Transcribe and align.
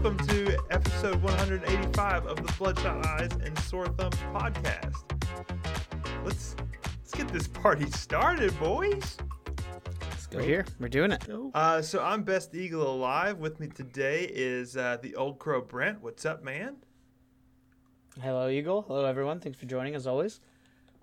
welcome 0.00 0.28
to 0.28 0.56
episode 0.70 1.20
185 1.22 2.26
of 2.26 2.36
the 2.36 2.52
Bloodshot 2.52 3.04
Eyes 3.04 3.32
and 3.42 3.58
Sore 3.58 3.88
Thumbs 3.88 4.14
podcast. 4.32 4.94
Let's 6.24 6.54
let's 6.94 7.10
get 7.12 7.26
this 7.26 7.48
party 7.48 7.90
started, 7.90 8.56
boys. 8.60 9.16
Let's 10.02 10.28
go. 10.28 10.38
We're 10.38 10.44
here. 10.44 10.66
We're 10.78 10.88
doing 10.88 11.10
it. 11.10 11.26
Uh, 11.52 11.82
so 11.82 12.00
I'm 12.00 12.22
Best 12.22 12.54
Eagle 12.54 12.88
Alive. 12.88 13.38
With 13.38 13.58
me 13.58 13.66
today 13.66 14.30
is 14.32 14.76
uh, 14.76 14.98
the 15.02 15.16
Old 15.16 15.40
Crow 15.40 15.62
Brent. 15.62 16.00
What's 16.00 16.24
up, 16.24 16.44
man? 16.44 16.76
Hello, 18.22 18.48
Eagle. 18.48 18.82
Hello, 18.82 19.04
everyone. 19.04 19.40
Thanks 19.40 19.58
for 19.58 19.66
joining, 19.66 19.96
as 19.96 20.06
always. 20.06 20.38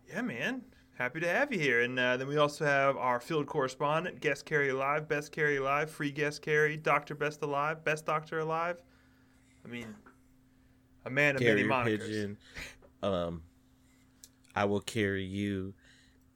Yeah, 0.07 0.21
man. 0.21 0.61
Happy 0.97 1.19
to 1.19 1.27
have 1.27 1.51
you 1.51 1.59
here. 1.59 1.81
And 1.81 1.99
uh, 1.99 2.15
then 2.17 2.27
we 2.27 2.37
also 2.37 2.65
have 2.65 2.95
our 2.95 3.19
field 3.19 3.47
correspondent, 3.47 4.21
Guest 4.21 4.45
Carry 4.45 4.69
Alive, 4.69 5.07
Best 5.09 5.31
Carry 5.31 5.57
Alive, 5.57 5.89
Free 5.89 6.11
Guest 6.11 6.41
Carry, 6.41 6.77
Doctor 6.77 7.15
Best 7.15 7.41
Alive, 7.41 7.83
Best 7.83 8.05
Doctor 8.05 8.39
Alive. 8.39 8.77
I 9.63 9.67
mean, 9.67 9.93
a 11.05 11.09
man 11.09 11.35
of 11.35 11.41
many 11.41 11.63
carrier 11.63 11.67
monikers. 11.67 11.99
pigeon. 12.07 12.37
Um, 13.03 13.41
I 14.55 14.63
will 14.65 14.79
carry 14.79 15.25
you. 15.25 15.73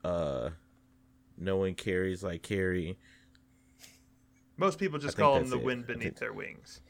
Uh, 0.04 0.50
no 1.38 1.56
one 1.58 1.74
carries 1.74 2.22
like 2.22 2.42
carry. 2.44 2.98
Most 4.58 4.78
people 4.78 5.00
just 5.00 5.18
I 5.18 5.22
call 5.22 5.36
them 5.40 5.50
the 5.50 5.58
it. 5.58 5.64
wind 5.64 5.88
beneath 5.88 6.04
think- 6.04 6.18
their 6.20 6.34
wings. 6.34 6.82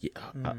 Yeah, 0.00 0.10
uh, 0.16 0.54
Hey, 0.54 0.58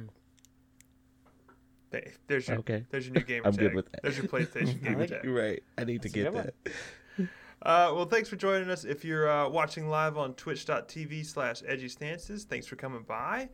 there's 2.27 2.48
your 2.48 2.57
Okay. 2.59 2.85
there's 2.89 3.07
your 3.07 3.16
new 3.16 3.23
game. 3.23 3.41
I'm 3.45 3.52
tag. 3.52 3.59
good 3.59 3.73
with 3.75 3.91
that. 3.91 4.02
There's 4.03 4.17
your 4.17 4.27
PlayStation 4.27 4.84
game. 4.84 4.99
like 4.99 5.09
tag. 5.09 5.23
you're 5.23 5.34
right. 5.34 5.62
I 5.77 5.84
need 5.84 6.01
to 6.04 6.09
That's 6.09 6.27
a 6.27 6.32
get 6.32 6.54
that. 6.65 6.73
Uh, 7.62 7.91
well, 7.93 8.05
thanks 8.05 8.29
for 8.29 8.37
joining 8.37 8.70
us. 8.70 8.85
If 8.85 9.04
you're 9.04 9.29
uh, 9.29 9.49
watching 9.49 9.90
live 9.90 10.17
on 10.17 10.34
twitch.tv 10.35 11.26
slash 11.26 11.62
edgy 11.67 11.90
stances, 11.90 12.45
thanks 12.45 12.65
for 12.67 12.77
coming 12.77 13.04
by. 13.04 13.49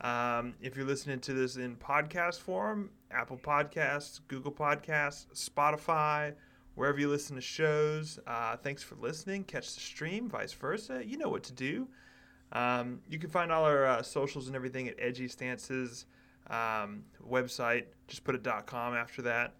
Um, 0.00 0.54
if 0.62 0.76
you're 0.78 0.86
listening 0.86 1.18
to 1.20 1.34
this 1.34 1.56
in 1.56 1.76
podcast 1.76 2.38
form, 2.38 2.88
Apple 3.10 3.36
Podcasts, 3.36 4.20
Google 4.28 4.50
Podcasts, 4.50 5.26
Spotify, 5.34 6.32
wherever 6.74 6.98
you 6.98 7.10
listen 7.10 7.36
to 7.36 7.42
shows, 7.42 8.18
uh, 8.26 8.56
thanks 8.56 8.82
for 8.82 8.94
listening. 8.94 9.44
Catch 9.44 9.74
the 9.74 9.80
stream, 9.82 10.26
vice 10.30 10.54
versa. 10.54 11.02
You 11.04 11.18
know 11.18 11.28
what 11.28 11.42
to 11.42 11.52
do. 11.52 11.86
Um, 12.52 13.00
you 13.10 13.18
can 13.18 13.28
find 13.28 13.52
all 13.52 13.64
our 13.64 13.84
uh, 13.84 14.02
socials 14.02 14.46
and 14.46 14.56
everything 14.56 14.88
at 14.88 14.94
Edgy 14.98 15.28
Stances 15.28 16.06
um, 16.50 17.04
website. 17.26 17.84
Just 18.08 18.24
put 18.24 18.34
a 18.34 18.62
.com 18.62 18.94
after 18.94 19.22
that. 19.22 19.54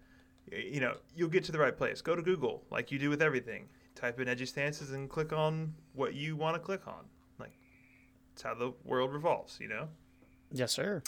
You 0.51 0.81
know, 0.81 0.97
you'll 1.15 1.29
get 1.29 1.43
to 1.45 1.51
the 1.51 1.59
right 1.59 1.75
place. 1.75 2.01
Go 2.01 2.15
to 2.15 2.21
Google, 2.21 2.63
like 2.69 2.91
you 2.91 2.99
do 2.99 3.09
with 3.09 3.21
everything. 3.21 3.69
Type 3.95 4.19
in 4.19 4.27
Edgy 4.27 4.45
Stances 4.45 4.91
and 4.91 5.09
click 5.09 5.33
on 5.33 5.73
what 5.93 6.13
you 6.13 6.35
want 6.35 6.55
to 6.55 6.59
click 6.59 6.87
on. 6.87 7.05
Like, 7.39 7.53
it's 8.33 8.41
how 8.41 8.53
the 8.53 8.73
world 8.83 9.13
revolves, 9.13 9.57
you 9.61 9.67
know? 9.67 9.87
Yes, 10.51 10.71
sir. 10.71 11.01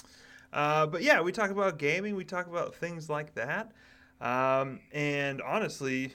Uh, 0.51 0.85
but 0.85 1.01
yeah, 1.01 1.21
we 1.21 1.31
talk 1.31 1.49
about 1.49 1.77
gaming. 1.77 2.15
We 2.15 2.23
talk 2.23 2.47
about 2.47 2.75
things 2.75 3.09
like 3.09 3.33
that. 3.35 3.71
Um, 4.21 4.79
and 4.91 5.41
honestly, 5.41 6.13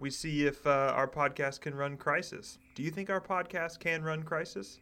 we 0.00 0.10
see 0.10 0.46
if 0.46 0.66
uh, 0.66 0.92
our 0.94 1.08
podcast 1.08 1.60
can 1.60 1.74
run 1.74 1.96
Crysis. 1.96 2.58
Do 2.74 2.82
you 2.82 2.90
think 2.90 3.08
our 3.08 3.20
podcast 3.20 3.78
can 3.78 4.02
run 4.02 4.24
Crysis? 4.24 4.78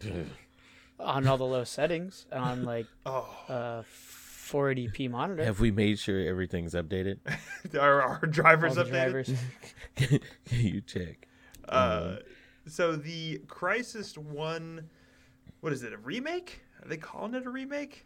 On 1.00 1.26
all 1.26 1.36
the 1.36 1.44
low 1.44 1.64
settings, 1.64 2.26
on 2.32 2.64
like 2.64 2.86
Oh, 3.06 3.28
uh 3.48 3.82
480p 4.52 5.10
monitor. 5.10 5.44
Have 5.44 5.60
we 5.60 5.70
made 5.70 5.98
sure 5.98 6.20
everything's 6.20 6.74
updated? 6.74 7.18
are 7.80 8.02
our 8.02 8.20
drivers 8.26 8.76
all 8.76 8.84
updated? 8.84 8.90
drivers. 8.90 9.32
Can 9.96 10.20
you 10.50 10.80
check? 10.82 11.26
Uh, 11.68 12.16
so 12.66 12.94
the 12.96 13.38
Crysis 13.46 14.18
One, 14.18 14.90
what 15.60 15.72
is 15.72 15.82
it? 15.84 15.92
A 15.92 15.96
remake? 15.96 16.60
Are 16.82 16.88
they 16.88 16.96
calling 16.98 17.34
it 17.34 17.46
a 17.46 17.50
remake? 17.50 18.04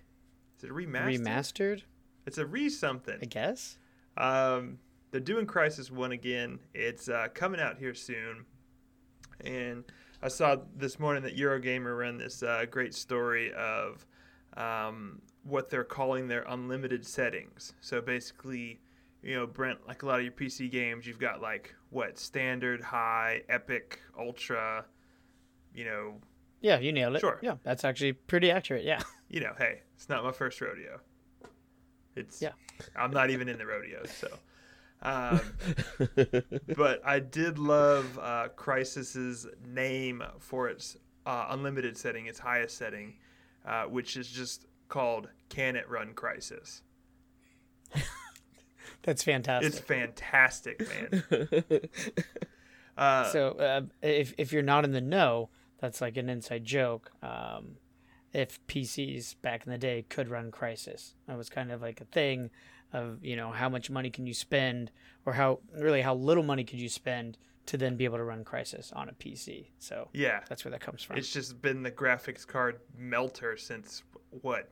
Is 0.59 0.65
it 0.65 0.71
a 0.71 0.75
remaster? 0.75 1.19
Remastered, 1.19 1.83
It's 2.27 2.39
a 2.39 2.47
re 2.47 2.69
something. 2.71 3.19
I 3.21 3.27
guess. 3.27 3.79
Um, 4.17 4.79
they're 5.11 5.21
doing 5.21 5.47
Crysis 5.47 5.91
One 5.91 6.13
again. 6.13 6.61
It's 6.75 7.09
uh, 7.09 7.29
coming 7.35 7.61
out 7.61 7.79
here 7.79 7.95
soon, 7.95 8.45
and 9.41 9.85
I 10.23 10.29
saw 10.29 10.57
this 10.77 10.99
morning 10.99 11.23
that 11.25 11.37
Eurogamer 11.37 11.97
ran 11.97 12.19
this 12.19 12.43
uh, 12.43 12.65
great 12.71 12.95
story 12.95 13.53
of 13.53 14.07
um, 14.57 15.21
what 15.43 15.71
they're 15.71 15.85
calling 15.85 16.29
their 16.29 16.43
unlimited 16.49 17.07
settings. 17.07 17.75
So 17.81 18.01
basically, 18.01 18.81
you 19.23 19.35
know, 19.35 19.47
Brent, 19.47 19.87
like 19.87 20.03
a 20.03 20.07
lot 20.07 20.19
of 20.19 20.25
your 20.25 20.33
PC 20.33 20.71
games, 20.71 21.07
you've 21.07 21.19
got 21.19 21.41
like 21.41 21.75
what 21.91 22.19
standard, 22.19 22.83
high, 22.83 23.43
epic, 23.49 24.01
ultra. 24.19 24.85
You 25.75 25.85
know, 25.85 26.15
Yeah, 26.61 26.79
you 26.79 26.93
nailed 26.93 27.17
it. 27.17 27.21
Sure. 27.21 27.39
Yeah, 27.43 27.57
that's 27.63 27.85
actually 27.85 28.15
pretty 28.15 28.51
accurate. 28.51 28.85
Yeah. 28.85 29.03
you 29.29 29.41
know, 29.41 29.53
hey, 29.59 29.83
it's 29.95 30.09
not 30.09 30.25
my 30.25 30.33
first 30.33 30.61
rodeo. 30.61 31.01
It's 32.15 32.41
Yeah. 32.41 32.53
I'm 32.97 33.11
not 33.11 33.31
even 33.31 33.49
in 33.49 33.59
the 33.59 33.67
rodeos, 33.67 34.11
so. 34.11 34.29
Um, 35.03 35.41
but 36.77 37.01
I 37.05 37.19
did 37.21 37.59
love 37.59 38.19
uh, 38.21 38.49
Crysis's 38.57 39.47
name 39.67 40.23
for 40.39 40.69
its 40.69 40.97
uh, 41.25 41.47
unlimited 41.51 41.97
setting, 41.97 42.27
its 42.27 42.39
highest 42.39 42.77
setting, 42.77 43.15
uh, 43.65 43.85
which 43.85 44.17
is 44.17 44.29
just 44.29 44.67
called 44.89 45.29
"Can 45.49 45.77
It 45.77 45.89
Run 45.89 46.15
Crysis?" 46.15 46.81
That's 49.03 49.23
fantastic. 49.23 49.73
It's 49.73 49.79
fantastic, 49.81 50.89
man. 50.89 51.81
Uh, 52.97 53.31
so 53.31 53.51
uh, 53.51 53.83
if 54.01 54.33
if 54.39 54.55
you're 54.55 54.63
not 54.63 54.83
in 54.83 54.93
the 54.93 55.03
know, 55.03 55.51
that's 55.79 56.01
like 56.01 56.17
an 56.17 56.31
inside 56.31 56.65
joke. 56.65 57.11
Um, 57.23 57.77
if 58.33 58.65
PCs 58.69 59.37
back 59.43 59.67
in 59.67 59.73
the 59.73 59.79
day 59.79 60.05
could 60.09 60.29
run 60.29 60.51
Crysis, 60.51 61.13
that 61.27 61.37
was 61.37 61.49
kind 61.49 61.71
of 61.71 61.83
like 61.83 62.01
a 62.01 62.05
thing 62.07 62.51
of 62.93 63.25
you 63.25 63.37
know 63.37 63.51
how 63.51 63.69
much 63.69 63.91
money 63.91 64.11
can 64.11 64.27
you 64.27 64.35
spend, 64.35 64.91
or 65.25 65.33
how 65.35 65.61
really 65.79 66.03
how 66.03 66.15
little 66.15 66.43
money 66.43 66.65
could 66.65 66.81
you 66.81 66.89
spend 66.89 67.37
to 67.67 67.77
then 67.77 67.97
be 67.97 68.05
able 68.05 68.17
to 68.17 68.23
run 68.25 68.45
Crysis 68.45 68.95
on 68.95 69.09
a 69.09 69.13
PC. 69.13 69.67
So 69.79 70.09
yeah, 70.13 70.41
that's 70.49 70.65
where 70.65 70.71
that 70.73 70.81
comes 70.81 71.03
from. 71.03 71.19
it's 71.19 71.33
just 71.33 71.61
been 71.61 71.83
the 71.83 71.91
graphics 71.91 72.47
card 72.47 72.79
melter 72.97 73.57
since 73.57 74.03
what 74.43 74.71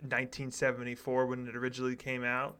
1974 0.00 1.26
when 1.26 1.46
it 1.48 1.56
originally 1.56 1.96
came 1.96 2.24
out. 2.24 2.56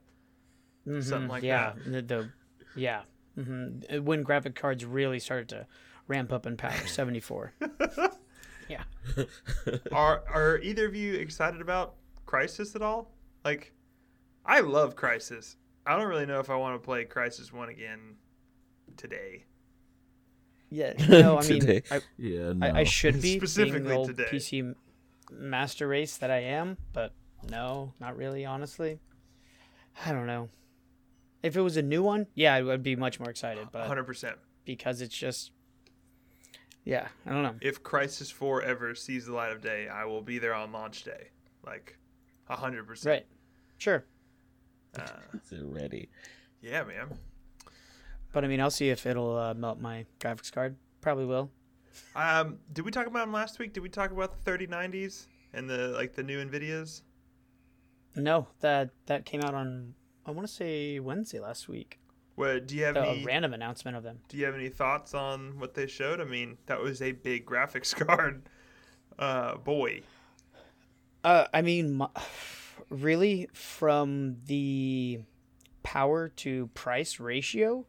something 0.87 1.27
Mhm, 1.27 1.29
like 1.29 1.43
yeah, 1.43 1.73
The, 1.87 2.03
the 2.03 2.29
yeah, 2.75 3.03
hmm 3.35 3.81
when 4.03 4.23
graphic 4.23 4.55
cards 4.55 4.85
really 4.85 5.19
started 5.19 5.49
to 5.51 5.67
ramp 6.07 6.33
up 6.33 6.47
in 6.47 6.57
power, 6.57 6.73
seventy 6.87 7.21
four. 7.21 7.53
yeah. 8.69 8.83
are 9.93 10.23
are 10.29 10.59
either 10.59 10.87
of 10.87 10.95
you 10.95 11.15
excited 11.15 11.61
about 11.61 11.95
Crysis 12.27 12.75
at 12.77 12.83
all? 12.83 13.11
Like, 13.45 13.73
I 14.49 14.61
love 14.61 14.97
Crysis. 14.97 15.57
I 15.87 15.97
don't 15.97 16.09
really 16.09 16.27
know 16.27 16.41
if 16.41 16.49
I 16.49 16.57
want 16.57 16.81
to 16.81 16.85
play 16.85 17.05
Crysis 17.05 17.53
One 17.53 17.69
again 17.69 18.17
today. 18.97 19.45
Yeah, 20.71 20.95
no, 21.09 21.39
I 21.39 21.47
mean, 21.49 21.83
I, 21.91 22.01
yeah, 22.17 22.53
no. 22.53 22.67
I, 22.67 22.81
I 22.81 22.85
should 22.85 23.17
be 23.17 23.21
being 23.21 23.41
Specifically 23.41 23.89
the 23.89 23.95
old 23.95 24.09
today. 24.09 24.29
PC 24.31 24.75
master 25.31 25.87
race 25.87 26.17
that 26.17 26.31
I 26.31 26.41
am, 26.41 26.77
but 26.93 27.13
no, 27.51 27.93
not 28.01 28.17
really. 28.17 28.45
Honestly, 28.45 28.99
I 30.05 30.13
don't 30.13 30.27
know. 30.27 30.49
If 31.43 31.57
it 31.57 31.61
was 31.61 31.77
a 31.77 31.83
new 31.83 32.03
one, 32.03 32.27
yeah, 32.35 32.55
I 32.55 32.63
would 32.63 32.83
be 32.83 32.97
much 32.97 33.21
more 33.21 33.31
excited. 33.31 33.69
But 33.71 33.81
100. 33.81 34.05
percent 34.05 34.37
because 34.65 35.01
it's 35.01 35.17
just, 35.17 35.53
yeah, 36.85 37.09
I 37.25 37.31
don't 37.31 37.43
know. 37.43 37.55
If 37.63 37.83
Crysis 37.83 38.33
Four 38.33 38.63
ever 38.63 38.95
sees 38.95 39.27
the 39.27 39.35
light 39.35 39.53
of 39.53 39.63
day, 39.63 39.89
I 39.89 40.05
will 40.05 40.23
be 40.23 40.39
there 40.39 40.55
on 40.55 40.73
launch 40.73 41.05
day. 41.05 41.31
Like, 41.65 41.99
100. 42.47 42.87
percent 42.87 43.11
Right? 43.11 43.27
Sure, 43.79 44.05
Uh, 45.01 45.39
Is 45.45 45.53
it 45.53 45.65
ready? 45.65 46.09
yeah, 46.61 46.85
man. 46.85 47.09
but 48.33 48.45
I 48.45 48.49
mean, 48.49 48.61
I'll 48.61 48.71
see 48.71 48.91
if 48.91 49.07
it'll 49.07 49.37
uh, 49.37 49.55
melt 49.55 49.81
my 49.81 50.05
graphics 50.21 50.51
card. 50.53 50.77
Probably 51.01 51.25
will. 51.25 51.51
Um, 52.15 52.59
did 52.73 52.85
we 52.85 52.91
talk 52.91 53.07
about 53.07 53.21
them 53.21 53.33
last 53.33 53.59
week? 53.59 53.73
Did 53.73 53.83
we 53.83 53.89
talk 53.89 54.11
about 54.11 54.45
the 54.45 54.51
3090s 54.51 55.27
and 55.53 55.69
the 55.69 55.89
like 55.89 56.15
the 56.15 56.23
new 56.23 56.45
Nvidias? 56.45 57.03
No, 58.17 58.49
that 58.61 58.91
that 59.07 59.25
came 59.25 59.41
out 59.43 59.55
on 59.55 59.95
I 60.27 60.31
want 60.31 60.47
to 60.47 60.53
say 60.53 60.99
Wednesday 61.01 61.41
last 61.41 61.69
week. 61.69 61.99
What 62.35 62.67
do 62.69 62.77
you 62.77 62.85
have 62.85 62.97
A, 62.97 63.01
any? 63.09 63.23
a 63.23 63.27
random 63.27 63.53
announcement 63.55 63.97
of 63.97 64.03
them. 64.05 64.21
Do 64.29 64.37
you 64.37 64.45
have 64.45 64.55
any 64.55 64.69
thoughts 64.69 65.13
on 65.15 65.59
what 65.59 65.75
they 65.75 65.87
showed? 65.89 66.21
I 66.21 66.25
mean, 66.25 66.57
that 66.67 66.81
was 66.81 67.03
a 67.03 67.13
big 67.13 67.45
graphics 67.47 67.95
card. 68.07 68.43
Uh, 69.19 69.57
boy. 69.57 70.03
Uh, 71.25 71.47
I 71.53 71.63
mean, 71.63 71.95
my, 71.95 72.09
really, 72.91 73.49
from 73.53 74.37
the 74.47 75.21
power 75.83 76.29
to 76.29 76.69
price 76.75 77.19
ratio, 77.21 77.87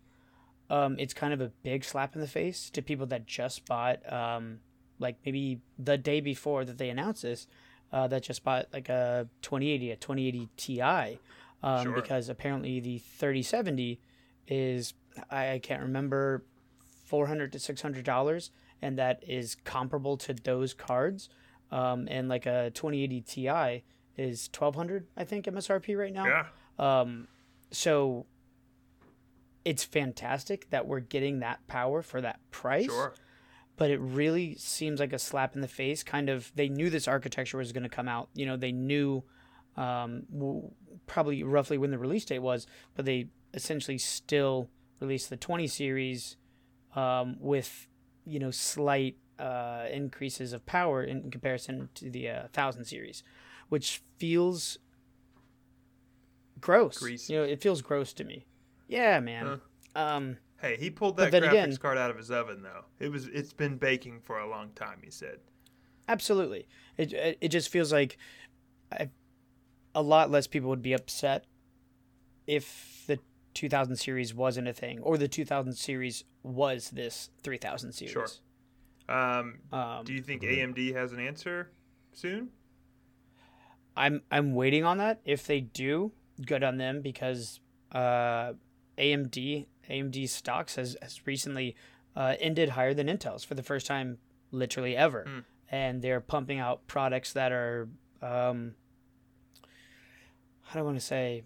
um, 0.69 0.95
it's 0.99 1.13
kind 1.13 1.33
of 1.33 1.41
a 1.41 1.51
big 1.63 1.83
slap 1.83 2.15
in 2.15 2.21
the 2.21 2.27
face 2.27 2.69
to 2.71 2.81
people 2.81 3.05
that 3.07 3.25
just 3.25 3.65
bought, 3.65 4.11
um, 4.11 4.59
like 4.99 5.17
maybe 5.25 5.59
the 5.77 5.97
day 5.97 6.21
before 6.21 6.63
that 6.65 6.77
they 6.77 6.89
announced 6.89 7.23
this, 7.23 7.47
uh, 7.91 8.07
that 8.07 8.21
just 8.23 8.43
bought 8.43 8.67
like 8.71 8.87
a 8.89 9.27
2080, 9.41 9.91
a 9.91 9.95
2080 9.95 10.49
Ti, 10.57 10.81
um, 11.63 11.83
Sure. 11.83 11.93
because 11.93 12.29
apparently 12.29 12.79
the 12.79 12.99
3070 12.99 13.99
is 14.47 14.93
I, 15.29 15.53
I 15.53 15.59
can't 15.59 15.81
remember 15.81 16.43
400 17.05 17.51
to 17.53 17.59
600 17.59 18.05
dollars, 18.05 18.51
and 18.81 18.97
that 18.99 19.23
is 19.27 19.55
comparable 19.63 20.15
to 20.17 20.33
those 20.33 20.73
cards. 20.73 21.29
um, 21.71 22.07
and 22.09 22.27
like 22.29 22.45
a 22.47 22.71
2080 22.73 23.21
Ti 23.21 23.83
is 24.19 24.49
1200, 24.55 25.07
I 25.15 25.23
think, 25.23 25.45
MSRP 25.45 25.97
right 25.97 26.13
now. 26.13 26.25
Yeah. 26.25 26.45
Um, 26.77 27.27
so 27.71 28.25
it's 29.65 29.83
fantastic 29.83 30.69
that 30.69 30.87
we're 30.87 30.99
getting 30.99 31.39
that 31.39 31.65
power 31.67 32.01
for 32.01 32.21
that 32.21 32.39
price. 32.51 32.85
Sure. 32.85 33.13
But 33.77 33.91
it 33.91 33.99
really 33.99 34.55
seems 34.55 34.99
like 34.99 35.13
a 35.13 35.19
slap 35.19 35.55
in 35.55 35.61
the 35.61 35.67
face. 35.67 36.03
Kind 36.03 36.29
of, 36.29 36.51
they 36.55 36.67
knew 36.67 36.89
this 36.89 37.07
architecture 37.07 37.57
was 37.57 37.71
going 37.71 37.83
to 37.83 37.89
come 37.89 38.07
out. 38.07 38.29
You 38.33 38.45
know, 38.45 38.57
they 38.57 38.73
knew 38.73 39.23
um, 39.77 40.23
w- 40.33 40.69
probably 41.07 41.43
roughly 41.43 41.77
when 41.77 41.91
the 41.91 41.97
release 41.97 42.25
date 42.25 42.39
was, 42.39 42.67
but 42.95 43.05
they 43.05 43.29
essentially 43.53 43.97
still 43.97 44.69
released 44.99 45.29
the 45.29 45.37
20 45.37 45.67
series 45.67 46.35
um, 46.95 47.37
with, 47.39 47.87
you 48.25 48.39
know, 48.39 48.51
slight 48.51 49.15
uh, 49.39 49.85
increases 49.91 50.51
of 50.51 50.65
power 50.65 51.01
in 51.03 51.31
comparison 51.31 51.89
to 51.95 52.09
the 52.09 52.29
uh, 52.29 52.41
1000 52.41 52.85
series, 52.85 53.23
which 53.69 54.01
feels 54.17 54.77
gross. 56.59 56.97
Greasy. 56.99 57.33
You 57.33 57.39
know, 57.39 57.45
it 57.45 57.61
feels 57.61 57.81
gross 57.81 58.13
to 58.13 58.23
me. 58.23 58.45
Yeah, 58.87 59.19
man. 59.19 59.61
Um, 59.95 60.37
Hey, 60.61 60.75
he 60.75 60.89
pulled 60.89 61.15
that 61.17 61.31
graphics 61.31 61.47
again- 61.49 61.77
card 61.77 61.97
out 61.97 62.11
of 62.11 62.17
his 62.17 62.29
oven 62.31 62.61
though. 62.63 62.83
It 62.99 63.09
was 63.09 63.27
it's 63.27 63.53
been 63.53 63.77
baking 63.77 64.19
for 64.21 64.39
a 64.39 64.49
long 64.49 64.71
time, 64.73 64.99
he 65.01 65.09
said. 65.09 65.39
Absolutely. 66.09 66.67
It 66.97 67.13
it 67.13 67.37
it 67.39 67.47
just 67.47 67.69
feels 67.69 67.93
like 67.93 68.17
I, 68.91 69.09
a 69.95 70.01
lot 70.01 70.29
less 70.29 70.47
people 70.47 70.69
would 70.69 70.81
be 70.81 70.91
upset 70.91 71.45
if 72.45 73.03
the 73.07 73.19
2000 73.53 73.95
series 73.95 74.33
wasn't 74.33 74.67
a 74.67 74.73
thing 74.73 74.99
or 74.99 75.17
the 75.17 75.27
2000 75.29 75.73
series 75.73 76.25
was 76.43 76.89
this 76.89 77.29
3000 77.43 77.93
series. 77.93 78.11
Sure. 78.11 78.27
Um, 79.07 79.59
Um, 79.71 80.03
do 80.03 80.13
you 80.13 80.21
think 80.21 80.41
AMD 80.43 80.93
has 80.93 81.13
an 81.13 81.19
answer 81.21 81.71
soon? 82.11 82.49
I'm 83.99 84.21
I'm 84.31 84.55
waiting 84.55 84.83
on 84.85 84.97
that. 84.97 85.19
If 85.25 85.45
they 85.45 85.59
do, 85.61 86.11
good 86.45 86.63
on 86.63 86.77
them 86.77 87.01
because 87.01 87.59
uh, 87.91 88.53
AMD 88.97 89.65
AMD 89.89 90.29
stocks 90.29 90.75
has 90.75 90.95
has 91.01 91.25
recently 91.27 91.75
uh, 92.15 92.35
ended 92.39 92.69
higher 92.69 92.93
than 92.93 93.07
Intel's 93.07 93.43
for 93.43 93.55
the 93.55 93.63
first 93.63 93.85
time 93.85 94.17
literally 94.51 94.95
ever, 94.95 95.25
Hmm. 95.27 95.39
and 95.69 96.01
they're 96.01 96.21
pumping 96.21 96.59
out 96.59 96.87
products 96.87 97.33
that 97.33 97.51
are 97.51 97.89
um, 98.21 98.73
how 100.63 100.73
do 100.73 100.79
I 100.79 100.83
want 100.83 100.97
to 100.97 101.05
say 101.05 101.43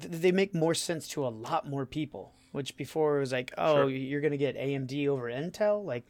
th- 0.00 0.20
they 0.22 0.32
make 0.32 0.54
more 0.54 0.74
sense 0.74 1.08
to 1.08 1.26
a 1.26 1.28
lot 1.28 1.68
more 1.68 1.86
people. 1.86 2.32
Which 2.52 2.76
before 2.76 3.16
it 3.18 3.20
was 3.20 3.30
like, 3.32 3.52
oh, 3.56 3.82
Sure. 3.82 3.88
you're 3.90 4.20
gonna 4.20 4.36
get 4.36 4.56
AMD 4.56 5.06
over 5.06 5.30
Intel, 5.30 5.84
like 5.84 6.04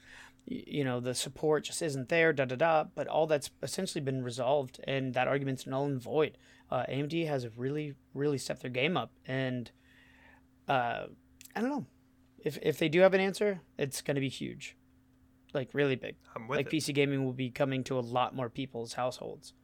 you 0.53 0.83
know 0.83 0.99
the 0.99 1.15
support 1.15 1.63
just 1.65 1.81
isn't 1.81 2.09
there 2.09 2.33
da 2.33 2.45
da 2.45 2.57
da 2.57 2.85
but 2.97 3.07
all 3.07 3.27
that's 3.27 3.51
essentially 3.63 4.01
been 4.03 4.23
resolved 4.25 4.81
and 4.85 5.15
that 5.15 5.29
argument's 5.29 5.65
null 5.67 5.85
and 5.87 6.03
void 6.03 6.37
uh, 6.73 6.85
amd 6.89 7.27
has 7.27 7.47
really 7.57 7.95
really 8.15 8.37
stepped 8.37 8.61
their 8.63 8.71
game 8.71 8.97
up 8.97 9.13
and 9.27 9.71
uh, 10.69 11.05
i 11.55 11.61
don't 11.61 11.71
know 11.71 11.87
if, 12.39 12.59
if 12.63 12.79
they 12.79 12.89
do 12.89 13.01
have 13.01 13.15
an 13.15 13.21
answer 13.21 13.61
it's 13.79 14.03
going 14.03 14.17
to 14.17 14.21
be 14.21 14.29
huge 14.29 14.77
like 15.55 15.69
really 15.73 15.95
big 15.97 16.17
I'm 16.35 16.49
with 16.49 16.57
like 16.57 16.67
it. 16.67 16.77
pc 16.77 16.93
gaming 16.95 17.25
will 17.25 17.33
be 17.33 17.51
coming 17.51 17.85
to 17.85 17.97
a 17.99 18.01
lot 18.01 18.35
more 18.35 18.49
people's 18.51 18.95
households 18.95 19.55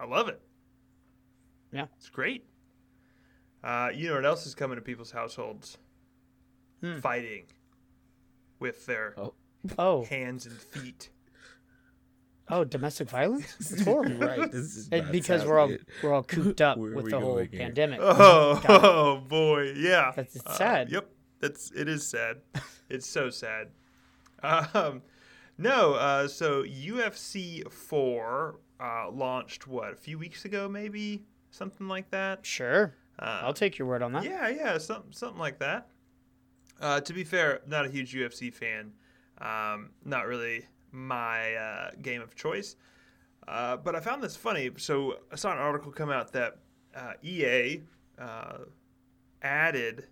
I 0.00 0.04
love 0.06 0.28
it. 0.28 0.40
Yeah. 1.72 1.86
It's 1.96 2.08
great. 2.08 2.44
Uh, 3.62 3.90
you 3.94 4.08
know 4.08 4.16
what 4.16 4.24
else 4.24 4.46
is 4.46 4.54
coming 4.56 4.74
to 4.74 4.82
people's 4.82 5.12
households? 5.12 5.78
Hmm. 6.80 6.98
Fighting 6.98 7.44
with 8.58 8.84
their 8.86 9.14
Oh. 9.16 9.34
Oh 9.78 10.04
hands 10.04 10.46
and 10.46 10.56
feet. 10.56 11.10
oh 12.48 12.64
domestic 12.64 13.08
violence 13.08 13.54
it's 13.60 13.84
horrible 13.84 14.16
right. 14.26 14.50
This 14.52 14.76
is 14.76 14.88
And 14.92 15.04
not 15.04 15.12
because 15.12 15.44
we're 15.44 15.58
all 15.58 15.68
sounding- 15.68 15.86
we're 16.02 16.12
all 16.12 16.22
cooped 16.24 16.60
up 16.60 16.78
Where 16.78 16.92
with 16.94 17.10
the 17.10 17.20
whole 17.20 17.38
here? 17.38 17.48
pandemic 17.60 18.00
Oh, 18.02 18.60
oh 18.68 19.16
boy, 19.28 19.72
yeah. 19.76 20.12
That's- 20.16 20.36
it's 20.36 20.46
Uh, 20.46 20.52
sad. 20.54 20.90
Yep, 20.90 21.08
that's 21.40 21.70
it 21.72 21.88
is 21.88 22.06
sad. 22.06 22.38
it's 22.88 23.06
so 23.06 23.30
sad. 23.30 23.68
Um, 24.42 25.02
no, 25.58 25.94
uh, 25.94 26.26
so 26.26 26.64
UFC 26.64 27.70
four 27.70 28.58
uh, 28.80 29.08
launched 29.10 29.68
what 29.68 29.92
a 29.92 29.96
few 29.96 30.18
weeks 30.18 30.44
ago, 30.44 30.68
maybe 30.68 31.24
something 31.50 31.86
like 31.86 32.10
that. 32.10 32.44
sure 32.44 32.94
Uh, 33.18 33.42
i'll 33.44 33.52
take 33.54 33.78
your 33.78 33.86
word 33.86 34.02
on 34.02 34.10
that 34.12 34.24
Yeah, 34.24 34.48
yeah, 34.48 34.78
something 34.78 35.12
something 35.12 35.38
like 35.38 35.58
that. 35.60 35.86
Uh, 36.80 37.00
to 37.00 37.12
be 37.12 37.22
fair, 37.22 37.60
not 37.68 37.86
a 37.86 37.88
huge 37.88 38.12
UFC 38.12 38.52
fan. 38.52 38.92
Um, 39.42 39.90
not 40.04 40.26
really 40.26 40.66
my 40.92 41.54
uh, 41.54 41.90
game 42.00 42.22
of 42.22 42.34
choice. 42.34 42.76
Uh, 43.48 43.76
but 43.76 43.96
I 43.96 44.00
found 44.00 44.22
this 44.22 44.36
funny. 44.36 44.70
So 44.76 45.16
I 45.32 45.36
saw 45.36 45.52
an 45.52 45.58
article 45.58 45.90
come 45.90 46.10
out 46.10 46.32
that 46.32 46.58
uh, 46.94 47.14
EA 47.22 47.82
uh, 48.18 48.58
added 49.42 50.06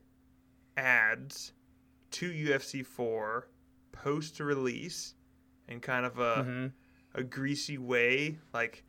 ads 0.77 1.53
to 2.13 2.31
UFC 2.31 2.85
4 2.85 3.47
post 3.93 4.41
release 4.41 5.15
in 5.69 5.81
kind 5.81 6.05
of 6.05 6.19
a 6.19 6.43
hmm 6.43 6.67
a 7.15 7.25
greasy 7.25 7.77
way 7.77 8.39
like 8.55 8.85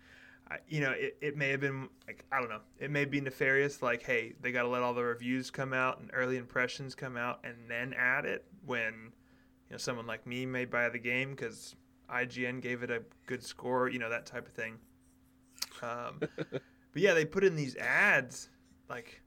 you 0.68 0.80
know 0.80 0.92
it, 0.92 1.18
it 1.22 1.36
may 1.36 1.50
have 1.50 1.60
been 1.60 1.90
like 2.06 2.24
i 2.32 2.40
don't 2.40 2.50
know 2.50 2.60
it 2.78 2.92
may 2.92 3.04
be 3.04 3.20
nefarious 3.20 3.82
like 3.82 4.04
hey 4.04 4.34
they 4.42 4.52
got 4.52 4.62
to 4.62 4.68
let 4.68 4.84
all 4.84 4.94
the 4.94 5.04
reviews 5.04 5.50
come 5.50 5.74
out 5.74 6.00
and 6.00 6.12
early 6.14 6.38
impressions 6.38 6.94
come 6.94 7.18
out 7.18 7.40
and 7.44 7.56
then 7.68 7.96
add 7.98 8.26
it 8.26 8.46
when 8.66 9.12
know 9.72 9.78
someone 9.78 10.08
like 10.08 10.26
me 10.26 10.46
may 10.46 10.66
buy 10.66 10.90
the 10.90 11.00
game 11.00 11.32
because 11.32 11.76
ign 12.14 12.62
gave 12.62 12.84
it 12.84 12.92
a 12.92 13.02
good 13.26 13.44
score 13.44 13.90
you 13.90 14.00
know 14.00 14.10
that 14.10 14.26
type 14.26 14.48
of 14.48 14.54
thing. 14.54 14.78
Um, 15.82 16.20
but 16.52 16.62
yeah 16.96 17.14
they 17.14 17.26
put 17.26 17.44
in 17.44 17.56
these 17.56 17.76
ads 17.78 18.50
like 18.90 19.22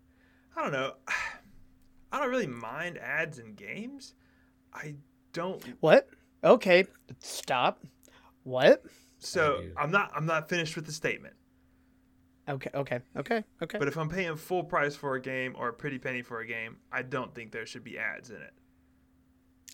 i 0.56 0.62
don't 0.62 0.73
know 0.73 0.94
i 2.12 2.20
don't 2.20 2.31
really 2.31 2.46
mind 2.46 2.99
ads 2.99 3.38
in 3.38 3.55
games. 3.55 4.14
I 4.73 4.96
don't 5.32 5.62
what? 5.81 6.08
Okay 6.43 6.85
stop. 7.19 7.85
What? 8.43 8.85
So 9.19 9.62
i'm 9.76 9.90
not 9.90 10.12
i'm 10.14 10.26
not 10.26 10.49
finished 10.49 10.76
with 10.76 10.87
the 10.87 10.93
statement. 10.93 11.35
Okay, 12.49 12.70
okay, 12.75 13.00
okay, 13.17 13.43
okay. 13.62 13.78
But 13.78 13.88
if 13.88 13.97
I'm 13.97 14.11
paying 14.11 14.37
full 14.37 14.64
price 14.64 14.95
for 14.95 15.14
a 15.14 15.21
game 15.21 15.54
or 15.59 15.68
a 15.68 15.73
pretty 15.73 15.99
penny 15.99 16.21
for 16.21 16.40
a 16.40 16.47
game, 16.47 16.76
I 16.92 17.00
don't 17.00 17.35
think 17.35 17.52
there 17.52 17.64
should 17.64 17.85
be 17.85 17.99
ads 17.99 18.28
in 18.28 18.37
it. 18.37 18.52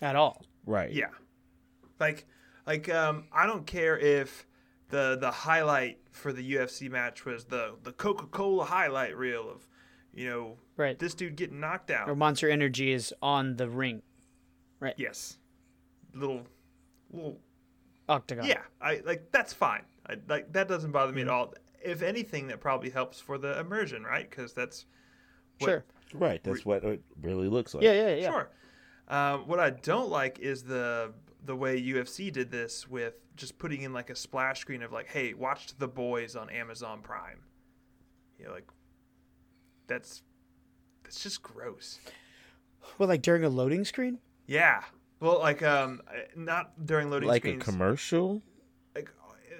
At 0.02 0.16
all. 0.16 0.42
Right. 0.66 0.90
Yeah. 0.92 1.08
Like 1.98 2.26
like 2.66 2.88
um 2.88 3.24
I 3.32 3.46
don't 3.46 3.66
care 3.66 3.98
if 3.98 4.46
the 4.88 5.16
the 5.20 5.30
highlight 5.30 5.98
for 6.10 6.32
the 6.32 6.54
UFC 6.54 6.90
match 6.90 7.24
was 7.24 7.44
the 7.44 7.76
the 7.82 7.92
Coca-Cola 7.92 8.64
highlight 8.64 9.16
reel 9.16 9.48
of 9.50 9.66
you 10.12 10.28
know 10.28 10.58
Right. 10.76 10.98
this 10.98 11.14
dude 11.14 11.36
getting 11.36 11.60
knocked 11.60 11.90
out. 11.90 12.08
Or 12.08 12.14
Monster 12.16 12.48
Energy 12.48 12.90
is 12.92 13.12
on 13.22 13.56
the 13.56 13.68
ring. 13.68 14.02
Right. 14.80 14.94
Yes. 14.96 15.38
Little 16.14 16.46
little 17.12 17.38
Octagon. 18.08 18.44
yeah, 18.46 18.62
I 18.80 19.02
like 19.04 19.30
that's 19.30 19.52
fine. 19.52 19.82
I, 20.08 20.16
like 20.28 20.52
that 20.54 20.66
doesn't 20.68 20.90
bother 20.92 21.12
me 21.12 21.20
at 21.22 21.26
Mm-hmm. 21.28 21.36
all. 21.36 21.54
If 21.82 22.02
anything 22.02 22.48
that 22.48 22.60
probably 22.60 22.90
helps 22.90 23.20
for 23.20 23.38
the 23.38 23.58
immersion, 23.60 24.02
right? 24.04 24.28
Cuz 24.30 24.52
that's 24.52 24.86
what- 25.58 25.68
Sure. 25.68 25.84
Right. 26.12 26.42
That's 26.42 26.64
what 26.66 26.82
it 26.84 27.00
really 27.22 27.48
looks 27.48 27.72
like. 27.74 27.84
Yeah, 27.84 27.92
yeah, 27.92 28.14
yeah. 28.16 28.30
Sure. 28.30 28.50
Um, 29.10 29.48
what 29.48 29.58
I 29.60 29.70
don't 29.70 30.08
like 30.08 30.38
is 30.38 30.62
the 30.62 31.12
the 31.44 31.56
way 31.56 31.82
UFC 31.82 32.32
did 32.32 32.50
this 32.50 32.88
with 32.88 33.14
just 33.36 33.58
putting 33.58 33.82
in 33.82 33.92
like 33.92 34.08
a 34.08 34.14
splash 34.14 34.60
screen 34.60 34.82
of 34.82 34.92
like, 34.92 35.08
"Hey, 35.08 35.34
watch 35.34 35.76
The 35.78 35.88
Boys 35.88 36.36
on 36.36 36.48
Amazon 36.48 37.00
Prime." 37.02 37.40
You 38.38 38.46
know, 38.46 38.52
like 38.52 38.68
that's 39.88 40.22
that's 41.02 41.22
just 41.22 41.42
gross. 41.42 41.98
Well, 42.98 43.08
like 43.08 43.20
during 43.22 43.44
a 43.44 43.48
loading 43.48 43.84
screen? 43.84 44.18
Yeah. 44.46 44.82
Well, 45.18 45.40
like 45.40 45.62
um, 45.62 46.00
not 46.36 46.86
during 46.86 47.10
loading 47.10 47.28
Like 47.28 47.44
a 47.44 47.56
commercial. 47.56 48.42
like 48.94 49.10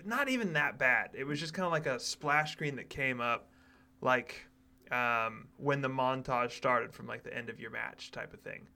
not 0.04 0.28
even 0.28 0.52
that 0.54 0.78
bad. 0.78 1.11
It 1.14 1.25
was 1.25 1.40
just 1.40 1.52
kind 1.54 1.66
of 1.66 1.73
like 1.73 1.87
a 1.87 1.99
splash 1.99 2.52
screen 2.52 2.76
that 2.76 2.88
came 2.88 3.21
up, 3.21 3.50
like 4.00 4.47
um, 4.90 5.49
when 5.57 5.83
the 5.83 5.90
montage 5.90 6.52
started 6.52 6.95
from 6.95 7.07
like 7.07 7.25
the 7.25 7.37
end 7.37 7.50
of 7.50 7.59
your 7.61 7.71
match 7.71 8.11
type 8.11 8.33
of 8.33 8.40
thing. 8.40 8.69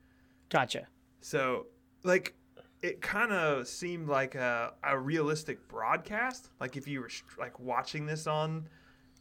Gotcha. 0.54 0.87
So, 1.20 1.66
like, 2.04 2.34
it 2.80 3.00
kind 3.00 3.32
of 3.32 3.66
seemed 3.66 4.08
like 4.08 4.34
a, 4.37 4.73
a 4.84 4.96
realistic 4.96 5.66
broadcast. 5.68 6.50
Like 6.61 6.76
if 6.76 6.87
you 6.87 7.00
were 7.00 7.08
str- 7.08 7.40
like 7.40 7.58
watching 7.58 8.06
this 8.06 8.26
on, 8.28 8.68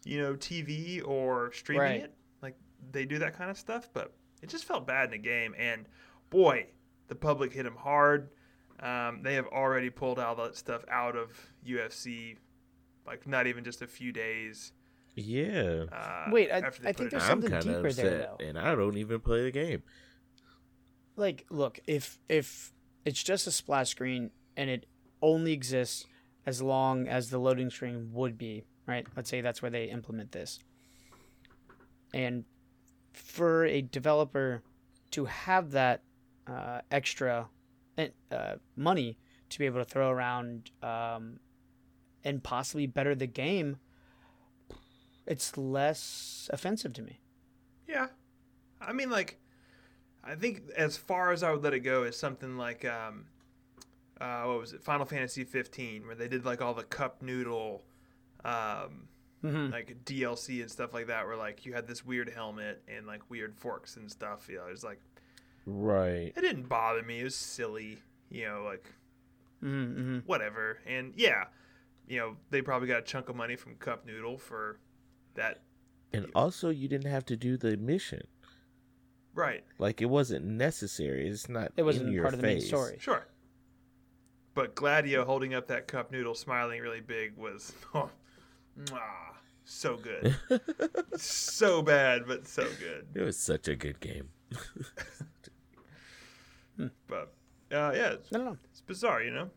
you 0.06 0.22
know, 0.22 0.36
TV 0.36 1.02
or 1.06 1.52
streaming 1.54 1.82
Right. 1.82 2.02
it, 2.02 2.14
like 2.42 2.56
they 2.92 3.06
do 3.06 3.18
that 3.20 3.36
kind 3.38 3.50
of 3.50 3.58
stuff. 3.58 3.90
But 3.94 4.14
it 4.44 4.50
just 4.50 4.66
felt 4.66 4.86
bad 4.86 5.06
in 5.06 5.12
the 5.12 5.18
game. 5.18 5.56
And 5.58 5.86
boy, 6.30 6.68
the 7.08 7.16
public 7.16 7.52
hit 7.54 7.64
them 7.64 7.78
hard. 7.78 8.30
Um, 8.80 9.22
they 9.24 9.34
have 9.36 9.48
already 9.48 9.90
pulled 9.90 10.20
all 10.20 10.36
that 10.36 10.56
stuff 10.58 10.84
out 10.92 11.16
of 11.16 11.30
UFC, 11.66 12.36
like 13.08 13.26
not 13.26 13.48
even 13.48 13.64
just 13.64 13.82
a 13.82 13.88
few 13.88 14.12
days. 14.12 14.74
Yeah. 15.16 15.86
Uh, 15.92 16.26
Wait, 16.32 16.52
I- 16.52 16.58
I 16.84 16.92
think 16.92 17.12
there's 17.12 17.14
out. 17.14 17.22
Something 17.30 17.50
kind 17.52 17.66
of 17.66 17.76
deeper 17.76 17.94
there, 17.94 18.18
though. 18.38 18.46
and 18.46 18.60
I 18.60 18.76
don't 18.76 18.98
even 18.98 19.20
play 19.22 19.44
the 19.44 19.52
game. 19.52 19.84
Like, 21.16 21.46
look, 21.50 21.80
if 21.88 22.20
if 22.28 22.74
it's 23.06 23.24
just 23.24 23.48
a 23.48 23.52
splash 23.52 23.90
screen 23.90 24.32
and 24.58 24.70
it 24.70 24.86
only 25.22 25.54
exists 25.54 26.06
as 26.46 26.62
long 26.62 27.08
as 27.08 27.30
the 27.30 27.38
loading 27.38 27.70
screen 27.70 28.10
would 28.14 28.38
be, 28.38 28.66
right? 28.88 29.06
Let's 29.16 29.30
say 29.30 29.42
that's 29.42 29.62
where 29.62 29.72
they 29.72 29.86
implement 29.86 30.32
this. 30.32 30.60
And 32.14 32.46
for 33.14 33.66
a 33.66 33.82
developer 33.82 34.62
to 35.12 35.26
have 35.26 35.72
that 35.72 36.02
uh, 36.48 36.82
extra 36.92 37.48
uh, 37.98 38.56
money 38.76 39.18
to 39.50 39.60
be 39.60 39.66
able 39.66 39.80
to 39.80 39.86
throw 39.86 40.10
around 40.10 40.72
um, 40.82 41.40
and 42.24 42.44
possibly 42.44 42.88
better 42.88 43.16
the 43.16 43.28
game, 43.28 43.78
it's 45.26 45.58
less 45.58 46.50
offensive 46.52 46.94
to 46.94 47.02
me. 47.02 47.20
Yeah. 47.88 48.08
I 48.82 48.92
mean, 48.92 49.10
like, 49.10 49.40
I 50.24 50.36
think 50.36 50.64
as 50.78 50.96
far 50.98 51.32
as 51.32 51.44
I 51.44 51.52
would 51.52 51.64
let 51.64 51.74
it 51.74 51.82
go 51.82 52.04
is 52.04 52.18
something 52.18 52.58
like, 52.58 52.86
um, 52.86 53.26
uh, 54.22 54.44
what 54.44 54.60
was 54.60 54.74
it, 54.74 54.82
Final 54.82 55.06
Fantasy 55.06 55.44
15, 55.44 56.06
where 56.06 56.16
they 56.16 56.28
did 56.28 56.46
like 56.46 56.62
all 56.62 56.74
the 56.74 56.84
cup 56.84 57.22
noodle, 57.22 57.84
um, 58.46 59.08
Mm-hmm. 59.44 59.74
like 59.74 60.06
DLC 60.06 60.62
and 60.62 60.72
stuff 60.72 60.94
like 60.94 61.08
that, 61.08 61.26
where 61.28 61.36
like 61.36 61.66
you 61.66 61.74
had 61.74 61.86
this 61.86 62.06
weird 62.06 62.30
helmet 62.30 62.82
and 62.88 63.06
like 63.06 63.30
weird 63.30 63.54
forks 63.58 63.98
and 63.98 64.10
stuff. 64.10 64.48
You 64.48 64.56
know, 64.60 64.68
it 64.68 64.72
was 64.72 64.86
like 64.86 65.02
Right. 65.66 66.32
it 66.34 66.40
didn't 66.40 66.70
bother 66.70 67.04
me. 67.04 67.20
It 67.20 67.26
was 67.26 67.36
silly, 67.36 67.98
you 68.30 68.46
know, 68.46 68.64
like 68.64 68.88
Mm-hmm. 69.62 70.20
whatever. 70.20 70.80
And 70.88 71.14
yeah, 71.18 71.46
you 72.08 72.20
know, 72.20 72.38
they 72.52 72.62
probably 72.62 72.88
got 72.88 73.00
a 73.00 73.02
chunk 73.02 73.28
of 73.28 73.36
money 73.36 73.58
from 73.58 73.76
Cup 73.76 74.06
Noodle 74.06 74.38
for 74.38 74.80
that. 75.36 75.60
And 76.14 76.28
also, 76.36 76.70
you 76.70 76.88
didn't 76.88 77.10
have 77.12 77.26
to 77.26 77.36
do 77.36 77.58
the 77.58 77.76
mission. 77.76 78.22
Right. 79.34 79.64
Like 79.80 80.02
it 80.02 80.06
wasn't 80.10 80.46
necessary. 80.46 81.28
It's 81.28 81.50
not. 81.50 81.72
It 81.76 81.84
wasn't 81.84 82.08
in 82.08 82.14
your 82.14 82.24
part 82.24 82.34
of 82.36 82.42
the 82.42 82.48
main 82.48 82.58
face. 82.60 82.68
story. 82.68 82.98
Sure. 83.00 83.28
But 84.54 84.76
Gladio 84.76 85.26
holding 85.26 85.54
up 85.56 85.68
that 85.68 85.88
cup 85.88 86.12
noodle, 86.12 86.36
smiling 86.36 86.80
really 86.82 87.02
big, 87.02 87.36
was 87.36 87.74
oh, 87.96 88.10
mwah, 88.80 89.02
so 89.66 89.98
good. 89.98 90.36
so 91.16 91.82
bad, 91.82 92.24
but 92.28 92.48
so 92.48 92.64
good. 92.80 93.08
It 93.16 93.22
was 93.22 93.38
such 93.38 93.68
a 93.68 93.76
good 93.76 94.00
game. 94.00 94.30
But 97.08 97.34
uh, 97.72 97.92
yeah, 97.96 98.14
it's, 98.14 98.30
I 98.34 98.38
don't 98.38 98.46
know. 98.46 98.58
it's 98.72 98.82
bizarre, 98.82 99.22
you 99.22 99.32
know. 99.32 99.50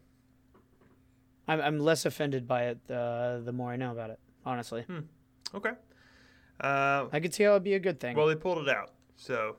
I'm 1.49 1.61
I'm 1.61 1.79
less 1.79 2.05
offended 2.05 2.47
by 2.47 2.65
it 2.65 2.79
uh, 2.91 3.39
the 3.41 3.53
more 3.53 3.71
I 3.73 3.77
know 3.77 3.93
about 3.93 4.11
it. 4.11 4.19
Honestly, 4.45 4.85
Okay. 5.55 5.71
Uh, 6.61 7.07
I 7.13 7.21
could 7.21 7.33
see 7.35 7.45
how 7.45 7.51
it'd 7.53 7.65
be 7.65 7.75
a 7.75 7.79
good 7.79 8.01
thing. 8.01 8.17
well, 8.17 8.27
they 8.27 8.35
pulled 8.35 8.67
it 8.67 8.69
out, 8.69 8.93
so 9.17 9.57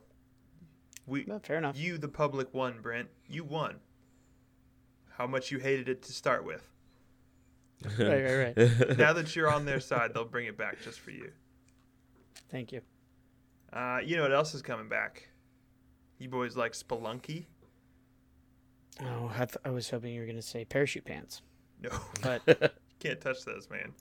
we, 1.08 1.24
Well, 1.26 1.40
fair 1.40 1.58
enough. 1.58 1.76
you, 1.76 1.98
the 1.98 2.08
public, 2.08 2.52
won. 2.54 2.80
Brent, 2.80 3.08
you 3.28 3.44
won. 3.44 3.76
How 5.16 5.26
much 5.26 5.50
you 5.50 5.58
hated 5.58 5.88
it 5.88 6.02
to 6.02 6.12
start 6.12 6.44
with. 6.44 6.68
right, 7.98 8.22
right, 8.24 8.56
right. 8.56 8.98
now 8.98 9.12
that 9.12 9.34
you're 9.34 9.50
on 9.52 9.64
their 9.64 9.80
side, 9.80 10.12
they'll 10.14 10.24
bring 10.24 10.46
it 10.46 10.56
back 10.56 10.80
just 10.82 11.00
for 11.00 11.10
you. 11.10 11.30
Thank 12.50 12.72
you. 12.72 12.80
Uh, 13.72 13.98
you 14.04 14.16
know 14.16 14.22
what 14.22 14.32
else 14.32 14.54
is 14.54 14.62
coming 14.62 14.88
back? 14.88 15.28
You 16.18 16.28
boys 16.28 16.56
like 16.56 16.72
Spelunky? 16.72 17.44
Oh, 19.00 19.30
I, 19.32 19.44
th- 19.44 19.58
I 19.64 19.70
was 19.70 19.88
hoping 19.90 20.12
you 20.12 20.20
were 20.20 20.26
gonna 20.26 20.42
say 20.42 20.64
parachute 20.64 21.04
pants, 21.04 21.42
No, 21.80 21.90
but 22.22 22.74
can't 23.00 23.20
touch 23.20 23.44
those, 23.44 23.68
man. 23.70 23.92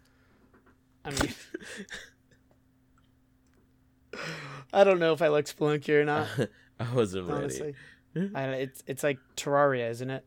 I 1.05 1.11
mean, 1.11 1.33
I 4.73 4.83
don't 4.83 4.99
know 4.99 5.13
if 5.13 5.21
I 5.21 5.27
like 5.27 5.45
Spelunky 5.45 5.89
or 5.89 6.05
not. 6.05 6.27
I 6.91 6.93
wasn't 6.93 7.27
ready. 7.27 7.41
honestly, 7.41 7.75
I, 8.35 8.43
it's 8.45 8.83
it's 8.87 9.03
like 9.03 9.19
Terraria, 9.35 9.89
isn't 9.89 10.09
it? 10.09 10.25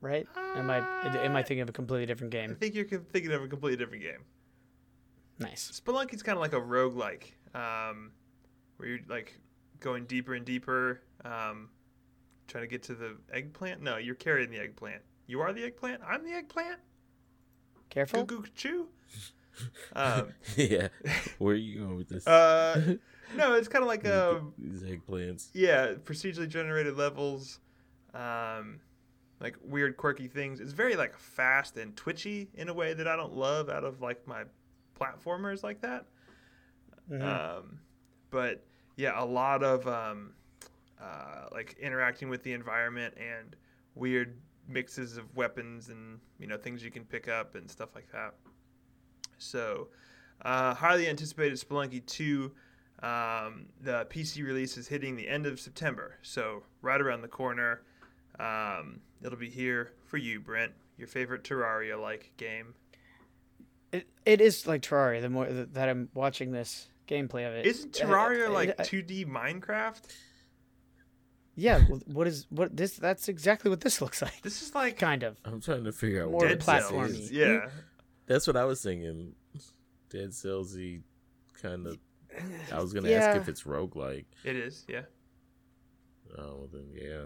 Right? 0.00 0.26
Am 0.56 0.68
I 0.70 0.78
am 1.22 1.36
I 1.36 1.42
thinking 1.42 1.60
of 1.60 1.68
a 1.68 1.72
completely 1.72 2.06
different 2.06 2.32
game? 2.32 2.50
I 2.50 2.54
think 2.54 2.74
you're 2.74 2.86
thinking 2.86 3.32
of 3.32 3.42
a 3.42 3.48
completely 3.48 3.76
different 3.76 4.02
game. 4.02 4.24
Nice. 5.38 5.80
Spelunky's 5.84 6.22
kind 6.22 6.36
of 6.36 6.40
like 6.42 6.52
a 6.52 6.60
roguelike, 6.60 7.32
um, 7.54 8.12
where 8.76 8.88
you're 8.88 8.98
like 9.08 9.38
going 9.80 10.04
deeper 10.04 10.34
and 10.34 10.44
deeper, 10.44 11.00
um, 11.24 11.70
trying 12.48 12.64
to 12.64 12.68
get 12.68 12.82
to 12.84 12.94
the 12.94 13.16
eggplant. 13.32 13.80
No, 13.82 13.96
you're 13.96 14.14
carrying 14.14 14.50
the 14.50 14.58
eggplant. 14.58 15.02
You 15.26 15.40
are 15.40 15.52
the 15.52 15.64
eggplant. 15.64 16.02
I'm 16.06 16.24
the 16.24 16.32
eggplant. 16.32 16.80
Careful. 17.90 18.24
Goo 18.24 18.42
goo 18.42 18.48
choo. 18.54 18.88
Um, 19.94 20.32
yeah. 20.56 20.88
Where 21.36 21.52
are 21.52 21.58
you 21.58 21.80
going 21.80 21.96
with 21.98 22.08
this? 22.08 22.26
uh, 22.26 22.94
no, 23.36 23.54
it's 23.54 23.68
kind 23.68 23.82
of 23.82 23.88
like 23.88 24.04
a 24.04 24.42
These 24.58 24.82
eggplants. 24.82 25.48
yeah, 25.54 25.94
procedurally 26.04 26.48
generated 26.48 26.96
levels, 26.96 27.60
um, 28.14 28.80
like 29.40 29.56
weird 29.62 29.96
quirky 29.96 30.28
things. 30.28 30.60
It's 30.60 30.72
very 30.72 30.94
like 30.96 31.16
fast 31.16 31.76
and 31.76 31.96
twitchy 31.96 32.48
in 32.54 32.68
a 32.68 32.74
way 32.74 32.94
that 32.94 33.08
I 33.08 33.16
don't 33.16 33.34
love 33.34 33.68
out 33.68 33.84
of 33.84 34.00
like 34.00 34.26
my 34.26 34.44
platformers 34.98 35.62
like 35.62 35.80
that. 35.80 36.06
Mhm. 37.10 37.22
Um, 37.22 37.78
but 38.30 38.64
yeah, 38.96 39.20
a 39.20 39.24
lot 39.24 39.62
of 39.62 39.86
um, 39.88 40.32
uh, 41.00 41.46
like 41.52 41.76
interacting 41.80 42.28
with 42.28 42.42
the 42.42 42.52
environment 42.52 43.14
and 43.16 43.56
weird 43.94 44.36
mixes 44.68 45.16
of 45.16 45.34
weapons 45.36 45.88
and 45.88 46.20
you 46.38 46.46
know 46.46 46.56
things 46.56 46.84
you 46.84 46.90
can 46.90 47.04
pick 47.04 47.26
up 47.28 47.56
and 47.56 47.68
stuff 47.70 47.90
like 47.94 48.10
that. 48.12 48.34
So, 49.38 49.88
uh, 50.42 50.72
highly 50.74 51.08
anticipated 51.08 51.58
Spelunky 51.58 52.04
2. 52.06 52.52
Um, 53.02 53.66
the 53.80 54.06
PC 54.10 54.44
release 54.46 54.76
is 54.76 54.86
hitting 54.86 55.16
the 55.16 55.28
end 55.28 55.46
of 55.46 55.58
September, 55.58 56.16
so 56.22 56.62
right 56.82 57.00
around 57.00 57.22
the 57.22 57.28
corner. 57.28 57.82
Um, 58.38 59.00
it'll 59.24 59.38
be 59.38 59.50
here 59.50 59.92
for 60.06 60.16
you, 60.18 60.38
Brent. 60.40 60.72
Your 60.98 61.08
favorite 61.08 61.42
Terraria-like 61.42 62.32
game. 62.36 62.74
It 63.92 64.06
it 64.24 64.40
is 64.40 64.66
like 64.66 64.82
Terraria. 64.82 65.20
The 65.20 65.28
more 65.28 65.46
that 65.46 65.88
I'm 65.88 66.08
watching 66.14 66.52
this 66.52 66.88
gameplay 67.08 67.46
of 67.46 67.54
it, 67.54 67.66
Isn't 67.66 67.92
Terraria 67.92 68.48
uh, 68.48 68.52
like 68.52 68.70
uh, 68.78 68.84
2D 68.84 69.26
Minecraft? 69.26 70.00
Yeah. 71.56 71.80
What 72.06 72.26
is 72.26 72.46
what 72.50 72.74
this? 72.76 72.96
That's 72.96 73.28
exactly 73.28 73.68
what 73.68 73.80
this 73.80 74.00
looks 74.00 74.22
like. 74.22 74.40
This 74.42 74.62
is 74.62 74.74
like 74.74 74.96
Kind 74.98 75.22
of. 75.24 75.36
I'm 75.44 75.60
trying 75.60 75.84
to 75.84 75.92
figure 75.92 76.22
out 76.22 76.30
More 76.30 76.40
what 76.42 76.48
Dead 76.48 76.60
this 76.60 76.66
platformy. 76.66 77.08
Cells. 77.08 77.10
is. 77.10 77.32
Yeah. 77.32 77.66
That's 78.26 78.46
what 78.46 78.56
I 78.56 78.64
was 78.64 78.82
thinking. 78.82 79.34
Dead 80.08 80.30
Cellsy 80.30 81.02
kind 81.60 81.86
of. 81.86 81.98
I 82.72 82.80
was 82.80 82.92
gonna 82.92 83.08
Yeah. 83.10 83.18
ask 83.24 83.40
if 83.40 83.48
it's 83.48 83.62
roguelike. 83.64 84.24
It 84.44 84.56
is, 84.56 84.84
yeah. 84.88 85.02
Oh, 86.38 86.56
well 86.56 86.68
then 86.72 86.88
yeah. 86.94 87.24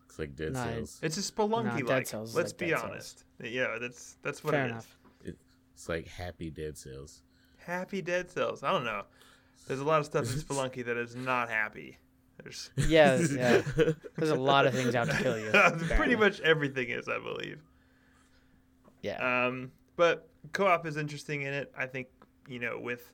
Looks 0.00 0.18
like 0.18 0.34
Dead 0.34 0.52
No, 0.54 0.64
Cells. 0.64 0.98
It's 1.02 1.16
a 1.16 1.32
spelunky 1.32 1.64
Nah, 1.64 1.76
Dead 1.76 1.88
like. 1.88 2.06
Cells 2.06 2.34
Let's 2.34 2.52
like 2.52 2.58
be 2.58 2.66
Dead 2.66 2.78
Cells. 2.78 2.90
honest. 2.90 3.24
Yeah, 3.42 3.78
that's 3.80 4.16
that's 4.22 4.42
what 4.42 4.52
Fair 4.54 4.64
it 4.64 4.66
is. 4.66 4.72
enough. 4.72 4.98
It's 5.74 5.88
like 5.88 6.08
Happy 6.08 6.50
Dead 6.50 6.76
Cells. 6.76 7.22
Happy 7.58 8.02
Dead 8.02 8.28
Cells. 8.30 8.62
I 8.64 8.72
don't 8.72 8.84
know. 8.84 9.04
There's 9.68 9.80
a 9.80 9.84
lot 9.84 10.00
of 10.00 10.06
stuff 10.06 10.24
in 10.24 10.30
Spelunky 10.40 10.84
that 10.86 10.96
is 10.96 11.14
not 11.14 11.48
happy. 11.48 11.98
There's 12.42 12.70
Yeah. 12.88 13.16
Yeah. 13.30 13.62
There's 14.16 14.30
a 14.30 14.34
lot 14.34 14.66
of 14.66 14.74
things 14.74 14.94
out 14.96 15.08
to 15.08 15.16
kill 15.22 15.38
you. 15.38 15.50
pretty 15.96 16.16
much 16.16 16.40
everything 16.40 16.88
is, 16.88 17.08
I 17.08 17.18
believe. 17.18 17.60
Yeah. 19.02 19.46
Um, 19.46 19.70
but 19.96 20.28
co-op 20.52 20.86
is 20.86 20.96
interesting 20.96 21.42
in 21.42 21.52
it. 21.52 21.72
I 21.76 21.86
think 21.86 22.08
you 22.48 22.58
know 22.58 22.80
with 22.80 23.12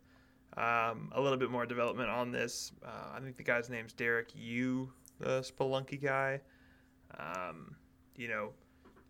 um, 0.56 1.10
a 1.12 1.20
little 1.20 1.38
bit 1.38 1.50
more 1.50 1.66
development 1.66 2.10
on 2.10 2.30
this. 2.30 2.72
Uh, 2.84 3.16
I 3.16 3.20
think 3.20 3.36
the 3.36 3.42
guy's 3.42 3.68
name's 3.68 3.92
Derek 3.92 4.28
Yu, 4.34 4.90
the 5.18 5.40
Spelunky 5.40 6.00
guy. 6.02 6.40
Um, 7.18 7.74
you 8.16 8.28
know, 8.28 8.50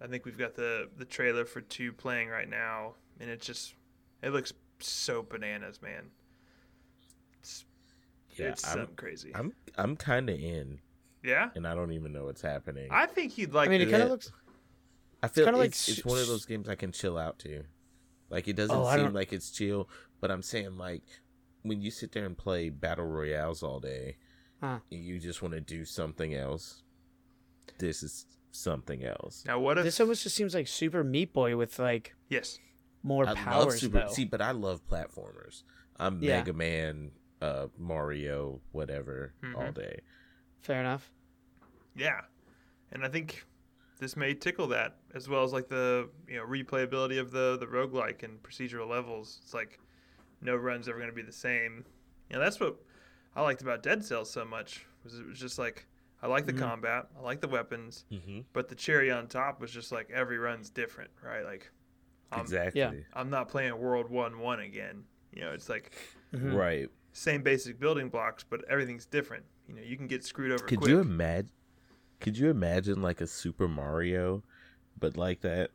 I 0.01 0.07
think 0.07 0.25
we've 0.25 0.39
got 0.39 0.55
the 0.55 0.89
the 0.97 1.05
trailer 1.05 1.45
for 1.45 1.61
two 1.61 1.93
playing 1.93 2.29
right 2.29 2.49
now, 2.49 2.95
and 3.21 3.31
it's 3.31 3.47
just 3.47 3.75
it 4.23 4.31
looks 4.31 4.53
so 4.81 5.23
bananas, 5.23 5.81
man. 5.83 6.05
It's, 7.41 7.65
Yeah, 8.37 8.47
it's 8.49 8.65
I'm, 8.67 8.79
something 8.79 8.97
crazy. 8.97 9.33
I'm 9.35 9.53
I'm 9.77 9.97
kind 9.97 10.29
of 10.31 10.39
in, 10.39 10.81
yeah, 11.23 11.51
and 11.55 11.67
I 11.67 11.75
don't 11.75 11.93
even 11.93 12.13
know 12.13 12.25
what's 12.25 12.43
happening. 12.43 12.89
I 12.91 13.07
think 13.07 13.39
you'd 13.39 13.53
like. 13.55 13.69
I 13.69 13.71
mean, 13.71 13.81
it 13.83 13.91
kind 13.91 14.03
of 14.03 14.11
looks. 14.11 14.33
I 15.23 15.29
feel 15.29 15.45
kinda 15.47 15.59
like 15.59 15.71
it's, 15.71 15.89
it's 15.89 16.05
one 16.05 16.19
of 16.19 16.27
those 16.27 16.45
games 16.45 16.69
I 16.69 16.75
can 16.75 16.93
chill 16.93 17.17
out 17.17 17.39
to. 17.41 17.65
Like 18.29 18.49
it 18.49 18.57
doesn't 18.57 18.77
Oh, 18.77 18.95
seem 18.95 19.13
like 19.13 19.33
it's 19.33 19.51
chill, 19.51 19.89
but 20.21 20.31
I'm 20.31 20.43
saying 20.43 20.77
like 20.77 21.05
when 21.65 21.81
you 21.81 21.91
sit 21.91 22.13
there 22.13 22.25
and 22.25 22.37
play 22.39 22.69
battle 22.69 23.07
royales 23.07 23.63
all 23.63 23.81
day, 23.81 24.17
Huh. 24.61 24.79
you 24.91 25.19
just 25.19 25.43
want 25.43 25.53
to 25.55 25.61
do 25.61 25.85
something 25.85 26.35
else. 26.35 26.83
This 27.79 28.03
is 28.03 28.27
something 28.53 29.03
else. 29.05 29.43
now 29.45 29.59
what 29.59 29.79
if? 29.79 29.85
This 29.85 29.99
almost 29.99 30.23
just 30.23 30.37
seems 30.37 30.55
like 30.55 30.69
Super 30.69 31.03
Meat 31.03 31.33
Boy 31.33 31.57
with 31.57 31.79
like 31.81 32.15
yes, 32.29 32.59
more 33.03 33.25
I 33.25 33.31
love 33.31 33.37
powers 33.39 33.81
Super. 33.81 34.01
though. 34.01 34.09
See, 34.13 34.25
but 34.25 34.41
I 34.41 34.53
love 34.53 34.87
platformers. 34.89 35.65
I'm 35.99 36.23
Yeah. 36.23 36.39
Mega 36.39 36.53
Man, 36.53 37.11
uh, 37.43 37.67
Mario, 37.79 38.61
whatever, 38.73 39.35
Mhm. 39.43 39.57
all 39.57 39.73
day. 39.73 40.01
Fair 40.61 40.81
enough. 40.81 41.11
Yeah, 41.97 42.21
and 42.93 43.05
I 43.05 43.09
think 43.09 43.45
this 43.99 44.17
may 44.17 44.35
tickle 44.35 44.67
that 44.69 44.99
as 45.15 45.29
well 45.29 45.43
as 45.45 45.53
like 45.53 45.69
the 45.69 46.09
you 46.29 46.37
know 46.37 46.47
replayability 46.47 47.19
of 47.19 47.31
the 47.33 47.57
the 47.59 47.67
roguelike 47.67 48.23
and 48.23 48.41
procedural 48.43 48.89
levels. 48.89 49.41
It's 49.43 49.53
like 49.55 49.81
no 50.41 50.57
run's 50.57 50.89
ever 50.89 50.99
going 50.99 51.11
to 51.11 51.15
be 51.15 51.23
the 51.23 51.33
same. 51.33 51.85
You 52.31 52.37
know 52.37 52.43
that's 52.43 52.59
what 52.61 52.77
I 53.37 53.43
liked 53.43 53.63
about 53.63 53.83
Dead 53.83 54.05
Cells 54.05 54.31
so 54.31 54.45
much 54.45 54.87
was 55.03 55.19
it 55.19 55.27
was 55.27 55.39
just 55.39 55.59
like 55.59 55.87
I 56.23 56.27
like 56.27 56.47
the 56.47 56.53
combat. 56.55 57.07
I 57.19 57.23
like 57.23 57.41
the 57.43 57.49
weapons. 57.49 58.05
Mm-hmm. 58.11 58.41
But 58.55 58.69
the 58.71 58.75
cherry 58.75 59.11
on 59.11 59.27
top 59.27 59.61
was 59.61 59.71
just 59.71 59.93
like 59.93 60.11
every 60.11 60.39
run's 60.39 60.71
different, 60.71 61.11
right? 61.23 61.45
Like 61.45 61.71
Um, 62.33 62.41
exactly. 62.41 62.81
yeah. 62.81 62.93
I'm 63.13 63.29
not 63.31 63.49
playing 63.49 63.79
World 63.79 64.09
One 64.11 64.39
One 64.39 64.61
again. 64.61 65.05
You 65.35 65.43
know, 65.43 65.51
it's 65.53 65.69
like 65.69 65.95
Mhm. 66.33 66.55
Right. 66.55 66.89
same 67.13 67.43
basic 67.43 67.79
building 67.79 68.09
blocks, 68.09 68.43
but 68.49 68.65
everything's 68.69 69.05
different. 69.07 69.45
You 69.69 69.75
know, 69.75 69.83
you 69.83 69.97
can 69.97 70.07
get 70.07 70.25
screwed 70.25 70.51
over 70.53 70.65
Could 70.65 70.79
quick. 70.79 70.91
you 70.91 71.01
imagine? 71.01 71.51
Could 72.21 72.39
you 72.39 72.49
imagine 72.49 73.03
like 73.03 73.21
a 73.21 73.27
Super 73.27 73.69
Mario, 73.69 74.43
but 74.99 75.17
like 75.17 75.41
that, 75.43 75.71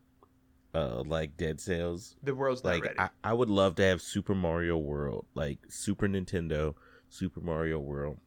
uh, 0.74 1.02
like 1.06 1.36
Dead 1.38 1.60
Cells? 1.60 2.16
the 2.24 2.36
world's 2.36 2.64
not 2.64 2.72
Like 2.76 2.84
ready. 2.86 3.00
I, 3.00 3.10
I 3.24 3.34
would 3.34 3.50
love 3.50 3.76
to 3.76 3.84
have 3.84 4.02
Super 4.02 4.36
Mario 4.36 4.78
World, 4.78 5.26
like 5.34 5.60
Super 5.70 6.08
Nintendo, 6.08 6.76
Super 7.10 7.42
Mario 7.42 7.80
World, 7.80 8.20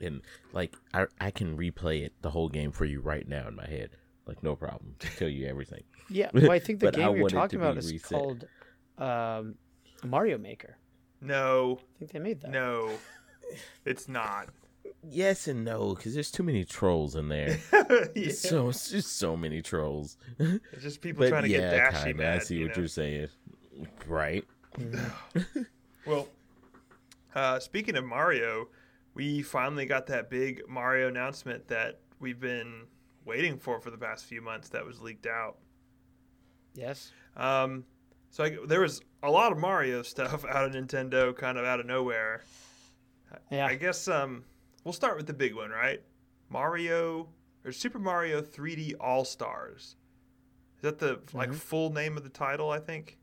and 0.00 0.22
like 0.52 0.74
I 0.94 1.06
I 1.20 1.30
can 1.30 1.56
replay 1.56 2.02
it 2.04 2.12
the 2.22 2.30
whole 2.30 2.48
game 2.48 2.72
for 2.72 2.84
you 2.84 3.00
right 3.00 3.26
now 3.26 3.48
in 3.48 3.54
my 3.56 3.66
head, 3.66 3.90
like 4.26 4.42
no 4.42 4.54
problem. 4.56 4.94
To 5.00 5.08
tell 5.16 5.28
you 5.28 5.46
everything. 5.46 5.82
Yeah, 6.10 6.28
well, 6.34 6.50
I 6.50 6.58
think 6.58 6.80
the 6.80 6.86
But 6.90 6.96
I 7.00 7.06
game 7.08 7.16
you're 7.16 7.28
talking 7.30 7.58
about 7.58 7.78
is 7.78 7.90
reset. 7.90 8.10
called 8.10 8.44
um, 8.98 9.54
Mario 10.04 10.36
Maker. 10.36 10.76
no, 11.22 11.78
I 11.80 11.98
think 12.00 12.10
they 12.12 12.18
made 12.18 12.42
that. 12.42 12.50
no, 12.50 12.90
it's 13.86 14.08
not. 14.08 14.48
Yes 15.04 15.48
and 15.48 15.64
no, 15.64 15.94
because 15.94 16.14
there's 16.14 16.30
too 16.30 16.44
many 16.44 16.64
trolls 16.64 17.16
in 17.16 17.28
there. 17.28 17.58
yeah. 18.14 18.30
So 18.30 18.68
it's 18.68 18.90
just 18.90 19.18
so 19.18 19.36
many 19.36 19.60
trolls. 19.60 20.16
It's 20.38 20.82
just 20.82 21.00
people 21.00 21.24
but 21.24 21.30
trying 21.30 21.42
to 21.42 21.48
yeah, 21.48 21.58
get 21.58 21.92
dashy 21.92 22.04
kinda, 22.04 22.22
mad. 22.22 22.36
I 22.36 22.38
see 22.38 22.56
you 22.56 22.66
what 22.66 22.76
know? 22.76 22.80
you're 22.82 22.88
saying. 22.88 23.28
Right. 24.06 24.44
Well, 26.04 26.26
uh, 27.34 27.60
speaking 27.60 27.96
of 27.96 28.04
Mario, 28.04 28.66
we 29.14 29.42
finally 29.42 29.86
got 29.86 30.08
that 30.08 30.28
big 30.28 30.62
Mario 30.68 31.06
announcement 31.06 31.68
that 31.68 32.00
we've 32.18 32.40
been 32.40 32.86
waiting 33.24 33.56
for 33.56 33.80
for 33.80 33.90
the 33.90 33.96
past 33.96 34.24
few 34.24 34.42
months. 34.42 34.68
That 34.70 34.84
was 34.84 35.00
leaked 35.00 35.26
out. 35.26 35.58
Yes. 36.74 37.12
Um, 37.36 37.84
so 38.30 38.44
I, 38.44 38.56
there 38.66 38.80
was 38.80 39.00
a 39.22 39.30
lot 39.30 39.52
of 39.52 39.58
Mario 39.58 40.02
stuff 40.02 40.44
out 40.48 40.64
of 40.64 40.72
Nintendo, 40.72 41.36
kind 41.36 41.56
of 41.56 41.64
out 41.64 41.78
of 41.80 41.86
nowhere. 41.86 42.42
Yeah. 43.50 43.66
I 43.66 43.76
guess 43.76 44.08
um, 44.08 44.44
we'll 44.84 44.92
start 44.92 45.16
with 45.16 45.26
the 45.26 45.32
big 45.32 45.54
one, 45.54 45.70
right? 45.70 46.02
Mario 46.48 47.28
or 47.64 47.72
Super 47.72 47.98
Mario 47.98 48.40
3D 48.42 48.94
All 49.00 49.24
Stars. 49.24 49.96
Is 50.76 50.82
that 50.82 50.98
the 50.98 51.20
like 51.32 51.50
Mhm. 51.50 51.54
full 51.54 51.90
name 51.92 52.16
of 52.16 52.24
the 52.24 52.28
title? 52.28 52.70
I 52.70 52.78
think. 52.80 53.18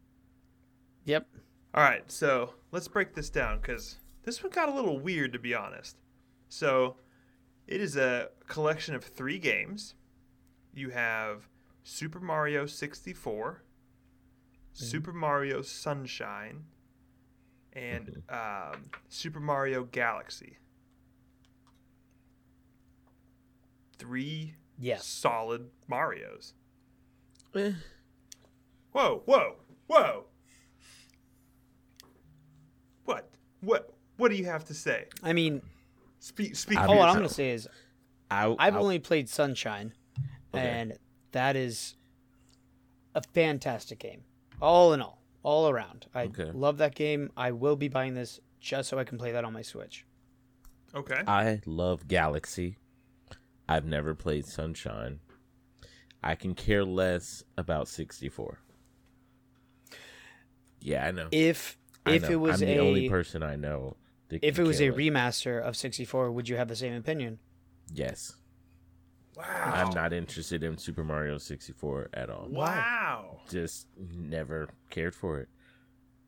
Yep. 1.06 1.28
All 1.74 1.84
right, 1.84 2.10
so 2.12 2.56
let's 2.72 2.88
break 2.88 3.14
this 3.14 3.30
down 3.30 3.60
because 3.60 3.98
this 4.24 4.42
one 4.44 4.52
got 4.52 4.70
a 4.70 4.74
little 4.74 5.00
weird, 5.00 5.34
to 5.34 5.40
be 5.40 5.54
honest. 5.54 5.98
So, 6.50 6.98
it 7.68 7.80
is 7.80 7.96
a 7.96 8.32
collection 8.48 8.96
of 8.96 9.04
three 9.04 9.38
games. 9.38 9.94
You 10.74 10.90
have 10.90 11.48
Super 11.84 12.20
Mario 12.20 12.66
64, 12.66 13.64
Super 14.74 15.14
Mario 15.14 15.62
Sunshine, 15.62 16.66
and 17.74 18.24
um, 18.30 18.90
Super 19.10 19.40
Mario 19.40 19.84
Galaxy. 19.84 20.58
Three 24.00 24.56
Yes. 24.80 25.06
solid 25.06 25.70
Marios. 25.92 26.54
Eh, 27.56 27.74
Whoa, 28.92 29.22
whoa, 29.26 29.56
whoa. 29.88 30.26
What? 33.06 33.30
What? 33.62 33.94
What 34.18 34.30
do 34.32 34.36
you 34.38 34.46
have 34.46 34.66
to 34.66 34.74
say? 34.74 35.06
I 35.24 35.34
mean, 35.34 35.62
Speak. 36.22 36.56
Speak. 36.56 36.78
Oh, 36.80 36.96
what 36.98 37.08
I'm 37.10 37.16
going 37.16 37.28
to 37.28 37.34
say 37.34 37.52
is 37.52 37.68
I, 38.30 38.54
I've 38.60 38.76
I- 38.76 38.80
only 38.80 39.00
played 39.00 39.30
Sunshine, 39.30 39.94
Okay. 40.54 40.68
and 40.68 40.94
that 41.32 41.56
is 41.56 41.96
a 43.16 43.22
fantastic 43.34 44.00
game. 44.00 44.24
All 44.62 44.92
in 44.94 45.02
all, 45.02 45.22
all 45.44 45.70
around. 45.70 46.08
I 46.14 46.24
Okay. 46.24 46.52
love 46.52 46.78
that 46.80 46.94
game. 46.96 47.32
I 47.38 47.52
will 47.52 47.78
be 47.78 47.88
buying 47.88 48.16
this 48.16 48.40
just 48.60 48.90
so 48.90 49.00
I 49.00 49.06
can 49.06 49.18
play 49.18 49.32
that 49.32 49.46
on 49.46 49.54
my 49.54 49.62
Switch. 49.62 50.06
Okay. 50.94 51.22
I 51.26 51.62
love 51.66 52.08
Galaxy. 52.10 52.78
I've 53.70 53.86
never 53.86 54.16
played 54.16 54.46
Sunshine. 54.48 55.20
I 56.24 56.34
can 56.36 56.56
care 56.56 56.84
less 56.84 57.44
about 57.56 57.88
64. 57.88 58.58
Yeah, 60.82 61.06
I 61.06 61.12
know. 61.12 61.28
If 61.32 61.78
I 62.06 62.14
if 62.14 62.24
know. 62.24 62.30
it 62.30 62.36
was 62.40 62.62
I'm 62.62 62.68
the 62.68 62.76
a 62.76 62.80
only 62.80 63.10
person 63.10 63.44
I 63.44 63.56
know. 63.56 63.96
that 64.30 64.44
if 64.44 64.56
can 64.56 64.64
it 64.66 64.68
was 64.68 64.80
care 64.80 64.90
a 64.90 64.96
less. 64.96 65.00
remaster 65.00 65.62
of 65.62 65.76
64, 65.78 66.32
would 66.32 66.50
you 66.50 66.56
have 66.58 66.68
the 66.68 66.76
same 66.76 66.94
opinion? 66.94 67.40
yes, 67.94 68.34
Wow. 69.36 69.72
I'm 69.74 69.94
not 69.94 70.12
interested 70.12 70.64
in 70.66 70.78
Super 70.78 71.04
Mario 71.04 71.38
64 71.38 72.10
at 72.14 72.30
all. 72.30 72.48
Wow. 72.50 73.40
Just 73.50 73.88
never 73.98 74.68
cared 74.90 75.16
for 75.16 75.40
it. 75.40 75.48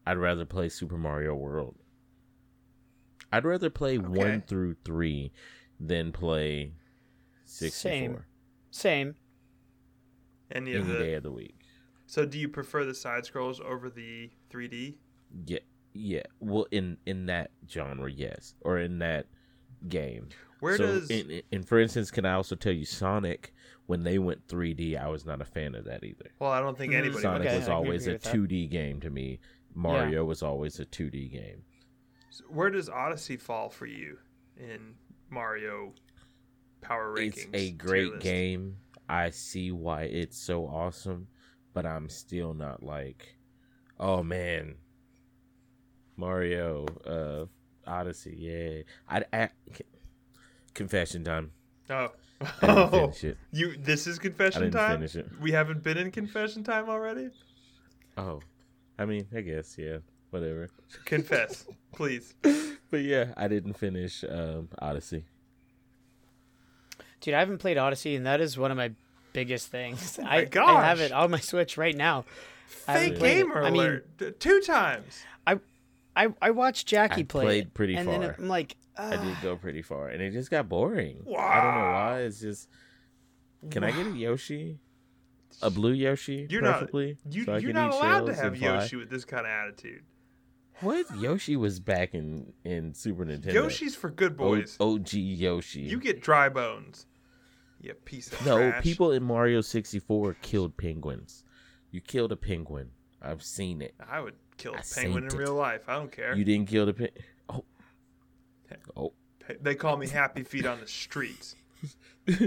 I'd 0.08 0.18
rather 0.18 0.46
play 0.46 0.70
Super 0.70 0.98
Mario 0.98 1.36
World. 1.36 1.76
I'd 3.32 3.44
rather 3.46 3.70
play 3.70 3.98
Okay. 3.98 4.08
one 4.08 4.42
through 4.48 4.76
three 4.86 5.34
than 5.78 6.12
play 6.14 6.72
64 7.52 7.92
Same. 7.92 8.24
Same. 8.72 9.16
Any 10.52 10.74
of 10.74 10.84
any 10.86 10.94
the. 10.94 11.00
day 11.00 11.14
of 11.16 11.24
the 11.24 11.32
week. 11.32 11.56
So, 12.08 12.26
do 12.26 12.38
you 12.38 12.50
prefer 12.50 12.84
the 12.84 12.94
side 12.94 13.26
scrolls 13.26 13.62
over 13.62 13.90
the 13.90 14.30
3D? 14.52 14.96
Yeah, 15.46 15.60
yeah. 15.94 16.24
Well, 16.40 16.68
in 16.72 16.98
in 17.06 17.26
that 17.28 17.52
genre, 17.70 18.12
yes, 18.12 18.54
or 18.62 18.80
in 18.80 19.00
that 19.00 19.28
game. 19.88 20.28
Where 20.60 20.78
so, 20.78 20.86
does 20.86 21.10
in, 21.10 21.30
in- 21.32 21.42
and 21.52 21.68
for 21.68 21.80
instance, 21.80 22.12
can 22.12 22.26
I 22.26 22.34
also 22.34 22.56
tell 22.56 22.74
you, 22.74 22.86
Sonic 22.86 23.54
when 23.88 24.04
they 24.04 24.20
went 24.20 24.46
3D, 24.48 24.98
I 25.02 25.08
was 25.10 25.26
not 25.26 25.42
a 25.42 25.46
fan 25.46 25.76
of 25.76 25.86
that 25.86 26.04
either. 26.04 26.32
well, 26.40 26.52
I 26.52 26.60
don't 26.62 26.78
think 26.78 26.94
Mhm. 26.94 26.98
anybody. 26.98 27.22
Sonic 27.22 27.48
Okay, 27.48 27.58
was 27.58 27.68
I 27.68 27.74
always 27.74 28.08
a 28.08 28.18
2D 28.18 28.70
game 28.70 29.00
to 29.02 29.10
me. 29.10 29.40
Mario 29.74 30.24
was 30.26 30.44
always 30.44 30.80
a 30.80 30.86
2D 30.86 31.30
game. 31.32 31.64
Where 32.50 32.70
does 32.70 32.90
Odyssey 32.90 33.38
fall 33.38 33.70
for 33.70 33.86
you 33.86 34.18
in 34.58 34.96
Mario 35.30 35.94
Power 36.82 37.16
Rankings? 37.16 37.48
It's 37.54 37.64
a 37.64 37.72
great 37.72 38.20
game. 38.20 38.78
I 39.08 39.30
see 39.30 39.72
why 39.72 40.04
it's 40.04 40.38
so 40.38 40.66
awesome, 40.66 41.28
but 41.74 41.86
I'm 41.86 42.10
still 42.10 42.54
not 42.54 42.82
like, 42.84 43.36
oh 44.00 44.24
man, 44.24 44.76
Mario 46.18 46.86
uh, 47.06 47.46
Odyssey, 47.90 48.36
yeah. 48.38 48.82
I, 49.10 49.26
I 49.34 49.50
confession 50.74 51.24
time. 51.24 51.52
Oh. 51.90 52.12
Oh. 52.64 53.12
You. 53.52 53.76
This 53.78 54.08
is 54.08 54.18
confession 54.18 54.72
time. 54.72 55.06
We 55.40 55.52
haven't 55.52 55.84
been 55.84 55.98
in 55.98 56.12
confession 56.12 56.64
time 56.64 56.90
already. 56.90 57.30
Oh, 58.18 58.42
I 58.98 59.06
mean, 59.06 59.28
I 59.36 59.42
guess 59.42 59.78
yeah, 59.78 59.98
whatever. 60.30 60.70
Confess, 61.06 61.66
please. 61.94 62.34
But 62.92 63.04
yeah, 63.04 63.34
I 63.38 63.48
didn't 63.48 63.76
finish 63.76 64.26
um, 64.28 64.68
Odyssey. 64.80 65.24
Dude, 67.22 67.34
I 67.34 67.40
haven't 67.40 67.60
played 67.60 67.78
Odyssey, 67.78 68.16
and 68.16 68.26
that 68.26 68.42
is 68.42 68.58
one 68.58 68.72
of 68.72 68.78
my 68.78 68.92
biggest 69.34 69.68
things. 69.70 70.20
I, 70.20 70.48
I 70.60 70.84
have 70.84 71.00
it 71.00 71.12
on 71.12 71.32
my 71.32 71.40
Switch 71.40 71.78
right 71.78 71.96
now. 71.96 72.26
I 72.88 72.98
Fake 73.10 73.18
played 73.18 73.38
it. 73.38 73.44
gamer 73.44 73.64
I 73.64 73.70
mean- 73.72 73.82
alert. 73.82 74.40
Two 74.40 74.62
times. 74.62 75.22
I, 75.48 75.60
I 76.16 76.28
I 76.42 76.52
watched 76.52 76.88
Jackie 76.88 77.22
I 77.22 77.24
play 77.24 77.46
played 77.46 77.64
it, 77.68 77.74
pretty 77.74 77.96
and 77.96 78.08
far. 78.10 78.20
then 78.20 78.36
I'm 78.38 78.48
like, 78.48 78.76
I 78.98 79.16
uh, 79.16 79.24
did 79.24 79.38
go 79.42 79.56
pretty 79.56 79.82
far, 79.82 80.10
and 80.10 80.22
it 80.22 80.32
just 80.32 80.52
got 80.52 80.68
boring. 80.68 81.24
I 81.38 81.62
don't 81.62 81.76
know 81.76 81.92
why. 81.92 82.20
It's 82.22 82.40
just. 82.42 82.68
Can 83.70 83.84
I 83.84 83.92
get 83.92 84.08
a 84.08 84.12
Yoshi? 84.12 84.80
A 85.62 85.70
blue 85.70 85.92
Yoshi, 85.92 86.48
You're 86.50 86.62
not- 86.62 86.90
you, 86.94 87.44
so 87.46 87.58
you're 87.58 87.74
not 87.74 87.94
allowed 87.94 88.26
to 88.28 88.34
have? 88.34 88.58
Yoshi 88.58 88.96
with 88.96 89.10
this 89.12 89.26
kind 89.26 89.46
of 89.46 89.52
attitude. 89.52 90.02
What 90.80 91.06
Yoshi 91.20 91.56
was 91.56 91.80
back 91.80 92.16
in 92.16 92.54
in 92.64 92.94
Super 92.96 93.24
Nintendo? 93.26 93.54
Yoshi's 93.54 93.96
for 93.96 94.10
good 94.10 94.32
O- 94.34 94.36
boys. 94.36 94.78
OG 94.80 95.14
Yoshi. 95.14 95.82
You 95.82 96.00
get 96.00 96.22
dry 96.22 96.50
bones. 96.50 97.06
You 97.82 97.94
piece 97.96 98.32
of 98.32 98.46
no, 98.46 98.58
trash. 98.70 98.84
people 98.84 99.12
in 99.12 99.24
Mario 99.24 99.62
64 99.62 100.36
killed 100.42 100.78
penguins. 100.78 101.44
You 101.92 102.00
killed 102.00 102.32
a 102.32 102.36
penguin. 102.36 102.92
I've 103.22 103.44
seen 103.44 103.82
it. 103.82 103.96
I 104.10 104.20
would 104.22 104.36
kill 104.58 104.74
a 104.74 104.78
I 104.78 104.82
penguin 104.94 105.24
in 105.26 105.30
it. 105.32 105.38
real 105.38 105.56
life. 105.56 105.82
I 105.88 105.94
don't 105.96 106.12
care. 106.12 106.36
You 106.36 106.44
didn't 106.46 106.68
kill 106.68 106.86
the 106.86 106.94
penguin. 106.94 107.24
Oh. 107.50 107.64
Oh. 108.96 109.14
They 109.62 109.76
call 109.76 109.98
me 109.98 110.08
Happy 110.08 110.44
Feet 110.44 110.66
on 110.66 110.80
the 110.80 110.88
streets. 110.88 111.56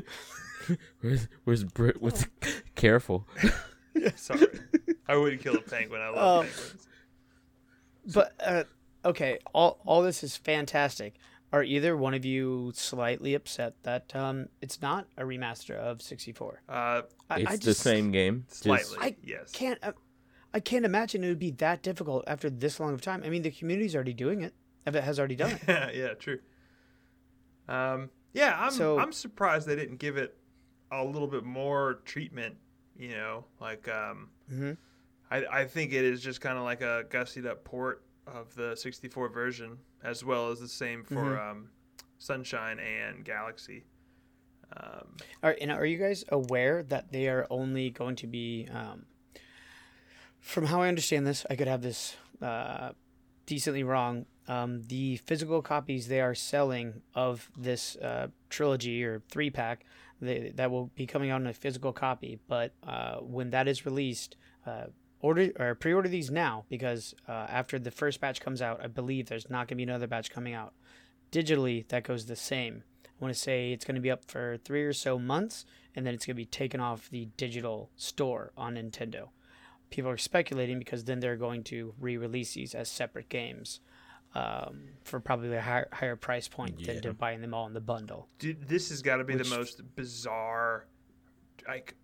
Where's 1.00 1.28
where's 1.44 1.64
Brit? 1.64 2.00
What's 2.00 2.26
careful? 2.74 3.26
Sorry, 4.16 4.46
I 5.06 5.16
wouldn't 5.16 5.42
kill 5.42 5.56
a 5.56 5.60
penguin. 5.60 6.00
I 6.00 6.08
love 6.08 6.16
Oh. 6.16 6.42
penguins. 6.48 6.88
but 8.14 8.32
uh, 8.40 8.64
okay, 9.04 9.38
all 9.52 9.80
all 9.84 10.02
this 10.02 10.24
is 10.24 10.36
fantastic. 10.36 11.14
Are 11.54 11.62
either 11.62 11.96
one 11.96 12.14
of 12.14 12.24
you 12.24 12.72
slightly 12.74 13.32
upset 13.32 13.74
that 13.84 14.12
um, 14.16 14.48
it's 14.60 14.82
not 14.82 15.06
a 15.16 15.22
remaster 15.22 15.76
of 15.76 16.02
64? 16.02 16.62
Uh, 16.68 16.72
I, 17.30 17.40
It's 17.42 17.48
I 17.48 17.52
the 17.52 17.58
just 17.62 17.80
same 17.80 18.10
game. 18.10 18.44
just- 18.48 18.64
slightly, 18.64 18.98
I 19.00 19.14
yes. 19.22 19.52
can't. 19.52 19.78
Uh, 19.80 19.92
I 20.52 20.58
can't 20.58 20.84
imagine 20.84 21.22
it 21.22 21.28
would 21.28 21.38
be 21.38 21.52
that 21.52 21.80
difficult 21.84 22.24
after 22.26 22.50
this 22.50 22.80
long 22.80 22.92
of 22.92 23.02
time. 23.02 23.22
I 23.24 23.28
mean, 23.28 23.42
the 23.42 23.52
community's 23.52 23.94
already 23.94 24.14
doing 24.14 24.42
it. 24.42 24.52
If 24.84 24.96
it 24.96 25.04
has 25.04 25.20
already 25.20 25.36
done 25.36 25.52
it. 25.52 25.60
yeah, 25.94 26.14
true. 26.14 26.40
Um, 27.68 28.10
Yeah, 28.32 28.56
I'm 28.58 28.72
So- 28.72 28.98
I'm 28.98 29.12
surprised 29.12 29.68
they 29.68 29.76
didn't 29.76 29.98
give 29.98 30.16
it 30.16 30.36
a 30.90 31.04
little 31.04 31.28
bit 31.28 31.44
more 31.44 32.00
treatment. 32.04 32.56
You 32.98 33.10
know, 33.10 33.44
like 33.60 33.86
um, 33.88 34.30
hmm 34.48 34.72
I 35.30 35.44
I 35.60 35.64
think 35.66 35.92
it 35.92 36.04
is 36.04 36.20
just 36.20 36.40
kind 36.40 36.58
of 36.58 36.64
like 36.64 36.80
a 36.80 37.04
gussied 37.10 37.46
up 37.46 37.62
port 37.62 38.02
of 38.26 38.52
the 38.56 38.74
64 38.74 39.28
version, 39.28 39.78
as 40.04 40.24
well 40.24 40.50
as 40.50 40.60
the 40.60 40.68
same 40.68 41.02
for 41.02 41.14
Mhm. 41.14 41.50
um, 41.50 41.70
Sunshine 42.18 42.78
and 42.78 43.24
Galaxy. 43.24 43.84
Um, 44.76 45.16
Are 45.42 45.56
and 45.60 45.70
are 45.70 45.84
you 45.86 45.98
guys 45.98 46.24
aware 46.28 46.82
that 46.84 47.12
they 47.12 47.28
are 47.28 47.46
only 47.50 47.90
going 47.90 48.16
to 48.16 48.26
be? 48.26 48.68
Um, 48.68 49.06
from 50.40 50.66
how 50.66 50.82
I 50.82 50.88
understand 50.88 51.26
this, 51.26 51.46
I 51.48 51.56
could 51.56 51.68
have 51.68 51.82
this 51.82 52.16
uh, 52.42 52.92
decently 53.46 53.82
wrong. 53.82 54.26
Um, 54.46 54.82
the 54.82 55.16
physical 55.18 55.62
copies 55.62 56.08
they 56.08 56.20
are 56.20 56.34
selling 56.34 57.02
of 57.14 57.50
this 57.56 57.96
uh, 57.96 58.28
trilogy 58.50 59.02
or 59.04 59.20
three 59.30 59.48
pack 59.50 59.84
they, 60.20 60.50
that 60.56 60.70
will 60.70 60.86
be 60.94 61.06
coming 61.06 61.30
out 61.30 61.40
in 61.40 61.46
a 61.46 61.54
physical 61.54 61.92
copy. 61.92 62.38
But 62.46 62.72
uh, 62.82 63.18
when 63.20 63.50
that 63.50 63.68
is 63.68 63.86
released, 63.86 64.36
uh, 64.66 64.86
order 65.24 65.50
or 65.58 65.74
pre-order 65.74 66.08
these 66.08 66.30
now 66.30 66.64
because 66.68 67.14
uh, 67.28 67.32
after 67.32 67.78
the 67.78 67.90
first 67.90 68.20
batch 68.20 68.40
comes 68.40 68.60
out, 68.60 68.80
I 68.84 68.88
believe 68.88 69.26
there's 69.26 69.48
not 69.48 69.60
going 69.68 69.68
to 69.68 69.74
be 69.76 69.82
another 69.84 70.06
batch 70.06 70.30
coming 70.30 70.52
out. 70.54 70.74
Digitally, 71.32 71.88
that 71.88 72.04
goes 72.04 72.26
the 72.26 72.36
same. 72.36 72.82
I 73.06 73.08
want 73.24 73.32
to 73.34 73.40
say 73.40 73.72
it's 73.72 73.84
going 73.84 73.94
to 73.94 74.00
be 74.00 74.10
up 74.10 74.24
for 74.30 74.58
three 74.64 74.82
or 74.84 74.92
so 74.92 75.18
months, 75.18 75.64
and 75.96 76.04
then 76.06 76.12
it's 76.14 76.26
going 76.26 76.34
to 76.36 76.40
be 76.42 76.44
taken 76.44 76.78
off 76.80 77.08
the 77.10 77.28
digital 77.36 77.90
store 77.96 78.52
on 78.56 78.74
Nintendo. 78.74 79.28
People 79.90 80.10
are 80.10 80.16
speculating 80.18 80.78
because 80.78 81.04
then 81.04 81.20
they're 81.20 81.36
going 81.36 81.62
to 81.64 81.94
re-release 81.98 82.52
these 82.54 82.74
as 82.74 82.88
separate 82.90 83.28
games 83.28 83.80
um, 84.34 84.82
for 85.04 85.20
probably 85.20 85.54
a 85.56 85.60
higher, 85.60 85.88
higher 85.92 86.16
price 86.16 86.48
point 86.48 86.74
Yeah. 86.80 86.94
than 86.94 87.02
to 87.02 87.12
buying 87.14 87.40
them 87.40 87.54
all 87.54 87.66
in 87.66 87.72
the 87.72 87.80
bundle. 87.80 88.28
dude, 88.38 88.68
this 88.68 88.90
has 88.90 89.00
got 89.00 89.16
to 89.18 89.24
be 89.24 89.36
Which- 89.36 89.48
the 89.48 89.56
most 89.56 89.80
bizarre, 89.96 90.86
like, 91.68 91.94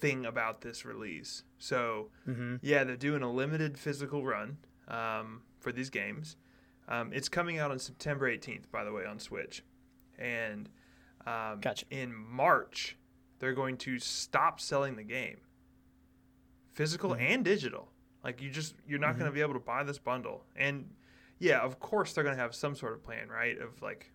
thing 0.00 0.24
about 0.26 0.60
this 0.60 0.84
release. 0.84 1.42
So 1.58 2.10
hmm 2.24 2.56
Yeah, 2.62 2.84
they're 2.84 2.96
doing 2.96 3.22
a 3.22 3.30
limited 3.30 3.78
physical 3.78 4.24
run 4.24 4.58
um, 4.88 5.42
for 5.60 5.72
these 5.72 5.90
games. 5.90 6.36
Um, 6.88 7.12
it's 7.12 7.28
coming 7.28 7.58
out 7.58 7.70
on 7.70 7.78
September 7.78 8.30
18th, 8.30 8.70
by 8.70 8.84
the 8.84 8.92
way, 8.92 9.04
on 9.04 9.18
Switch. 9.18 9.62
And 10.18 10.68
um, 11.26 11.60
Gotcha. 11.60 11.84
in 11.90 12.14
March, 12.14 12.96
they're 13.38 13.52
going 13.54 13.76
to 13.78 13.98
stop 13.98 14.60
selling 14.60 14.96
the 14.96 15.02
game, 15.02 15.38
physical 16.72 17.10
Mhm. 17.10 17.20
and 17.20 17.44
digital. 17.44 17.92
Like 18.24 18.40
you 18.40 18.50
just 18.50 18.74
you're 18.86 18.98
not 18.98 19.14
Mhm. 19.14 19.18
going 19.18 19.30
to 19.30 19.34
be 19.34 19.40
able 19.42 19.54
to 19.54 19.60
buy 19.60 19.82
this 19.84 19.98
bundle. 19.98 20.46
And 20.56 20.94
yeah, 21.38 21.60
of 21.60 21.78
course 21.78 22.12
they're 22.12 22.24
going 22.24 22.36
to 22.36 22.42
have 22.42 22.54
some 22.54 22.74
sort 22.74 22.94
of 22.94 23.02
plan, 23.02 23.28
right? 23.28 23.58
Of 23.58 23.80
like 23.82 24.10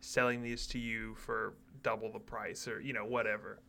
selling 0.00 0.42
these 0.42 0.66
to 0.68 0.78
you 0.78 1.14
for 1.14 1.54
double 1.82 2.12
the 2.12 2.20
price 2.20 2.68
or 2.68 2.80
you 2.80 2.92
know 2.92 3.04
whatever. 3.06 3.60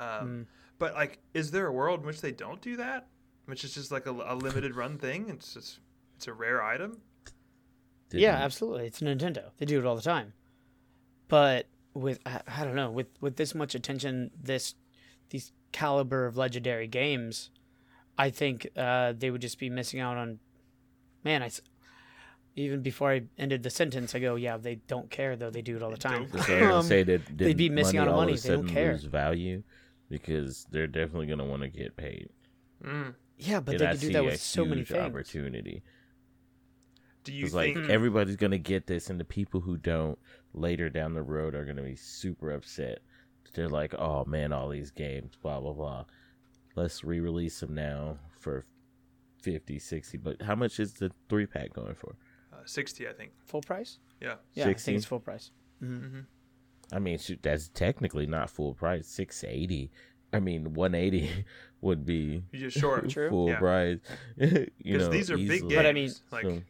Um, 0.00 0.28
Mm. 0.28 0.46
but 0.78 0.94
like, 0.94 1.18
is 1.34 1.50
there 1.50 1.66
a 1.66 1.72
world 1.72 2.00
in 2.00 2.06
which 2.06 2.20
they 2.20 2.32
don't 2.32 2.60
do 2.62 2.76
that? 2.76 3.06
Which 3.46 3.64
is 3.64 3.74
just 3.74 3.90
like 3.92 4.06
a, 4.06 4.10
a 4.12 4.34
limited 4.34 4.74
run 4.74 4.96
thing. 4.98 5.28
It's 5.28 5.54
just 5.54 5.80
it's 6.16 6.26
a 6.26 6.32
rare 6.32 6.62
item. 6.62 7.00
Yeah, 8.12 8.32
Didn't- 8.32 8.42
absolutely. 8.44 8.86
It's 8.86 9.00
Nintendo. 9.00 9.50
They 9.58 9.66
do 9.66 9.78
it 9.78 9.86
all 9.86 9.96
the 9.96 10.02
time. 10.02 10.32
But 11.28 11.66
with 11.94 12.18
I, 12.26 12.40
I 12.46 12.64
don't 12.64 12.74
know 12.76 12.90
with 12.90 13.08
with 13.20 13.36
this 13.36 13.54
much 13.54 13.74
attention, 13.74 14.30
this 14.40 14.74
these 15.30 15.52
caliber 15.72 16.26
of 16.26 16.36
legendary 16.36 16.86
games, 16.88 17.50
I 18.18 18.30
think 18.30 18.68
uh, 18.76 19.12
they 19.16 19.30
would 19.30 19.40
just 19.42 19.58
be 19.58 19.70
missing 19.70 20.00
out 20.00 20.16
on. 20.16 20.38
Man, 21.24 21.42
I 21.42 21.46
s- 21.46 21.60
even 22.56 22.82
before 22.82 23.12
I 23.12 23.22
ended 23.38 23.62
the 23.62 23.70
sentence, 23.70 24.14
I 24.14 24.18
go, 24.18 24.34
yeah, 24.34 24.56
they 24.56 24.76
don't 24.76 25.08
care 25.10 25.36
though. 25.36 25.50
They 25.50 25.62
do 25.62 25.76
it 25.76 25.82
all 25.82 25.90
the 25.90 25.96
time. 25.96 26.22
don't 26.22 26.32
That's 26.32 26.48
what 26.48 26.50
I 26.50 26.54
was 26.54 26.60
gonna 26.62 26.76
Um, 26.78 26.84
say 26.86 27.02
that 27.04 27.20
they'd 27.36 27.56
be 27.56 27.68
missing 27.68 27.98
out 27.98 28.08
on 28.08 28.14
of 28.14 28.20
money. 28.20 28.32
a 28.32 28.36
They 28.36 28.48
don't 28.48 28.58
sudden 28.66 28.74
care. 28.74 28.96
Value 28.96 29.62
because 30.10 30.66
they're 30.70 30.86
definitely 30.86 31.26
gonna 31.26 31.44
want 31.46 31.62
to 31.62 31.68
get 31.68 31.96
paid. 31.96 32.28
Mm. 32.84 33.14
yeah, 33.38 33.60
but 33.60 33.72
and 33.72 33.80
they 33.80 33.86
I 33.86 33.90
could 33.92 34.00
do 34.00 34.06
see 34.08 34.12
that 34.14 34.22
a 34.22 34.26
with 34.32 34.40
so 34.40 34.64
many 34.64 34.76
huge 34.80 34.88
things. 34.88 35.06
opportunity. 35.06 35.82
Do 37.24 37.32
you 37.32 37.44
It's 37.44 37.54
like 37.54 37.76
everybody's 37.90 38.36
gonna 38.36 38.58
get 38.58 38.86
this, 38.86 39.10
and 39.10 39.20
the 39.20 39.24
people 39.24 39.60
who 39.60 39.76
don't 39.76 40.18
later 40.54 40.88
down 40.88 41.14
the 41.14 41.22
road 41.22 41.54
are 41.54 41.64
gonna 41.64 41.82
be 41.82 41.96
super 41.96 42.50
upset. 42.50 43.00
They're 43.54 43.68
like, 43.68 43.94
"Oh 43.94 44.24
man, 44.24 44.52
all 44.52 44.68
these 44.68 44.90
games, 44.90 45.36
blah 45.36 45.60
blah 45.60 45.72
blah. 45.72 46.04
Let's 46.76 47.04
re-release 47.04 47.60
them 47.60 47.74
now 47.74 48.18
for 48.38 48.64
50, 49.42 49.78
60 49.78 50.18
But 50.18 50.40
how 50.42 50.54
much 50.54 50.78
is 50.80 50.94
the 50.94 51.10
three 51.28 51.46
pack 51.46 51.72
going 51.72 51.94
for? 51.94 52.14
uh, 52.52 52.56
Sixty, 52.64 53.08
I 53.08 53.12
think. 53.12 53.32
Full 53.46 53.62
price? 53.62 53.98
Yeah. 54.20 54.36
Yeah, 54.54 54.68
I 54.68 54.74
think 54.74 54.96
it's 54.96 55.04
full 55.06 55.20
price. 55.20 55.50
hmm 55.80 55.96
hmm 55.98 56.20
I 56.92 56.98
mean, 56.98 57.18
shoot, 57.18 57.40
that's 57.42 57.68
technically 57.68 58.26
not 58.26 58.50
full 58.50 58.74
price. 58.74 59.06
Six 59.06 59.44
eighty. 59.44 59.90
I 60.32 60.40
mean, 60.40 60.74
one 60.74 60.94
eighty 60.94 61.30
would 61.80 62.04
be 62.06 62.42
You 62.52 62.58
just 62.60 62.78
short. 62.78 63.08
True. 63.08 63.30
full 63.30 63.48
Yeah. 63.48 63.58
price. 63.58 63.98
you 64.36 64.66
Because 64.82 65.02
know, 65.06 65.08
these 65.08 65.30
are 65.30 65.36
big 65.36 65.62
games. 65.68 65.74
But 65.74 65.86
I 65.86 65.92
mean- 65.92 66.12
like 66.30 66.44
So, 66.44 66.62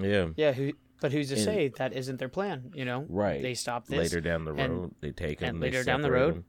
yeah, 0.00 0.28
Yeah, 0.36 0.52
who? 0.52 0.72
But 1.00 1.12
who's 1.12 1.28
to 1.28 1.34
And- 1.34 1.44
say 1.44 1.68
that 1.76 1.92
isn't 1.92 2.18
their 2.18 2.28
plan? 2.30 2.72
You 2.74 2.84
know, 2.86 3.04
right. 3.08 3.42
they 3.42 3.52
stop 3.54 3.86
this. 3.86 3.98
later 3.98 4.20
down 4.20 4.44
the 4.44 4.54
and- 4.54 4.72
road, 4.72 4.94
they 5.00 5.12
take 5.12 5.40
them. 5.40 5.56
and 5.56 5.62
they 5.62 5.66
later 5.70 5.84
down 5.84 6.00
the 6.02 6.10
road. 6.10 6.26
road, 6.26 6.34
'em. 6.36 6.44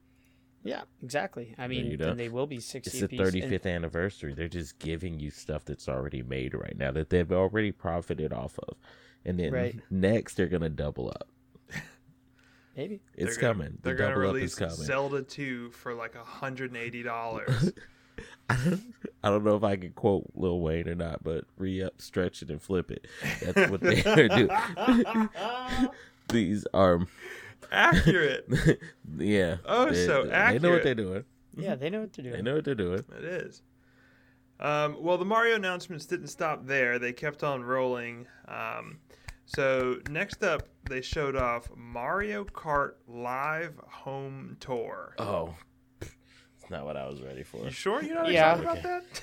Yeah, 0.64 0.82
exactly. 1.04 1.54
I 1.58 1.68
mean, 1.68 1.86
you 1.92 1.98
then 1.98 2.18
they 2.18 2.28
will 2.30 2.48
be 2.48 2.60
sixty. 2.60 2.90
It's 2.90 3.00
the 3.00 3.06
apiece, 3.06 3.20
and- 3.20 3.26
thirty 3.28 3.42
fifth 3.42 3.66
anniversary. 3.66 4.34
They're 4.34 4.48
just 4.50 4.80
giving 4.80 5.20
you 5.20 5.30
stuff 5.32 5.64
that's 5.66 5.88
already 5.88 6.24
made 6.24 6.54
right 6.54 6.78
now 6.78 6.92
that 6.92 7.10
they've 7.10 7.32
already 7.32 7.72
profited 7.72 8.34
off 8.34 8.58
of, 8.60 8.76
and 9.26 9.40
then 9.40 9.52
Right. 9.54 9.80
next 9.90 10.36
they're 10.36 10.48
gonna 10.48 10.70
double 10.70 11.10
up. 11.10 11.30
Maybe. 12.78 13.02
It's 13.16 13.36
they're 13.36 13.42
gonna- 13.42 13.54
coming. 13.66 13.78
They're 13.82 13.96
the 13.96 14.04
gonna 14.04 14.18
release 14.18 14.54
is 14.54 14.60
coming. 14.60 14.76
Zelda 14.76 15.24
two 15.24 15.72
for 15.72 15.94
like 15.96 16.16
hundred 16.16 16.72
and 16.72 16.78
eighty 16.78 17.04
dollars. 17.04 17.74
I 18.50 18.80
don't, 19.24 19.44
know 19.44 19.58
if 19.58 19.64
I 19.64 19.76
can 19.76 19.92
quote 19.92 20.32
Lil 20.34 20.62
Wayne 20.62 20.88
or 20.88 20.96
not, 20.96 21.24
but 21.24 21.44
re 21.58 21.84
up, 21.84 22.02
stretch 22.02 22.42
it, 22.42 22.50
and 22.50 22.62
flip 22.62 22.90
it. 22.92 23.06
That's 23.42 23.70
what 23.70 23.82
they're 23.82 24.28
doing. 24.30 24.50
These 26.30 26.66
are, 26.74 27.06
Accurate. 27.72 28.48
yeah. 29.18 29.58
Oh, 29.66 29.90
they, 29.90 30.06
so 30.06 30.24
They 30.26 30.60
know 30.60 30.72
what 30.72 30.84
they're 30.84 30.96
doing. 30.96 31.26
Yeah, 31.58 31.76
they 31.76 31.90
know 31.90 32.02
what 32.02 32.14
they're 32.14 32.24
doing. 32.24 32.36
They 32.38 32.42
know 32.42 32.56
what 32.56 32.66
they're 32.66 32.76
doing. 32.76 33.04
It 33.18 33.24
is. 33.26 33.62
Um, 34.60 34.98
well, 35.00 35.18
the 35.18 35.26
Mario 35.26 35.56
announcements 35.56 36.06
didn't 36.06 36.28
stop 36.28 36.66
there. 36.66 37.00
They 37.00 37.14
kept 37.14 37.44
on 37.44 37.64
rolling. 37.64 38.28
Um, 38.48 39.00
so 39.48 40.00
next 40.10 40.44
up, 40.44 40.68
they 40.90 41.02
showed 41.02 41.36
off 41.36 41.68
Mario 41.76 42.44
Kart 42.46 42.92
Live 43.08 43.74
Home 43.88 44.56
Tour. 44.60 45.16
Oh, 45.18 45.56
it's 46.02 46.70
not 46.70 46.86
what 46.86 46.96
I 46.98 47.08
was 47.08 47.22
ready 47.24 47.42
for. 47.44 47.64
You 47.64 47.72
sure 47.72 48.04
you're 48.04 48.16
not 48.16 48.30
Yeah. 48.32 48.52
excited 48.60 48.64
about 48.80 48.84
that? 48.84 49.22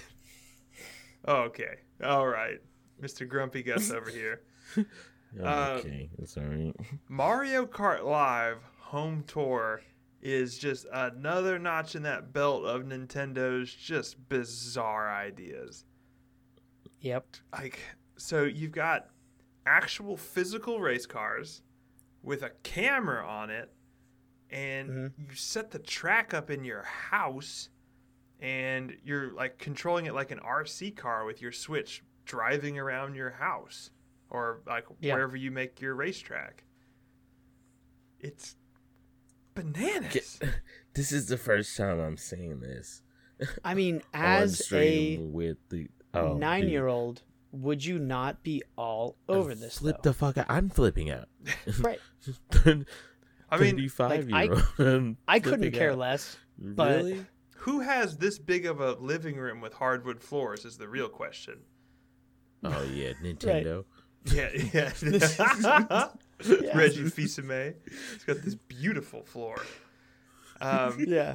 oh, 1.26 1.36
okay. 1.44 1.76
All 2.02 2.26
right. 2.26 2.58
Mr. 3.00 3.28
Grumpy 3.28 3.62
Gus 3.62 3.90
over 3.90 4.10
here. 4.10 4.40
Uh, 5.42 5.78
okay, 5.80 6.08
it's 6.18 6.36
all 6.36 6.44
right. 6.44 6.72
Mario 7.08 7.66
Kart 7.66 8.04
Live 8.04 8.58
Home 8.78 9.24
Tour 9.26 9.82
is 10.22 10.56
just 10.56 10.86
another 10.92 11.58
notch 11.58 11.96
in 11.96 12.04
that 12.04 12.32
belt 12.32 12.64
of 12.64 12.82
Nintendo's 12.82 13.74
just 13.74 14.28
bizarre 14.28 15.12
ideas. 15.12 15.86
Yep. 17.00 17.26
like 17.52 17.80
so 18.16 18.44
you've 18.44 18.70
got 18.70 19.08
actual 19.66 20.16
physical 20.16 20.80
race 20.80 21.06
cars 21.06 21.62
with 22.22 22.42
a 22.42 22.50
camera 22.62 23.26
on 23.26 23.50
it 23.50 23.72
and 24.50 24.88
Mhm. 24.90 25.12
you 25.30 25.34
set 25.34 25.70
the 25.70 25.78
track 25.78 26.32
up 26.34 26.50
in 26.50 26.64
your 26.64 26.82
house 26.82 27.70
and 28.40 28.96
you're 29.02 29.32
like 29.32 29.58
controlling 29.58 30.06
it 30.06 30.14
like 30.14 30.30
an 30.30 30.38
RC 30.40 30.90
car 30.90 31.24
with 31.24 31.40
your 31.42 31.52
switch 31.52 32.02
driving 32.24 32.78
around 32.78 33.14
your 33.14 33.30
house 33.30 33.90
or 34.30 34.62
like 34.66 34.86
Yeah. 35.00 35.14
wherever 35.14 35.36
you 35.36 35.50
make 35.50 35.80
your 35.80 35.94
racetrack 35.94 36.64
it's 38.20 38.56
bananas 39.54 40.40
This 40.94 41.10
is 41.12 41.26
the 41.26 41.36
first 41.36 41.76
time 41.76 41.98
I'm 42.00 42.16
seeing 42.16 42.60
this 42.60 43.02
I 43.64 43.74
mean, 43.74 44.00
as 44.14 44.60
a 44.60 44.62
stream 44.62 45.32
with 45.32 45.58
the 45.68 45.88
oh, 46.14 46.34
nine-year-old, 46.38 47.22
would 47.54 47.84
you 47.84 47.98
not 47.98 48.42
be 48.42 48.62
all 48.76 49.16
dude. 49.28 49.36
over 49.36 49.54
this? 49.54 49.78
Flip 49.78 49.96
though? 50.02 50.10
the 50.10 50.14
fuck 50.14 50.38
out! 50.38 50.46
I'm 50.48 50.68
flipping 50.68 51.10
out. 51.10 51.28
right. 51.80 52.00
i 52.66 52.68
mean 52.74 52.86
thirty-five 53.50 54.28
like, 54.28 54.50
year 54.50 54.62
old. 54.78 55.16
I 55.28 55.40
couldn't 55.40 55.72
care 55.72 55.94
less. 55.94 56.36
but- 56.58 56.96
Really? 56.96 57.26
who 57.58 57.80
has 57.80 58.18
this 58.18 58.38
big 58.38 58.66
of 58.66 58.80
a 58.80 58.92
living 58.92 59.36
room 59.36 59.62
with 59.62 59.72
hardwood 59.72 60.20
floors 60.22 60.66
is 60.66 60.76
the 60.76 60.86
real 60.88 61.08
question 61.08 61.60
Oh 62.62 62.82
yeah, 62.92 63.12
Nintendo. 63.22 63.84
Yeah, 64.26 64.48
yeah. 64.72 64.90
Reggie 66.74 67.08
Fils-Aimé. 67.10 67.74
He's 68.12 68.24
got 68.24 68.42
this 68.42 68.54
beautiful 68.54 69.22
floor. 69.22 69.56
Um, 70.60 70.96
Yeah. 71.06 71.34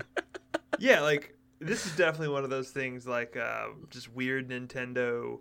yeah, 0.79 1.01
like 1.01 1.36
this 1.60 1.86
is 1.86 1.95
definitely 1.95 2.29
one 2.29 2.43
of 2.43 2.49
those 2.49 2.71
things, 2.71 3.05
like 3.05 3.38
uh, 3.38 3.67
just 3.89 4.12
weird 4.13 4.49
Nintendo, 4.49 5.39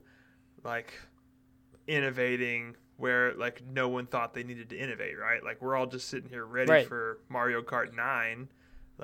like 0.68 0.92
innovating 1.86 2.76
where 2.96 3.32
like 3.34 3.62
no 3.66 3.88
one 3.88 4.06
thought 4.06 4.34
they 4.34 4.42
needed 4.42 4.68
to 4.70 4.76
innovate, 4.78 5.18
right? 5.18 5.42
Like 5.42 5.62
we're 5.62 5.76
all 5.76 5.86
just 5.86 6.08
sitting 6.08 6.28
here 6.28 6.44
ready 6.44 6.70
Right. 6.70 6.86
for 6.86 7.20
Mario 7.28 7.62
Kart 7.62 7.94
9, 7.94 8.48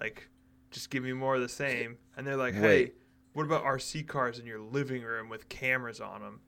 like 0.00 0.28
just 0.70 0.90
give 0.90 1.02
me 1.02 1.12
more 1.12 1.36
of 1.36 1.40
the 1.40 1.48
same. 1.48 1.96
And 2.16 2.26
they're 2.26 2.36
like, 2.36 2.54
"Hey, 2.54 2.60
Wait. 2.62 2.94
what 3.32 3.44
about 3.46 3.64
RC 3.64 4.06
cars 4.06 4.38
in 4.38 4.46
your 4.46 4.58
living 4.60 5.02
room 5.02 5.28
with 5.28 5.48
cameras 5.48 6.00
on 6.00 6.20
them?" 6.20 6.40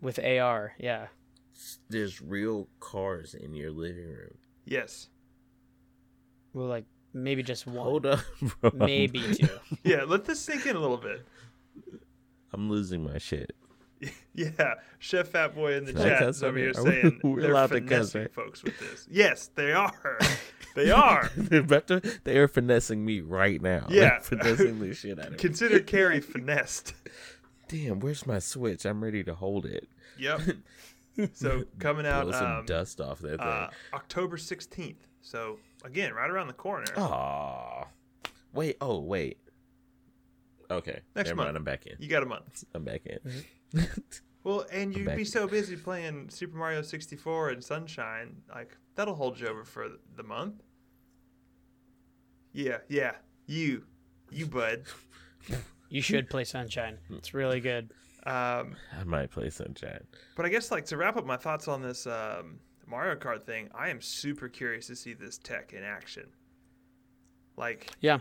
with 0.00 0.18
AR. 0.18 0.72
Yeah. 0.78 1.08
There's 1.90 2.22
real 2.22 2.68
cars 2.80 3.34
in 3.34 3.54
your 3.54 3.70
living 3.70 4.08
room. 4.08 4.38
Yes. 4.64 5.08
Well, 6.54 6.66
like 6.66 6.86
maybe 7.12 7.42
just 7.42 7.66
one, 7.66 7.84
Hold 7.84 8.06
up, 8.06 8.20
bro. 8.60 8.70
maybe 8.74 9.20
two. 9.34 9.48
Yeah, 9.84 10.04
let 10.04 10.24
this 10.24 10.40
sink 10.40 10.66
in 10.66 10.74
a 10.76 10.80
little 10.80 10.96
bit. 10.96 11.24
I'm 12.52 12.68
losing 12.70 13.04
my 13.04 13.18
shit. 13.18 13.54
Yeah, 14.32 14.74
Chef 15.00 15.28
Fat 15.28 15.54
Boy 15.54 15.74
in 15.74 15.84
the 15.84 15.90
I 16.00 16.08
chat 16.08 16.22
is 16.22 16.42
over 16.42 16.56
here 16.56 16.68
we- 16.68 16.90
saying 16.90 17.20
we're 17.24 17.42
they're 17.42 17.50
allowed 17.50 17.70
to 17.70 17.80
cuss, 17.80 18.14
folks 18.32 18.62
with 18.62 18.78
this. 18.78 19.06
Yes, 19.10 19.50
they 19.54 19.72
are. 19.72 20.18
they 20.76 20.90
are. 20.90 21.30
They're 21.36 21.80
to, 21.80 22.00
they 22.24 22.38
are 22.38 22.48
finessing 22.48 23.04
me 23.04 23.20
right 23.20 23.60
now. 23.60 23.86
They're 23.88 24.02
Yeah. 24.02 24.18
finessing 24.20 24.78
the 24.78 24.94
shit 24.94 25.18
out 25.18 25.26
of 25.26 25.32
me. 25.32 25.38
Consider 25.38 25.80
Carrie 25.80 26.20
finessed. 26.20 26.94
Damn, 27.68 28.00
where's 28.00 28.26
my 28.26 28.38
switch? 28.38 28.84
I'm 28.86 29.02
ready 29.02 29.22
to 29.24 29.34
hold 29.34 29.66
it. 29.66 29.88
Yep. 30.18 30.40
So 31.34 31.64
coming 31.78 32.06
out 32.06 32.22
Blow 32.22 32.32
some 32.32 32.46
um, 32.60 32.66
dust 32.66 33.00
off 33.00 33.18
that 33.18 33.38
thing. 33.38 33.40
uh, 33.46 33.68
October 33.92 34.36
16th. 34.38 34.94
So 35.20 35.58
again, 35.84 36.14
right 36.14 36.30
around 36.30 36.46
the 36.46 36.52
corner. 36.54 36.86
Aw. 36.96 37.84
Wait, 38.54 38.76
oh, 38.80 39.00
wait. 39.00 39.38
Okay. 40.70 41.00
Next 41.14 41.28
Never 41.28 41.36
month. 41.36 41.46
mind, 41.48 41.56
I'm 41.58 41.64
back 41.64 41.86
in. 41.86 41.96
You 41.98 42.08
got 42.08 42.22
a 42.22 42.26
month. 42.26 42.64
I'm 42.74 42.84
back 42.84 43.02
in. 43.04 43.18
Well, 44.42 44.64
and 44.72 44.96
you'd 44.96 45.14
be 45.16 45.24
so 45.26 45.46
busy 45.46 45.76
playing 45.76 46.30
Super 46.30 46.56
Mario 46.56 46.80
64 46.80 47.50
and 47.50 47.62
Sunshine, 47.62 48.36
like 48.54 48.74
that'll 48.94 49.14
hold 49.14 49.38
you 49.38 49.48
over 49.48 49.64
for 49.64 49.88
the 50.16 50.22
month. 50.22 50.62
Yeah, 52.52 52.78
yeah. 52.88 53.12
You, 53.46 53.84
you 54.30 54.46
bud. 54.46 54.84
You 55.92 56.02
should 56.02 56.30
play 56.30 56.44
Sunshine. 56.44 56.98
It's 57.10 57.34
really 57.34 57.58
good. 57.58 57.90
Um, 58.24 58.76
I 58.96 59.02
might 59.04 59.32
play 59.32 59.50
Sunshine. 59.50 60.06
But 60.36 60.46
I 60.46 60.48
guess 60.48 60.70
like 60.70 60.84
to 60.86 60.96
wrap 60.96 61.16
up 61.16 61.26
my 61.26 61.36
thoughts 61.36 61.66
on 61.66 61.82
this 61.82 62.06
um, 62.06 62.60
Mario 62.86 63.16
Kart 63.16 63.42
thing, 63.42 63.68
I 63.74 63.88
am 63.88 64.00
super 64.00 64.48
curious 64.48 64.86
to 64.86 64.94
see 64.94 65.14
this 65.14 65.36
tech 65.36 65.72
in 65.72 65.82
action. 65.82 66.28
Like, 67.56 67.90
Yeah. 68.00 68.20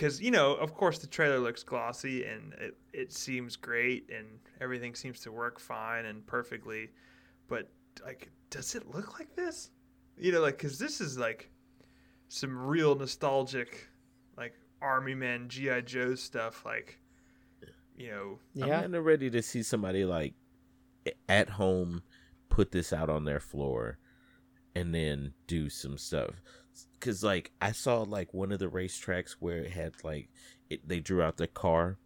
Because 0.00 0.18
you 0.18 0.30
know, 0.30 0.54
of 0.54 0.72
course, 0.72 0.98
the 0.98 1.06
trailer 1.06 1.38
looks 1.38 1.62
glossy 1.62 2.24
and 2.24 2.54
it 2.54 2.74
it 2.94 3.12
seems 3.12 3.54
great 3.54 4.08
and 4.08 4.26
everything 4.58 4.94
seems 4.94 5.20
to 5.20 5.30
work 5.30 5.60
fine 5.60 6.06
and 6.06 6.26
perfectly, 6.26 6.88
but 7.48 7.68
like, 8.02 8.30
does 8.48 8.74
it 8.74 8.94
look 8.94 9.18
like 9.18 9.36
this? 9.36 9.70
You 10.16 10.32
know, 10.32 10.40
like, 10.40 10.56
because 10.56 10.78
this 10.78 11.02
is 11.02 11.18
like 11.18 11.50
some 12.28 12.56
real 12.56 12.94
nostalgic, 12.94 13.88
like 14.38 14.54
Army 14.80 15.14
Men, 15.14 15.50
GI 15.50 15.82
Joe 15.82 16.14
stuff, 16.14 16.64
like. 16.64 16.98
You 17.94 18.10
know, 18.10 18.38
Yeah. 18.54 18.64
I'm 18.64 18.80
kind 18.80 18.94
of 18.94 19.04
ready 19.04 19.28
to 19.28 19.42
see 19.42 19.62
somebody 19.62 20.06
like 20.06 20.32
at 21.28 21.50
home 21.50 22.02
put 22.48 22.72
this 22.72 22.94
out 22.94 23.10
on 23.10 23.24
their 23.24 23.40
floor 23.40 23.98
and 24.74 24.94
then 24.94 25.34
do 25.46 25.68
some 25.68 25.98
stuff. 25.98 26.40
Cause 27.00 27.24
like 27.24 27.50
I 27.60 27.72
saw 27.72 28.02
like 28.02 28.32
one 28.34 28.52
of 28.52 28.58
the 28.58 28.68
racetracks 28.68 29.32
where 29.40 29.58
it 29.58 29.70
had 29.72 29.92
like 30.04 30.28
it, 30.68 30.86
they 30.86 31.00
drew 31.00 31.22
out 31.22 31.36
the 31.38 31.46
car, 31.46 31.98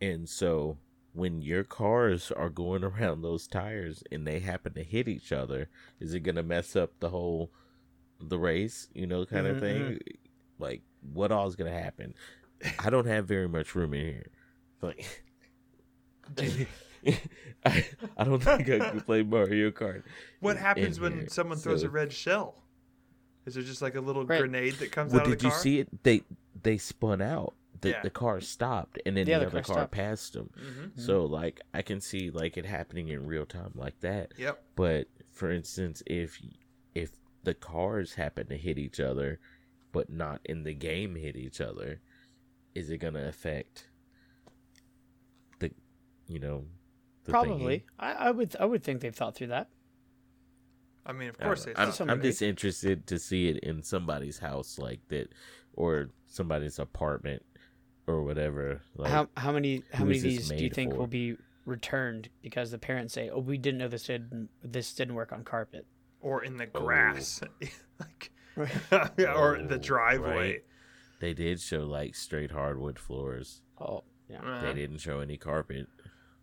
and 0.00 0.28
so 0.28 0.78
when 1.12 1.42
your 1.42 1.64
cars 1.64 2.30
are 2.32 2.48
going 2.48 2.82
around 2.90 3.22
those 3.22 3.46
tires 3.46 4.02
and 4.10 4.26
they 4.26 4.40
happen 4.40 4.72
to 4.74 4.82
hit 4.82 5.06
each 5.08 5.32
other, 5.32 5.68
is 6.00 6.14
it 6.14 6.20
gonna 6.20 6.42
mess 6.42 6.74
up 6.76 6.92
the 7.00 7.10
whole 7.10 7.50
the 8.20 8.38
race? 8.38 8.88
You 8.94 9.06
know, 9.06 9.24
kind 9.26 9.46
of 9.46 9.56
Mhm, 9.56 9.60
thing. 9.60 9.98
Like 10.58 10.82
what 11.12 11.30
all 11.32 11.46
is 11.46 11.56
gonna 11.56 11.70
happen? 11.78 12.14
I 12.78 12.90
don't 12.90 13.06
have 13.06 13.26
very 13.26 13.48
much 13.48 13.74
room 13.74 13.94
in 13.94 14.04
here. 14.06 14.26
Like, 14.82 15.06
I, 17.64 17.84
I 18.16 18.24
don't 18.24 18.42
think 18.42 18.68
I 18.68 18.90
could 18.90 19.06
play 19.06 19.22
Mario 19.22 19.70
Kart. 19.70 20.02
What 20.40 20.56
happens 20.56 21.00
when 21.00 21.12
here, 21.20 21.28
someone 21.28 21.58
throws 21.58 21.80
so- 21.82 21.86
a 21.86 21.90
red 21.90 22.12
shell? 22.12 22.62
Is 23.46 23.54
there 23.54 23.62
just 23.62 23.82
like 23.82 23.94
a 23.94 24.00
little 24.00 24.24
Right. 24.24 24.40
grenade 24.40 24.74
that 24.74 24.92
comes 24.92 25.12
Well, 25.12 25.20
out 25.22 25.26
of 25.26 25.30
the 25.32 25.36
car? 25.36 25.50
did 25.50 25.56
you 25.56 25.60
see 25.62 25.78
it? 25.80 26.02
They 26.02 26.22
they 26.62 26.78
spun 26.78 27.20
out. 27.22 27.54
The 27.80 27.90
Yeah. 27.90 28.02
the 28.02 28.10
car 28.10 28.40
stopped, 28.40 29.00
and 29.06 29.16
then 29.16 29.26
Yeah, 29.26 29.38
the 29.38 29.46
the 29.46 29.50
other 29.50 29.62
car 29.62 29.76
car 29.76 29.86
passed 29.86 30.34
them. 30.34 30.50
hmm 30.54 31.00
So 31.00 31.24
like 31.24 31.60
I 31.72 31.82
can 31.82 32.00
see 32.00 32.30
like 32.30 32.56
it 32.58 32.66
happening 32.66 33.08
in 33.08 33.26
real 33.26 33.46
time 33.46 33.72
like 33.74 33.98
that. 34.00 34.32
Yep. 34.36 34.62
But 34.76 35.06
for 35.32 35.50
instance, 35.50 36.02
if 36.06 36.40
if 36.94 37.10
the 37.42 37.54
cars 37.54 38.14
happen 38.14 38.48
to 38.48 38.56
hit 38.58 38.76
each 38.78 39.00
other, 39.00 39.40
but 39.92 40.10
not 40.10 40.40
in 40.44 40.64
the 40.64 40.74
game 40.74 41.14
hit 41.14 41.36
each 41.36 41.60
other, 41.60 42.00
is 42.74 42.90
it 42.90 42.98
gonna 42.98 43.26
affect 43.28 43.88
the 45.58 45.70
you 46.28 46.38
know 46.38 46.64
the 47.24 47.32
Probably. 47.32 47.78
thingy? 47.78 47.82
I, 47.98 48.12
I 48.12 48.30
would. 48.30 48.54
I 48.60 48.64
would 48.66 48.82
think 48.82 49.00
they've 49.00 49.14
thought 49.14 49.34
through 49.34 49.48
that. 49.48 49.68
I 51.06 51.12
mean, 51.12 51.28
of 51.30 51.38
course 51.38 51.66
know. 51.66 51.72
they 51.74 51.82
I'm, 51.82 52.10
I'm 52.10 52.22
just 52.22 52.42
interested 52.42 53.06
to 53.08 53.18
see 53.18 53.48
it 53.48 53.58
in 53.58 53.82
somebody's 53.82 54.38
house 54.38 54.78
like 54.78 55.00
that, 55.08 55.32
or 55.74 56.10
somebody's 56.26 56.78
apartment, 56.78 57.42
or 58.06 58.22
whatever. 58.22 58.82
Like, 58.96 59.10
how 59.10 59.28
how 59.36 59.52
many 59.52 59.82
how 59.92 60.04
many 60.04 60.18
of 60.18 60.22
these 60.22 60.48
do 60.48 60.56
you 60.62 60.70
think 60.70 60.92
for? 60.92 60.98
will 60.98 61.06
be 61.06 61.36
returned 61.64 62.28
because 62.42 62.70
the 62.70 62.78
parents 62.78 63.14
say, 63.14 63.30
"Oh, 63.30 63.40
we 63.40 63.56
didn't 63.58 63.78
know 63.78 63.88
this 63.88 64.04
didn't 64.04 64.48
this 64.62 64.92
didn't 64.94 65.14
work 65.14 65.32
on 65.32 65.44
carpet." 65.44 65.86
or 66.22 66.44
in 66.44 66.58
the 66.58 66.68
Oh. 66.74 66.80
grass, 66.80 67.40
like, 67.98 68.30
or 68.56 68.66
the 69.62 69.76
Oh, 69.76 69.78
driveway. 69.78 70.36
right. 70.36 70.64
they 71.18 71.32
did 71.32 71.60
show 71.62 71.84
like 71.84 72.14
straight 72.14 72.50
hardwood 72.50 72.98
floors. 72.98 73.62
Oh, 73.80 74.04
yeah. 74.28 74.42
Uh, 74.44 74.60
They 74.60 74.74
didn't 74.74 74.98
show 74.98 75.20
any 75.20 75.38
carpet. 75.38 75.86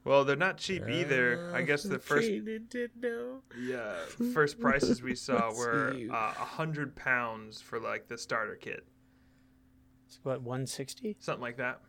Well, 0.07 0.23
they're 0.25 0.35
not 0.35 0.57
cheap 0.57 0.87
either. 0.89 1.51
I 1.53 1.61
guess 1.61 1.83
the 1.83 1.99
first 1.99 2.29
Nintendo. 2.29 3.41
yeah 3.59 3.93
first 4.33 4.59
prices 4.59 5.01
we 5.01 5.15
saw 5.15 5.53
were 5.53 5.93
see. 5.93 6.09
uh, 6.09 6.13
a 6.15 6.31
hundred 6.31 6.95
pounds 6.95 7.61
for 7.61 7.79
like 7.79 8.07
the 8.07 8.17
starter 8.17 8.55
kit, 8.55 8.85
It's 10.07 10.19
what 10.23 10.41
one 10.41 10.65
sixty. 10.65 11.15
something 11.19 11.41
like 11.41 11.57
that. 11.57 11.81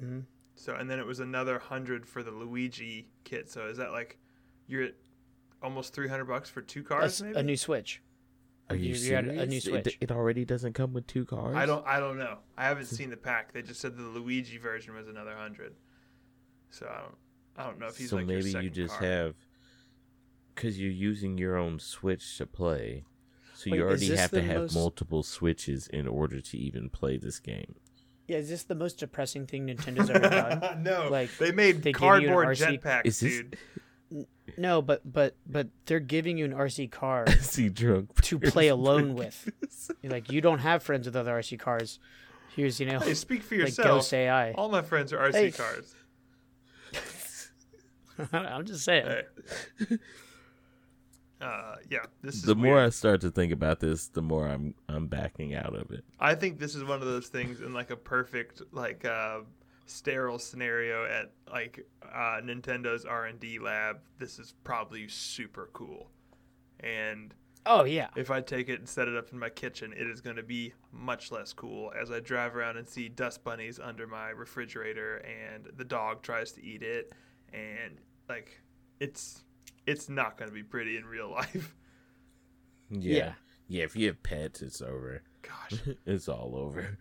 Mm-hmm. 0.00 0.20
So 0.54 0.74
and 0.74 0.88
then 0.90 0.98
it 0.98 1.06
was 1.06 1.20
another 1.20 1.58
hundred 1.58 2.06
for 2.06 2.22
the 2.22 2.30
Luigi 2.30 3.08
kit. 3.24 3.50
So 3.50 3.66
is 3.66 3.78
that 3.78 3.92
like 3.92 4.18
you're 4.66 4.84
at 4.84 4.94
almost 5.62 5.94
three 5.94 6.08
hundred 6.08 6.26
bucks 6.26 6.50
for 6.50 6.62
two 6.62 6.82
cars? 6.82 7.02
That's 7.02 7.22
maybe? 7.22 7.38
a 7.38 7.42
new 7.42 7.56
Switch. 7.56 8.02
Are 8.70 8.76
you, 8.76 8.82
You- 8.84 8.88
you 8.90 8.94
serious? 8.94 9.26
had 9.30 9.38
a 9.38 9.46
new 9.46 9.56
It- 9.56 9.62
Switch. 9.62 9.98
It, 10.00 10.10
already 10.12 10.44
doesn't 10.44 10.72
come 10.74 10.92
with 10.92 11.06
two 11.06 11.24
cars. 11.24 11.56
I 11.56 11.66
don't. 11.66 11.86
I 11.86 11.98
don't 12.00 12.18
know. 12.18 12.38
I 12.56 12.64
haven't 12.64 12.86
seen 12.86 13.10
the 13.10 13.16
pack. 13.16 13.52
They 13.52 13.62
just 13.62 13.80
said 13.80 13.96
the 13.96 14.02
Luigi 14.02 14.58
version 14.58 14.94
was 14.94 15.08
another 15.08 15.34
hundred. 15.36 15.74
So 16.72 16.86
I 16.90 17.00
don't. 17.00 17.14
I 17.56 17.64
don't 17.66 17.78
know 17.78 17.86
if 17.86 17.96
he's 17.96 18.10
so 18.10 18.16
like 18.16 18.28
your 18.28 18.38
maybe 18.42 18.50
you 18.64 18.70
just 18.70 18.98
car. 18.98 19.06
have 19.08 19.34
because 20.54 20.78
you're 20.80 20.90
using 20.90 21.38
your 21.38 21.56
own 21.56 21.78
Switch 21.78 22.38
to 22.38 22.46
play. 22.46 23.04
So 23.54 23.70
Wait, 23.70 23.76
you 23.78 23.84
already 23.84 24.16
have 24.16 24.30
to 24.32 24.42
have 24.42 24.62
most- 24.62 24.74
multiple 24.74 25.22
switches 25.22 25.86
in 25.86 26.08
order 26.08 26.40
to 26.40 26.58
even 26.58 26.88
play 26.90 27.16
this 27.18 27.38
game. 27.38 27.74
Yeah, 28.26 28.38
is 28.38 28.48
this 28.48 28.62
the 28.64 28.74
most 28.74 28.98
depressing 28.98 29.46
thing 29.46 29.66
Nintendo's 29.66 30.08
ever 30.08 30.28
done? 30.28 30.82
no, 30.84 31.08
Like, 31.10 31.36
they 31.38 31.52
made 31.52 31.82
they 31.82 31.92
give 31.92 32.00
you 32.02 32.08
an 32.08 32.22
cardboard 32.24 32.48
RC 32.56 32.80
jetpacks, 32.82 33.06
Is 33.06 33.20
this- 33.20 33.32
dude. 33.38 33.56
No, 34.58 34.82
but 34.82 35.00
but 35.10 35.36
but 35.46 35.68
they're 35.86 36.00
giving 36.00 36.36
you 36.36 36.44
an 36.44 36.52
RC 36.52 36.90
car 36.90 37.26
See 37.40 37.68
drunk 37.70 38.20
to 38.22 38.38
play 38.38 38.68
alone 38.68 39.14
with. 39.16 39.48
You're 40.02 40.12
like 40.12 40.30
you 40.30 40.40
don't 40.42 40.58
have 40.58 40.82
friends 40.82 41.06
with 41.06 41.16
other 41.16 41.32
RC 41.32 41.58
cars. 41.58 41.98
Here's 42.54 42.78
you 42.80 42.86
know 42.86 42.98
Hey, 43.00 43.14
speak 43.14 43.42
for 43.42 43.54
like 43.54 43.68
yourself. 43.68 43.86
Ghost 43.88 44.12
AI. 44.14 44.52
All 44.52 44.68
my 44.70 44.82
friends 44.82 45.12
are 45.12 45.18
RC 45.18 45.32
Hey. 45.34 45.50
cars. 45.50 45.94
I'm 48.32 48.64
just 48.64 48.84
saying. 48.84 49.06
Hey. 49.06 49.96
Uh, 51.40 51.74
yeah, 51.90 51.98
this 52.22 52.36
is 52.36 52.42
The 52.42 52.54
more 52.54 52.74
weird. 52.76 52.86
I 52.86 52.90
start 52.90 53.20
to 53.22 53.30
think 53.32 53.52
about 53.52 53.80
this, 53.80 54.06
the 54.06 54.22
more 54.22 54.46
I'm 54.46 54.76
I'm 54.88 55.08
backing 55.08 55.56
out 55.56 55.74
of 55.74 55.90
it. 55.90 56.04
I 56.20 56.36
think 56.36 56.60
this 56.60 56.76
is 56.76 56.84
one 56.84 57.00
of 57.00 57.06
those 57.08 57.26
things 57.26 57.60
in 57.60 57.72
like 57.72 57.90
a 57.90 57.96
perfect 57.96 58.62
like 58.70 59.04
uh, 59.04 59.40
sterile 59.86 60.38
scenario 60.38 61.04
at 61.04 61.32
like 61.50 61.84
uh, 62.04 62.40
Nintendo's 62.44 63.04
R 63.04 63.26
and 63.26 63.40
D 63.40 63.58
lab. 63.58 63.98
This 64.20 64.38
is 64.38 64.54
probably 64.62 65.08
super 65.08 65.68
cool, 65.72 66.10
and 66.78 67.34
Oh 67.66 67.84
yeah. 67.84 68.08
if 68.16 68.30
I 68.30 68.40
take 68.40 68.68
it 68.68 68.78
and 68.78 68.88
set 68.88 69.08
it 69.08 69.16
up 69.16 69.32
in 69.32 69.38
my 69.38 69.48
kitchen, 69.48 69.92
it 69.96 70.06
is 70.06 70.20
going 70.20 70.36
to 70.36 70.42
be 70.42 70.74
much 70.92 71.30
less 71.30 71.52
cool 71.52 71.92
as 72.00 72.10
I 72.10 72.20
drive 72.20 72.56
around 72.56 72.76
and 72.76 72.88
see 72.88 73.08
dust 73.08 73.42
bunnies 73.44 73.78
under 73.78 74.06
my 74.06 74.30
refrigerator 74.30 75.18
and 75.18 75.68
the 75.76 75.84
dog 75.84 76.22
tries 76.22 76.52
to 76.52 76.64
eat 76.64 76.82
it 76.82 77.12
and 77.52 77.98
like 78.28 78.60
it's 79.00 79.42
it's 79.86 80.08
not 80.08 80.36
going 80.38 80.48
to 80.50 80.54
be 80.54 80.62
pretty 80.62 80.96
in 80.96 81.04
real 81.04 81.30
life. 81.40 81.74
Yeah. 82.90 83.14
Yeah. 83.14 83.32
yeah. 83.68 83.84
if 83.84 83.96
you 83.96 84.06
have 84.08 84.22
pets, 84.22 84.62
it's 84.62 84.80
over. 84.82 85.22
Gosh. 85.42 85.80
it's 86.06 86.28
all 86.28 86.54
over. 86.56 86.98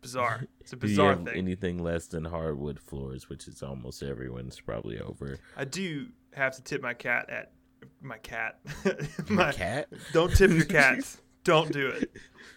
bizarre. 0.00 0.44
It's 0.60 0.72
a 0.72 0.76
Do 0.76 0.86
you 0.86 0.92
bizarre 0.92 1.16
have 1.16 1.24
thing. 1.26 1.36
anything 1.36 1.82
less 1.82 2.06
than 2.06 2.24
hardwood 2.24 2.78
floors, 2.80 3.28
which 3.28 3.46
is 3.48 3.62
almost 3.62 4.02
everyone's 4.02 4.58
probably 4.60 4.98
over. 5.00 5.38
I 5.56 5.64
do 5.64 6.06
have 6.34 6.54
to 6.56 6.62
tip 6.62 6.82
my 6.82 6.94
cat 6.94 7.28
at 7.28 7.52
my 8.00 8.18
cat. 8.18 8.60
my 9.28 9.52
Cat? 9.52 9.88
Don't 10.12 10.34
tip 10.34 10.50
your 10.50 10.64
cats. 10.64 11.18
don't 11.44 11.72
do 11.72 11.88
it. 11.88 12.10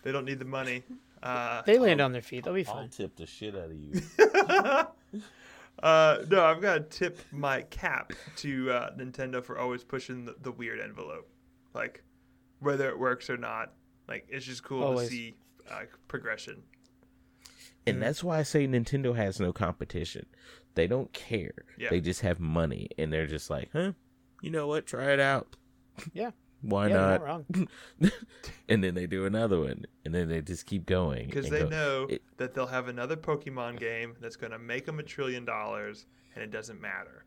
They 0.03 0.12
don't 0.12 0.25
need 0.25 0.39
the 0.39 0.45
money. 0.45 0.83
Uh, 1.21 1.62
They 1.65 1.77
land 1.79 2.01
on 2.01 2.12
their 2.12 2.21
feet. 2.21 2.43
They'll 2.43 2.53
be 2.53 2.63
fine. 2.65 2.75
I'll 2.75 2.81
fine. 2.83 2.89
tip 2.89 3.15
the 3.15 3.25
shit 3.25 3.55
out 3.55 3.71
of 3.71 3.73
you. 3.73 4.01
Uh, 5.84 6.24
no, 6.30 6.46
I've 6.46 6.62
got 6.62 6.76
to 6.76 6.98
tip 6.98 7.19
my 7.32 7.62
cap 7.63 8.13
to 8.38 8.72
uh, 8.72 8.96
Nintendo 8.96 9.43
for 9.43 9.60
always 9.60 9.84
pushing 9.84 10.26
the, 10.26 10.36
the 10.41 10.52
weird 10.52 10.80
envelope, 10.80 11.30
like 11.74 12.04
whether 12.60 12.89
it 12.89 12.98
works 12.98 13.30
or 13.30 13.38
not. 13.38 13.74
Like 14.08 14.26
it's 14.30 14.46
just 14.46 14.63
cool 14.63 14.84
Always. 14.84 15.10
to 15.10 15.13
see 15.13 15.36
uh, 15.69 15.82
progression. 16.08 16.63
And 17.86 18.02
that's 18.02 18.24
why 18.24 18.39
I 18.39 18.43
say 18.43 18.65
Nintendo 18.65 19.13
has 19.13 19.41
no 19.41 19.52
competition. 19.52 20.26
They 20.76 20.88
don't 20.88 21.12
care. 21.12 21.65
Yeah. 21.78 21.89
They 21.89 22.00
just 22.00 22.22
have 22.22 22.39
money, 22.39 22.88
and 22.98 23.12
they're 23.12 23.28
just 23.28 23.50
like, 23.50 23.69
huh? 23.74 23.91
You 24.41 24.52
know 24.52 24.67
what? 24.67 24.86
Try 24.86 25.12
it 25.12 25.19
out. 25.19 25.58
Yeah. 26.13 26.32
Why 26.63 26.88
yeah, 26.88 26.93
you're 26.93 27.02
not? 27.02 27.10
not 27.10 27.21
wrong. 27.28 27.67
and 28.69 28.84
then 28.84 28.95
they 28.95 29.06
do 29.06 29.26
another 29.26 29.60
one, 29.60 29.86
and 30.06 30.15
then 30.15 30.30
they 30.30 30.41
just 30.41 30.65
keep 30.65 30.86
going. 30.86 31.26
Because 31.28 31.49
they 31.49 31.60
go- 31.63 31.69
know 31.69 32.08
it- 32.10 32.23
that 32.38 32.54
they'll 32.54 32.67
have 32.67 32.88
another 32.88 33.17
Pokemon 33.17 33.80
game 33.80 34.15
that's 34.21 34.38
going 34.38 34.52
to 34.52 34.60
make 34.60 34.86
them 34.86 34.97
a 34.99 35.04
trillion 35.04 35.43
dollars, 35.43 36.06
and 36.34 36.43
it 36.43 36.52
doesn't 36.52 36.80
matter. 36.80 37.26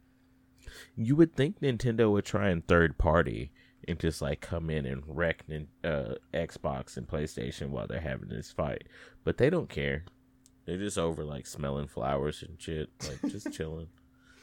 You 0.96 1.14
would 1.16 1.37
think 1.37 1.61
Nintendo 1.61 2.11
would 2.11 2.25
try 2.25 2.49
and 2.49 2.66
third 2.66 2.96
party 2.99 3.53
and 3.87 4.01
just 4.01 4.20
like 4.22 4.40
come 4.40 4.70
in 4.70 4.87
and 4.87 5.03
wreck 5.07 5.44
uh, 5.85 6.14
Xbox 6.35 6.96
and 6.96 7.07
PlayStation 7.07 7.68
while 7.68 7.87
they're 7.87 8.01
having 8.01 8.29
this 8.31 8.51
fight, 8.51 8.85
but 9.22 9.37
they 9.37 9.51
don't 9.51 9.68
care. 9.68 10.05
They're 10.64 10.79
just 10.79 10.99
over 10.99 11.25
like 11.25 11.46
smelling 11.46 11.87
flowers 11.87 12.42
and 12.42 12.61
shit, 12.61 12.88
like 13.07 13.31
just 13.31 13.53
chilling. 13.57 13.88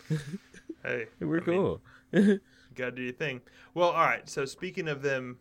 Hey, 0.83 1.05
We're 1.19 1.37
I 1.41 1.45
cool. 1.45 1.81
You 2.11 2.39
gotta 2.75 2.91
do 2.91 3.01
your 3.03 3.13
thing. 3.13 3.41
Well, 3.73 3.89
all 3.89 4.05
right. 4.05 4.27
So 4.29 4.45
speaking 4.45 4.87
of 4.87 5.01
them 5.01 5.37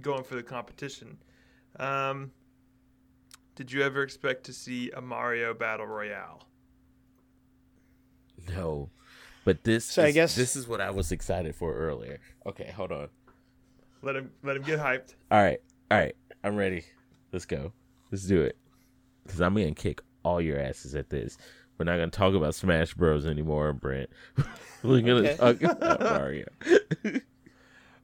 going 0.00 0.24
for 0.24 0.34
the 0.36 0.42
competition, 0.42 1.18
um, 1.78 2.30
did 3.54 3.72
you 3.72 3.82
ever 3.82 4.02
expect 4.02 4.44
to 4.44 4.52
see 4.52 4.90
a 4.90 5.00
Mario 5.00 5.54
Battle 5.54 5.86
Royale? 5.86 6.42
no, 8.48 8.90
but 9.44 9.64
this. 9.64 9.84
So 9.84 10.04
I 10.04 10.10
guess- 10.12 10.34
this 10.36 10.56
is 10.56 10.68
what 10.68 10.80
I 10.80 10.90
was 10.90 11.12
excited 11.12 11.54
for 11.54 11.74
earlier. 11.74 12.20
Okay, 12.46 12.70
hold 12.70 12.92
on. 12.92 13.08
Let 14.02 14.16
him 14.16 14.30
let 14.42 14.56
him 14.56 14.62
get 14.62 14.78
hyped. 14.78 15.14
All 15.30 15.42
right, 15.42 15.60
all 15.90 15.98
right, 15.98 16.14
I'm 16.44 16.56
ready. 16.56 16.84
Let's 17.32 17.44
go. 17.46 17.72
Let's 18.10 18.24
do 18.24 18.42
it. 18.42 18.56
Cause 19.26 19.40
I'm 19.40 19.54
gonna 19.54 19.74
kick 19.74 20.00
all 20.22 20.40
your 20.40 20.58
asses 20.60 20.94
at 20.94 21.10
this. 21.10 21.36
We're 21.78 21.84
not 21.84 21.96
gonna 21.98 22.08
talk 22.10 22.34
about 22.34 22.54
Smash 22.54 22.94
Bros 22.94 23.26
anymore, 23.26 23.72
Brent. 23.72 24.10
We're 24.82 25.00
gonna 25.00 25.28
Okay. 25.30 25.36
talk 25.36 25.62
about 25.62 26.00
Mario. 26.00 26.46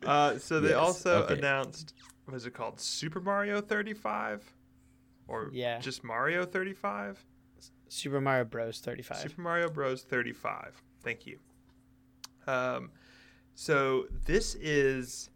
Uh, 0.05 0.37
so 0.37 0.59
they 0.61 0.71
Yes, 0.71 0.79
also 0.79 1.23
okay. 1.23 1.35
announced 1.39 1.95
what 2.25 2.35
is 2.35 2.45
it 2.45 2.53
called 2.55 2.81
Super 2.81 3.21
Mario 3.21 3.61
35, 3.61 4.43
or 5.29 5.49
Yeah. 5.53 5.79
just 5.79 6.03
Mario 6.03 6.45
35? 6.45 7.25
Super 7.89 8.21
Mario 8.21 8.45
Bros. 8.45 8.81
35. 8.81 9.17
Super 9.19 9.41
Mario 9.41 9.69
Bros. 9.71 10.03
35. 10.03 10.83
Thank 11.05 11.25
you. 11.25 11.39
Um, 12.49 12.91
so 13.55 14.07
this 14.25 14.57
is, 14.57 15.31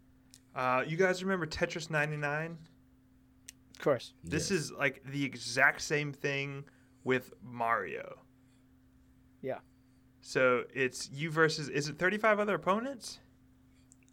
uh, 0.53 0.83
you 0.85 0.97
guys 0.97 1.23
remember 1.23 1.45
Tetris 1.45 1.89
99? 1.89 2.57
Of 3.71 3.79
course. 3.79 4.13
This 4.21 4.51
Yes. 4.51 4.59
is 4.59 4.71
like 4.73 5.01
the 5.05 5.23
exact 5.23 5.79
same 5.79 6.11
thing 6.11 6.65
with 7.05 7.33
Mario. 7.41 8.19
Yeah. 9.47 9.59
So 10.21 10.63
it's 10.73 11.09
you 11.11 11.31
versus, 11.31 11.69
is 11.69 11.87
it 11.87 11.97
35 11.97 12.39
other 12.39 12.55
opponents? 12.55 13.19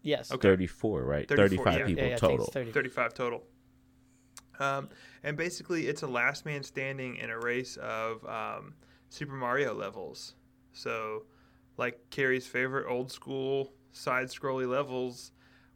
Yes. 0.03 0.31
Okay. 0.31 0.49
34, 0.49 1.03
right? 1.03 1.29
34, 1.29 1.65
35 1.65 1.79
yeah. 1.79 1.87
people 1.87 2.05
Yeah, 2.05 2.11
yeah, 2.11 2.17
total. 2.17 2.47
30. 2.47 2.73
35 2.73 3.15
total. 3.15 3.43
Um, 4.61 4.89
and 5.25 5.37
basically, 5.37 5.89
it's 5.89 6.03
a 6.03 6.07
last 6.07 6.47
man 6.47 6.63
standing 6.63 7.17
in 7.17 7.31
a 7.31 7.39
race 7.39 7.77
of 7.79 8.25
um, 8.27 8.75
Super 9.09 9.33
Mario 9.33 9.75
levels. 9.75 10.35
So, 10.73 11.25
like 11.77 11.99
Carrie's 12.11 12.47
favorite 12.47 12.89
old 12.89 13.11
school 13.11 13.73
side 13.93 14.29
scrolly 14.29 14.69
levels 14.69 15.33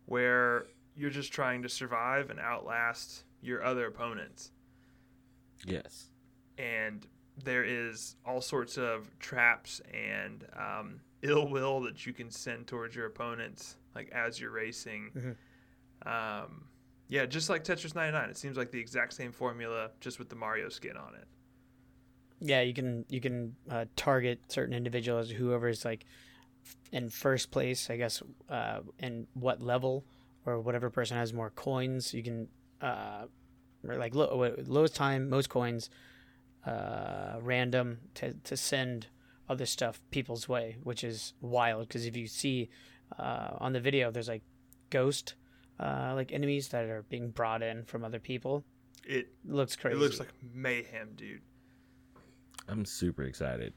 where 0.07 0.67
you're 0.95 1.11
just 1.11 1.33
trying 1.33 1.63
to 1.63 1.69
survive 1.69 2.31
and 2.31 2.39
outlast 2.39 3.25
your 3.41 3.65
other 3.65 3.87
opponents. 3.87 4.53
Yes. 5.67 6.07
And 6.57 7.07
there 7.45 7.65
is 7.65 8.17
all 8.27 8.41
sorts 8.41 8.77
of 8.77 9.17
traps 9.19 9.81
and 9.93 10.47
um, 10.57 11.01
ill 11.23 11.49
will 11.49 11.81
that 11.83 12.07
you 12.07 12.13
can 12.13 12.31
send 12.31 12.67
towards 12.67 12.95
your 12.95 13.07
opponents, 13.07 13.77
like 13.95 14.11
as 14.11 14.41
you're 14.41 14.51
racing. 14.51 15.11
Mhm. 15.15 15.37
Um, 16.07 16.65
yeah, 17.09 17.27
just 17.27 17.49
like 17.49 17.65
Tetris 17.65 17.95
99, 17.95 18.31
it 18.31 18.37
seems 18.37 18.57
like 18.57 18.71
the 18.71 18.79
exact 18.79 19.15
same 19.15 19.33
formula, 19.33 19.91
just 20.01 20.19
with 20.19 20.29
the 20.29 20.37
Mario 20.37 20.69
skin 20.69 20.97
on 20.97 21.15
it. 21.15 21.27
Yeah, 22.41 22.61
you 22.61 22.75
can 22.75 23.05
you 23.09 23.21
can 23.21 23.57
uh, 23.69 23.87
target 23.97 24.41
certain 24.49 24.75
individuals, 24.75 25.31
whoever's 25.31 25.85
like 25.85 26.05
in 26.93 27.09
first 27.09 27.51
place, 27.51 27.91
I 27.91 27.97
guess, 27.97 28.23
uh, 28.49 28.81
and 29.01 29.27
what 29.35 29.61
level 29.61 30.05
or 30.47 30.61
whatever 30.61 30.91
person 30.91 31.17
has 31.17 31.33
more 31.33 31.51
coins. 31.51 32.15
You 32.15 32.23
can 32.23 32.49
uh, 32.81 33.25
like 33.83 34.15
low, 34.15 34.55
lowest 34.67 34.95
time, 34.95 35.29
most 35.29 35.49
coins, 35.49 35.91
uh, 36.67 37.39
random 37.41 37.99
to 38.15 38.35
to 38.45 38.57
send 38.57 39.07
other 39.49 39.67
stuff 39.67 40.01
people's 40.11 40.49
way, 40.49 40.77
which 40.83 41.03
is 41.05 41.35
wild. 41.41 41.89
Because 41.89 42.05
if 42.07 42.17
you 42.17 42.27
see 42.27 42.69
uh, 43.19 43.51
on 43.59 43.73
the 43.73 43.81
video, 43.81 44.11
there's 44.11 44.29
like 44.29 44.43
ghost 44.91 45.35
uh, 45.81 46.13
like 46.15 46.33
enemies 46.33 46.69
that 46.69 46.85
are 46.85 47.03
being 47.09 47.31
brought 47.31 47.63
in 47.63 47.85
from 47.85 48.05
other 48.05 48.19
people. 48.21 48.65
It 49.07 49.29
looks 49.47 49.77
crazy. 49.77 49.97
it 49.97 50.01
looks 50.01 50.19
like 50.19 50.29
mayhem, 50.53 51.11
dude. 51.17 51.41
I'm 52.69 52.85
super 52.85 53.23
excited. 53.23 53.73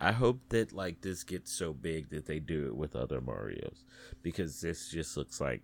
I 0.00 0.12
hope 0.12 0.40
that 0.50 0.72
like 0.72 1.00
this 1.00 1.24
gets 1.24 1.50
so 1.50 1.72
big 1.72 2.10
that 2.10 2.26
they 2.26 2.38
do 2.38 2.66
it 2.66 2.76
with 2.76 2.94
other 2.94 3.20
Marios 3.20 3.84
because 4.22 4.60
this 4.60 4.88
just 4.88 5.16
looks 5.16 5.40
like 5.40 5.62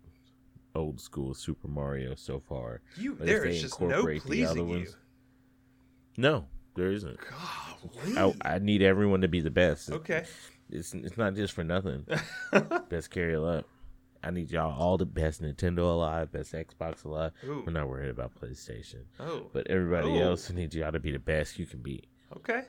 old 0.74 1.00
school 1.00 1.35
Super 1.35 1.68
Mario 1.68 2.14
so 2.14 2.40
far. 2.40 2.81
You 2.96 3.14
But 3.14 3.29
if 3.29 3.42
they 3.42 3.50
is 3.57 3.61
just 3.62 3.81
no 3.81 3.88
incorporate 3.88 4.24
the 4.24 4.44
other 4.46 4.55
pleasing 4.55 4.68
you. 4.68 4.74
ones- 4.79 4.96
No, 6.16 6.46
there 6.75 6.90
isn't. 6.92 7.18
Golly. 7.18 8.35
I, 8.44 8.55
I 8.55 8.59
need 8.59 8.83
everyone 8.83 9.20
to 9.23 9.29
be 9.29 9.40
the 9.40 9.51
best. 9.51 9.90
Okay. 9.90 10.25
It's 10.70 10.94
it's 10.94 11.16
not 11.16 11.35
just 11.35 11.53
for 11.53 11.64
nothing. 11.64 12.07
best 12.88 13.11
carry 13.11 13.35
up. 13.37 13.66
I 14.23 14.31
need 14.31 14.51
y'all 14.51 14.79
all 14.79 14.99
the 14.99 15.07
best 15.07 15.42
Nintendo 15.42 15.79
alive, 15.79 16.31
best 16.31 16.53
Xbox 16.53 17.05
alive. 17.05 17.33
Ooh. 17.44 17.62
We're 17.66 17.73
not 17.73 17.88
worried 17.88 18.11
about 18.11 18.33
PlayStation, 18.38 19.05
Oh. 19.18 19.46
but 19.53 19.66
everybody 19.68 20.09
Oh. 20.20 20.31
else 20.31 20.51
needs 20.51 20.77
y'all 20.77 20.92
to 20.92 21.01
be 21.01 21.11
the 21.11 21.18
best 21.18 21.59
you 21.59 21.64
can 21.66 21.81
be. 21.81 22.03
Okay. 22.37 22.64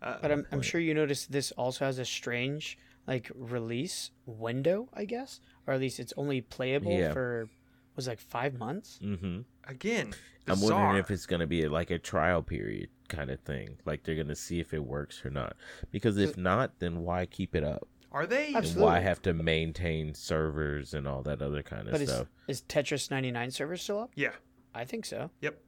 Uh, 0.00 0.18
But 0.22 0.30
I'm, 0.30 0.46
I'm 0.52 0.62
sure 0.62 0.80
you 0.80 0.94
noticed 0.94 1.32
this 1.32 1.50
also 1.52 1.84
has 1.84 1.98
a 1.98 2.04
strange 2.04 2.78
like 3.08 3.30
release 3.34 4.10
window, 4.24 4.88
I 4.94 5.04
guess, 5.04 5.40
or 5.66 5.74
at 5.74 5.80
least 5.80 5.98
it's 5.98 6.12
only 6.16 6.40
playable 6.42 6.92
Yeah. 6.92 7.12
for 7.12 7.48
was 7.96 8.06
like 8.06 8.20
five 8.20 8.58
months. 8.58 8.98
Mm-hmm. 9.02 9.40
again, 9.66 10.14
I'm 10.46 10.60
bizarre. 10.60 10.78
wondering 10.84 11.00
if 11.04 11.10
it's 11.10 11.26
gonna 11.26 11.46
be 11.46 11.66
like 11.68 11.90
a 11.90 11.98
trial 11.98 12.42
period 12.42 12.90
kind 13.08 13.30
of 13.30 13.40
thing. 13.40 13.76
Like 13.84 14.04
they're 14.04 14.14
gonna 14.14 14.36
see 14.36 14.60
if 14.60 14.72
it 14.74 14.84
works 14.84 15.24
or 15.24 15.30
not. 15.30 15.56
Because 15.90 16.18
if 16.18 16.36
not, 16.36 16.78
then 16.78 17.00
why 17.02 17.26
keep 17.26 17.54
it 17.56 17.64
up? 17.64 17.88
are 18.12 18.24
they? 18.26 18.46
And 18.46 18.56
Absolutely. 18.56 18.82
why 18.84 18.98
have 19.00 19.20
to 19.22 19.34
maintain 19.34 20.14
servers 20.14 20.94
and 20.94 21.06
all 21.06 21.22
that 21.22 21.42
other 21.42 21.62
kind 21.62 21.86
of 21.86 21.92
But 21.92 22.00
stuff? 22.08 22.28
is 22.48 22.62
Tetris 22.62 23.10
99 23.10 23.50
server 23.50 23.76
still 23.76 23.98
up? 23.98 24.12
Yeah. 24.14 24.30
I 24.74 24.84
think 24.86 25.04
so. 25.04 25.28
Yep. 25.42 25.58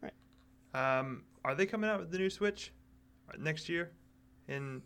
Right. 0.00 0.12
Um, 0.74 1.24
are 1.44 1.54
they 1.54 1.66
coming 1.66 1.90
out 1.90 2.00
with 2.00 2.10
the 2.12 2.18
new 2.18 2.30
Switch 2.30 2.72
uh, 3.28 3.34
next 3.38 3.68
year 3.68 3.90
in 4.48 4.80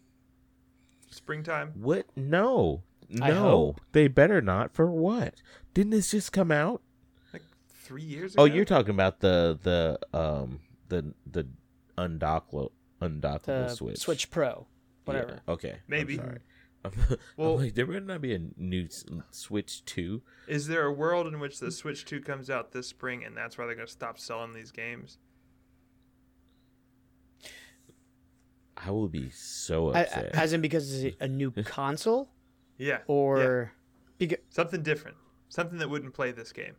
springtime? 1.10 1.72
What? 1.74 2.06
No, 2.16 2.82
I 2.82 2.89
no. 3.10 3.34
hope. 3.34 3.80
They 3.92 4.08
better 4.08 4.40
not. 4.40 4.72
For 4.74 4.90
what? 4.90 5.34
Didn't 5.74 5.90
this 5.90 6.10
just 6.10 6.32
come 6.32 6.50
out? 6.52 6.82
Like 7.32 7.42
three 7.68 8.02
years 8.02 8.34
ago? 8.34 8.42
Oh, 8.42 8.46
you're 8.46 8.64
talking 8.64 8.90
about 8.94 9.20
the 9.20 9.58
the 9.62 10.18
um 10.18 10.60
the 10.88 11.12
the 11.30 11.46
undockable 11.98 12.70
undockable 13.02 13.44
The 13.46 13.68
switch. 13.68 13.98
Switch 13.98 14.30
Pro, 14.30 14.66
Yeah, 14.68 14.84
whatever. 15.04 15.40
Okay. 15.48 15.72
I'm 15.72 15.78
Maybe. 15.88 16.16
sorry. 16.16 16.38
I'm, 16.84 16.92
Well- 17.36 17.54
I'm 17.56 17.60
like, 17.64 17.74
there 17.74 17.84
better 17.86 18.06
not 18.06 18.20
be 18.22 18.34
a 18.34 18.40
new 18.56 18.88
Switch 19.30 19.84
two. 19.84 20.22
Is 20.48 20.66
there 20.66 20.84
a 20.86 20.92
world 20.92 21.26
in 21.26 21.38
which 21.38 21.58
the 21.60 21.70
Switch 21.70 22.04
2 22.06 22.20
comes 22.22 22.48
out 22.48 22.72
this 22.72 22.86
spring 22.88 23.22
and 23.24 23.36
that's 23.36 23.58
why 23.58 23.66
they're 23.66 23.74
going 23.74 23.86
to 23.86 23.92
stop 23.92 24.18
selling 24.18 24.54
these 24.54 24.70
games? 24.70 25.18
I 28.76 28.90
will 28.90 29.08
be 29.08 29.28
so 29.30 29.90
I, 29.92 30.00
upset. 30.02 30.34
as 30.34 30.52
in 30.54 30.60
because 30.62 31.02
it's 31.04 31.16
a 31.20 31.28
new 31.28 31.50
console, 31.64 32.30
Yeah. 32.80 32.88
yeah. 32.88 32.98
or 33.06 33.72
Something 34.48 34.82
different. 34.82 35.16
Something 35.48 35.78
that 35.78 35.88
wouldn't 35.90 36.14
play 36.14 36.32
this 36.32 36.52
game. 36.52 36.74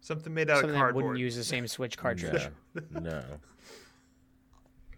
Something 0.00 0.34
made 0.34 0.50
out 0.50 0.56
Something 0.56 0.70
of 0.70 0.74
that 0.74 0.78
cardboard. 0.80 1.04
wouldn't 1.04 1.20
use 1.20 1.36
the 1.36 1.44
same 1.44 1.66
Switch 1.68 1.96
cartridge. 1.96 2.48
No, 2.92 3.00
no, 3.00 3.22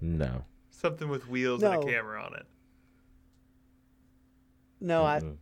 no. 0.01 0.45
Something 0.71 1.09
with 1.09 1.29
wheels 1.29 1.63
and 1.63 1.75
a 1.75 1.87
camera 1.87 2.23
on 2.23 2.35
it. 2.35 2.47
No, 4.81 5.05
I, 5.05 5.21
Mm-mm. 5.21 5.37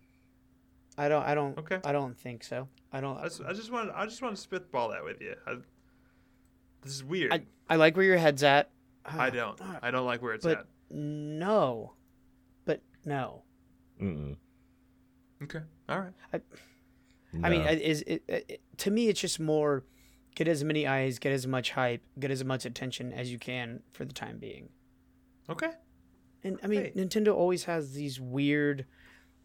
I 0.98 1.08
don't, 1.08 1.22
I 1.24 1.34
don't, 1.34 1.58
Okay. 1.58 1.78
I 1.84 1.92
don't 1.92 2.16
think 2.18 2.44
so. 2.44 2.68
I 2.92 3.00
don't. 3.00 3.16
I 3.18 3.24
just, 3.24 3.40
I 3.42 3.52
just 3.52 3.70
want, 3.72 3.90
I 3.94 4.04
just 4.04 4.20
want 4.20 4.36
to 4.36 4.40
spitball 4.40 4.90
that 4.90 5.04
with 5.04 5.20
you. 5.20 5.34
I, 5.46 5.56
this 6.82 6.92
is 6.94 7.04
weird. 7.04 7.32
I, 7.32 7.42
I 7.70 7.76
like 7.76 7.96
where 7.96 8.04
your 8.04 8.18
head's 8.18 8.42
at. 8.42 8.70
I 9.04 9.30
don't. 9.30 9.58
I 9.82 9.90
don't 9.90 10.06
like 10.06 10.22
where 10.22 10.34
it's 10.34 10.44
But- 10.44 10.58
at. 10.58 10.66
No, 10.90 11.94
but 12.66 12.80
no. 13.06 13.42
Mm-mm. 14.02 14.36
Okay. 15.44 15.60
All 15.88 16.00
right. 16.00 16.42
I 17.42 17.48
mean, 17.48 17.62
No. 17.62 17.68
I- 17.68 17.72
is 17.74 18.02
it, 18.02 18.22
it, 18.28 18.60
to 18.78 18.90
me, 18.90 19.08
it's 19.08 19.20
just 19.20 19.40
more 19.40 19.84
get 20.34 20.48
as 20.48 20.64
many 20.64 20.86
eyes, 20.86 21.18
get 21.18 21.32
as 21.32 21.46
much 21.46 21.72
hype, 21.72 22.02
get 22.18 22.30
as 22.30 22.44
much 22.44 22.64
attention 22.64 23.12
as 23.12 23.30
you 23.30 23.38
can 23.38 23.82
for 23.92 24.04
the 24.04 24.12
time 24.12 24.38
being. 24.38 24.68
Okay. 25.50 25.70
And 26.44 26.58
I 26.62 26.66
mean, 26.66 26.80
Hey. 26.84 26.92
Nintendo 26.96 27.34
always 27.34 27.64
has 27.64 27.92
these 27.94 28.18
weird, 28.20 28.86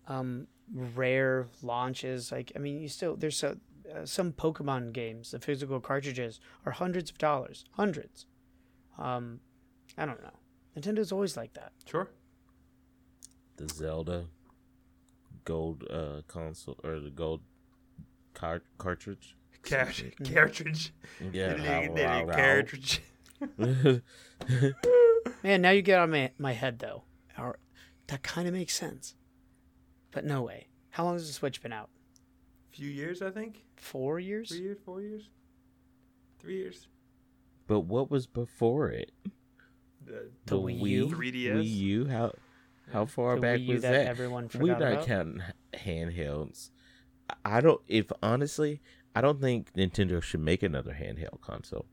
um, 0.07 0.47
rare 0.73 1.47
launches. 1.61 2.31
Like, 2.31 2.51
I 2.55 2.59
mean, 2.59 2.79
you 2.81 2.87
still 2.89 3.15
there's 3.15 3.37
so, 3.37 3.57
uh, 3.93 4.05
some 4.05 4.31
Pokemon 4.33 4.93
games, 4.93 5.31
the 5.31 5.39
physical 5.39 5.79
cartridges 5.79 6.39
are 6.65 6.71
hundreds 6.73 7.09
of 7.11 7.17
dollars, 7.17 7.65
hundreds. 7.71 8.25
Um, 8.97 9.39
I 9.97 10.05
don't 10.05 10.21
know. 10.23 10.33
Nintendo's 10.75 11.11
always 11.11 11.35
like 11.37 11.53
that. 11.53 11.71
Sure. 11.85 12.09
the 13.57 13.67
Zelda 13.69 14.25
gold 15.47 15.85
uh 15.89 16.21
console 16.27 16.77
or 16.83 16.99
the 16.99 17.09
gold 17.09 17.41
car- 18.33 18.63
cartridge. 18.77 19.35
Cash 19.63 20.03
Mm. 20.03 20.33
cartridge. 20.33 20.93
Yeah, 21.31 21.55
wow, 21.87 22.25
wow, 22.25 22.35
cartridge. 22.35 23.01
Man, 25.43 25.61
now 25.61 25.69
you 25.71 25.81
get 25.81 25.99
on 25.99 26.11
my 26.11 26.31
my 26.37 26.53
head 26.53 26.79
though. 26.79 27.03
Or, 27.37 27.59
that 28.07 28.23
kind 28.23 28.47
of 28.47 28.53
makes 28.53 28.75
sense. 28.75 29.15
But 30.11 30.25
no 30.25 30.41
way. 30.41 30.67
How 30.91 31.03
long 31.05 31.13
has 31.13 31.27
the 31.27 31.33
Switch 31.33 31.61
been 31.61 31.73
out? 31.73 31.89
A 32.73 32.75
Few 32.75 32.89
years, 32.89 33.21
I 33.21 33.29
think. 33.29 33.63
Four 33.75 34.19
years? 34.19 34.49
Three 34.49 34.61
years, 34.61 34.77
four 34.83 35.01
years, 35.01 35.29
three 36.39 36.57
years. 36.57 36.87
but 37.67 37.81
what 37.81 38.09
was 38.09 38.25
before 38.27 38.89
it? 38.89 39.11
The 40.05 40.29
The 40.45 40.55
Wii 40.57 40.79
U? 40.79 41.07
3DS? 41.07 41.53
Wii 41.57 41.75
U. 41.75 42.05
How 42.07 42.31
how 42.91 43.05
far 43.05 43.35
The 43.35 43.41
back 43.41 43.59
Wii 43.59 43.65
U 43.67 43.73
was 43.75 43.81
that, 43.83 43.91
that? 43.91 44.07
everyone 44.07 44.49
We're 44.57 44.77
not 44.77 44.81
about? 44.81 45.05
counting 45.05 45.41
handhelds. 45.73 46.71
I- 47.29 47.57
I 47.57 47.61
don't. 47.61 47.81
If 47.87 48.11
honestly, 48.23 48.81
I 49.15 49.21
don't 49.21 49.41
think 49.41 49.73
Nintendo 49.73 50.21
should 50.21 50.39
make 50.41 50.63
another 50.63 50.93
handheld 50.99 51.41
console. 51.41 51.85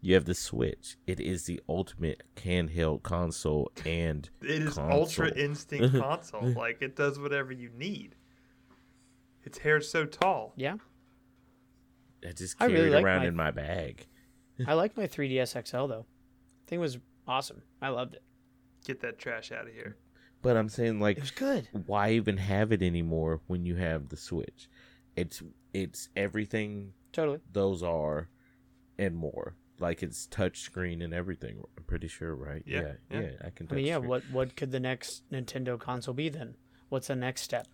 You 0.00 0.14
have 0.14 0.24
the 0.24 0.34
Switch. 0.34 0.96
It 1.06 1.20
is 1.20 1.44
the 1.44 1.60
ultimate 1.68 2.24
handheld 2.36 3.04
console, 3.04 3.70
and 3.84 4.28
It 4.42 4.50
is 4.50 4.74
console. 4.74 4.90
Ultra 5.00 5.32
Instinct 5.36 5.96
console. 6.00 6.52
Like 6.52 6.82
it 6.82 6.96
does 6.96 7.18
whatever 7.20 7.52
you 7.52 7.70
need. 7.76 8.16
Its 9.44 9.58
hair's 9.58 9.88
so 9.88 10.04
tall. 10.04 10.52
Yeah, 10.56 10.76
I 12.26 12.32
just 12.32 12.56
I 12.60 12.66
carry 12.66 12.74
really 12.80 12.88
it 12.88 12.94
like 12.94 13.04
around 13.04 13.20
my- 13.22 13.26
in 13.28 13.36
my 13.36 13.50
bag. 13.52 14.06
I 14.66 14.74
like 14.74 14.96
my 14.96 15.06
3DS 15.06 15.66
XL 15.68 15.86
though. 15.86 16.06
Thing 16.66 16.80
was 16.80 16.98
awesome. 17.26 17.62
I 17.80 17.88
loved 17.88 18.14
it. 18.14 18.22
Get 18.84 19.00
that 19.00 19.18
trash 19.18 19.50
out 19.52 19.66
of 19.68 19.72
here. 19.72 19.96
But 20.42 20.56
I'm 20.56 20.68
saying, 20.68 20.98
like, 21.00 21.16
It 21.18 21.22
was 21.22 21.30
good. 21.30 21.68
why 21.86 22.10
even 22.12 22.36
have 22.36 22.72
it 22.72 22.82
anymore 22.82 23.40
when 23.46 23.64
you 23.64 23.76
have 23.76 24.08
the 24.08 24.16
Switch? 24.16 24.68
It's 25.16 25.42
it's 25.72 26.08
everything 26.16 26.92
Totally. 27.12 27.38
those 27.52 27.82
are 27.82 28.28
and 28.98 29.14
more. 29.16 29.54
Like 29.78 30.02
it's 30.02 30.26
touch 30.26 30.60
screen 30.60 31.02
and 31.02 31.12
everything. 31.14 31.62
I'm 31.76 31.84
pretty 31.84 32.08
sure, 32.08 32.34
right? 32.34 32.62
Yeah, 32.66 32.92
yeah, 33.10 33.20
yeah. 33.20 33.30
I 33.44 33.50
can. 33.50 33.66
I 33.70 33.74
mean, 33.74 33.86
yeah. 33.86 33.96
screen. 33.96 34.08
What 34.08 34.22
what 34.30 34.56
could 34.56 34.70
the 34.70 34.80
next 34.80 35.22
Nintendo 35.30 35.78
console 35.78 36.14
be 36.14 36.28
then? 36.28 36.56
What's 36.88 37.08
the 37.08 37.16
next 37.16 37.42
step? 37.42 37.66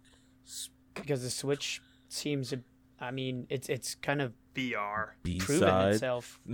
Because 0.95 1.23
the 1.23 1.31
Switch 1.31 1.83
seems. 2.09 2.55
I 3.01 3.11
mean, 3.11 3.47
it's 3.51 3.69
it's 3.69 3.95
kind 3.95 4.21
of 4.23 4.33
VR. 4.55 5.11
Proven 5.39 5.89
itself. 5.91 6.41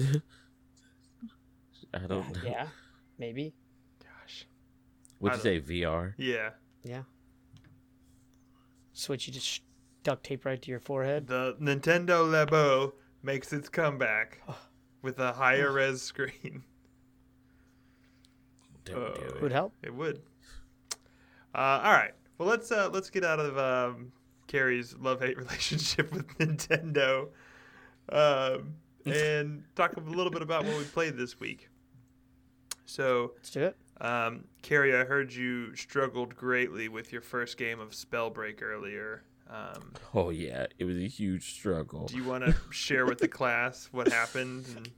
I 1.94 1.98
don't 1.98 2.34
know. 2.34 2.40
Yeah, 2.44 2.66
maybe. 3.18 3.54
Gosh. 5.24 5.38
What'd 5.38 5.44
you 5.44 5.60
say? 5.66 5.82
VR? 5.82 6.14
Yeah. 6.16 6.50
Yeah. 6.84 7.02
Switch, 8.92 9.26
you 9.26 9.32
just 9.32 9.46
sh- 9.46 9.60
duct 10.02 10.24
tape 10.24 10.44
right 10.44 10.60
to 10.60 10.70
your 10.70 10.80
forehead. 10.80 11.26
The 11.26 11.56
Nintendo 11.60 12.24
Labo 12.24 12.92
makes 13.22 13.52
its 13.52 13.68
comeback 13.68 14.40
with 15.02 15.18
a 15.18 15.32
higher 15.32 15.72
res 15.72 16.00
screen. 16.02 16.62
Don't 18.84 18.96
Uh, 19.02 19.14
do 19.14 19.38
Would 19.42 19.52
it. 19.52 19.54
help. 19.54 19.74
It 19.82 19.94
would. 19.94 20.22
Uh, 21.54 21.80
all 21.84 21.92
right. 21.92 22.12
Well, 22.38 22.48
let's 22.48 22.70
uh, 22.70 22.90
let's 22.92 23.10
get 23.10 23.24
out 23.24 23.40
of 23.40 23.56
um, 23.56 24.12
Carrie's 24.46 24.94
love 24.98 25.20
hate 25.20 25.36
relationship 25.38 26.12
with 26.12 26.26
Nintendo, 26.38 27.28
um, 28.10 28.74
and 29.06 29.64
talk 29.74 29.96
a 29.96 30.00
little 30.00 30.30
bit 30.32 30.42
about 30.42 30.64
what 30.64 30.76
we 30.76 30.84
played 30.84 31.16
this 31.16 31.38
week. 31.40 31.68
So, 32.86 33.32
Let's 33.36 33.50
do 33.50 33.62
it. 33.62 33.76
Um, 34.00 34.44
Carrie, 34.62 34.96
I 34.96 35.04
heard 35.04 35.32
you 35.32 35.74
struggled 35.76 36.34
greatly 36.36 36.88
with 36.88 37.12
your 37.12 37.22
first 37.22 37.56
game 37.56 37.80
of 37.80 37.90
Spellbreak 37.90 38.62
earlier. 38.62 39.24
Um, 39.48 39.92
Oh 40.14 40.30
yeah, 40.30 40.66
it 40.78 40.84
was 40.84 40.96
a 40.96 41.06
huge 41.06 41.54
struggle, 41.54 42.06
do 42.06 42.16
you 42.16 42.24
want 42.24 42.44
to 42.44 42.54
share 42.70 43.04
with 43.06 43.18
the 43.18 43.28
class 43.28 43.88
what 43.92 44.10
happened? 44.10 44.64
And 44.76 44.88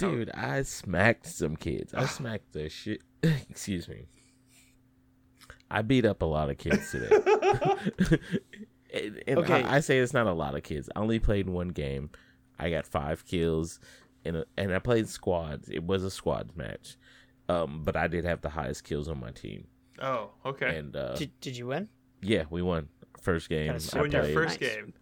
how- 0.00 0.10
dude. 0.10 0.30
I 0.32 0.62
smacked 0.62 1.26
some 1.26 1.56
kids. 1.56 1.92
I 1.94 2.06
smacked 2.06 2.52
the 2.52 2.68
shit. 2.68 3.02
Excuse 3.22 3.88
me. 3.88 4.06
I 5.70 5.82
beat 5.82 6.04
up 6.04 6.22
a 6.22 6.26
lot 6.26 6.50
of 6.50 6.58
kids 6.58 6.90
today. 6.90 7.08
and 8.94 9.22
and 9.26 9.38
Okay. 9.38 9.62
I, 9.62 9.76
I 9.76 9.80
say 9.80 9.98
it's 9.98 10.12
not 10.12 10.26
a 10.26 10.32
lot 10.32 10.54
of 10.54 10.62
kids. 10.62 10.88
I 10.94 11.00
only 11.00 11.18
played 11.18 11.48
one 11.48 11.68
game. 11.68 12.10
I 12.58 12.70
got 12.70 12.86
five 12.86 13.24
kills, 13.26 13.80
and 14.24 14.44
and 14.56 14.72
I 14.74 14.78
played 14.78 15.08
squads. 15.08 15.68
It 15.68 15.84
was 15.84 16.04
a 16.04 16.10
squads 16.10 16.54
match, 16.56 16.96
um, 17.48 17.82
but 17.84 17.96
I 17.96 18.06
did 18.08 18.24
have 18.24 18.40
the 18.40 18.50
highest 18.50 18.84
kills 18.84 19.08
on 19.08 19.18
my 19.20 19.30
team. 19.30 19.66
oh, 20.00 20.30
okay. 20.44 20.78
And 20.78 20.96
uh, 20.96 21.14
Did, 21.14 21.38
did 21.40 21.56
you 21.56 21.66
win? 21.68 21.88
yeah, 22.22 22.44
we 22.50 22.62
won 22.62 22.88
first 23.20 23.48
game. 23.48 23.72
Gotta 23.72 23.98
I 24.00 24.04
your 24.06 24.34
first 24.34 24.60
Nice. 24.60 24.70
game, 24.74 24.92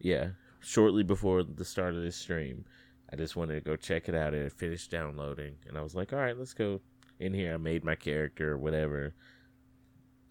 yeah, 0.00 0.28
shortly 0.60 1.02
before 1.02 1.42
the 1.42 1.64
start 1.64 1.94
of 1.94 2.02
this 2.02 2.16
stream, 2.16 2.64
I 3.12 3.16
just 3.16 3.36
wanted 3.36 3.54
to 3.54 3.60
go 3.60 3.76
check 3.76 4.08
it 4.08 4.14
out. 4.14 4.34
It 4.34 4.42
had 4.42 4.52
finished 4.52 4.90
downloading, 4.90 5.54
and 5.68 5.78
I 5.78 5.82
was 5.82 5.94
like, 5.94 6.12
"All 6.12 6.18
right, 6.18 6.36
let's 6.38 6.54
go 6.54 6.80
in 7.20 7.32
here." 7.32 7.54
I 7.54 7.56
made 7.56 7.84
my 7.84 7.94
character 7.94 8.52
or 8.52 8.58
whatever. 8.58 9.14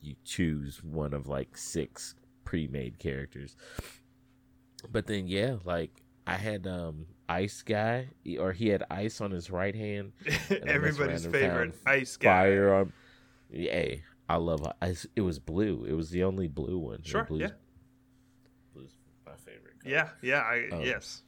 You 0.02 0.16
choose 0.24 0.84
one 0.84 1.14
of 1.14 1.28
like 1.28 1.58
six 1.58 2.16
pre-made 2.44 3.00
characters, 3.00 3.56
but 4.92 5.08
then 5.08 5.28
yeah, 5.28 5.56
like 5.64 6.04
I 6.28 6.36
had 6.36 6.68
um 6.68 7.08
ice 7.28 7.62
guy, 7.62 8.10
or 8.40 8.52
he 8.54 8.68
had 8.70 8.84
ice 8.90 9.22
on 9.22 9.32
his 9.32 9.50
right 9.50 9.76
hand, 9.76 10.14
and 10.26 10.34
I 10.36 10.50
messed 10.50 10.68
everybody's 10.68 11.26
favorite 11.26 11.76
ice 11.86 12.18
guy. 12.18 12.30
fire 12.30 12.74
on. 12.74 12.94
Hey, 13.52 14.04
I 14.28 14.38
love 14.38 14.66
ice. 14.82 15.06
It 15.16 15.22
was 15.22 15.40
blue. 15.40 15.86
It 15.88 15.94
was 15.94 16.10
the 16.10 16.24
only 16.24 16.48
blue 16.48 16.78
one. 16.78 17.04
Sure, 17.04 17.24
blue's, 17.24 17.42
yeah. 17.42 17.50
Blue's 18.74 18.92
my 19.26 19.34
favorite. 19.36 19.80
color. 19.82 19.96
Yeah, 19.96 20.10
yeah, 20.22 20.42
I, 20.42 20.70
Um, 20.72 20.82
yes. 20.82 21.24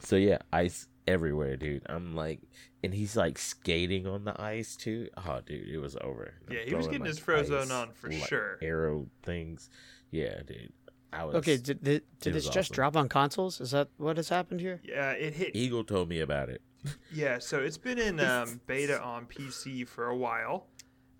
So 0.00 0.16
yeah, 0.16 0.38
ice 0.52 0.88
everywhere, 1.06 1.56
dude. 1.56 1.82
I'm 1.86 2.14
like, 2.14 2.40
and 2.82 2.92
he's 2.92 3.16
like 3.16 3.38
skating 3.38 4.06
on 4.06 4.24
the 4.24 4.40
ice 4.40 4.76
too. 4.76 5.08
Oh, 5.16 5.40
dude, 5.44 5.68
it 5.68 5.78
was 5.78 5.96
over. 6.00 6.34
I'm 6.48 6.54
Yeah, 6.54 6.62
he 6.66 6.74
was 6.74 6.86
getting 6.86 7.04
his 7.04 7.26
like, 7.26 7.50
ice, 7.50 7.70
on 7.70 7.90
for 7.92 8.10
like, 8.10 8.28
sure. 8.28 8.58
Arrow 8.62 9.06
things. 9.22 9.70
Yeah, 10.10 10.42
dude. 10.46 10.72
I 11.12 11.24
was 11.24 11.34
Okay, 11.36 11.56
did, 11.58 11.82
did, 11.82 12.02
did 12.20 12.32
this 12.34 12.44
just 12.46 12.70
awesome. 12.70 12.74
drop 12.74 12.96
on 12.96 13.08
consoles? 13.08 13.60
Is 13.60 13.72
that 13.72 13.88
what 13.98 14.16
has 14.16 14.28
happened 14.30 14.60
here? 14.60 14.80
Yeah, 14.84 15.10
it 15.12 15.34
hit. 15.34 15.54
Eagle 15.54 15.84
told 15.84 16.08
me 16.08 16.20
about 16.20 16.48
it. 16.48 16.62
Yeah, 17.14 17.38
so 17.38 17.58
it's 17.60 17.78
been 17.78 17.98
in 17.98 18.18
um, 18.18 18.60
beta 18.66 19.00
on 19.00 19.26
PC 19.26 19.86
for 19.86 20.06
a 20.08 20.16
while. 20.16 20.66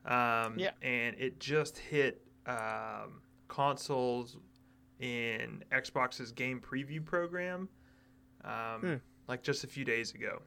Um, 0.04 0.58
Yeah. 0.58 0.70
And 0.82 1.14
it 1.18 1.38
just 1.38 1.78
hit 1.78 2.20
um, 2.46 3.20
consoles 3.48 4.38
in 4.98 5.62
Xbox's 5.70 6.32
game 6.32 6.60
preview 6.60 7.04
program 7.04 7.68
um, 8.44 8.80
Hmm. 8.80 8.94
like 9.28 9.42
just 9.44 9.62
a 9.62 9.66
few 9.68 9.84
days 9.84 10.12
ago. 10.14 10.42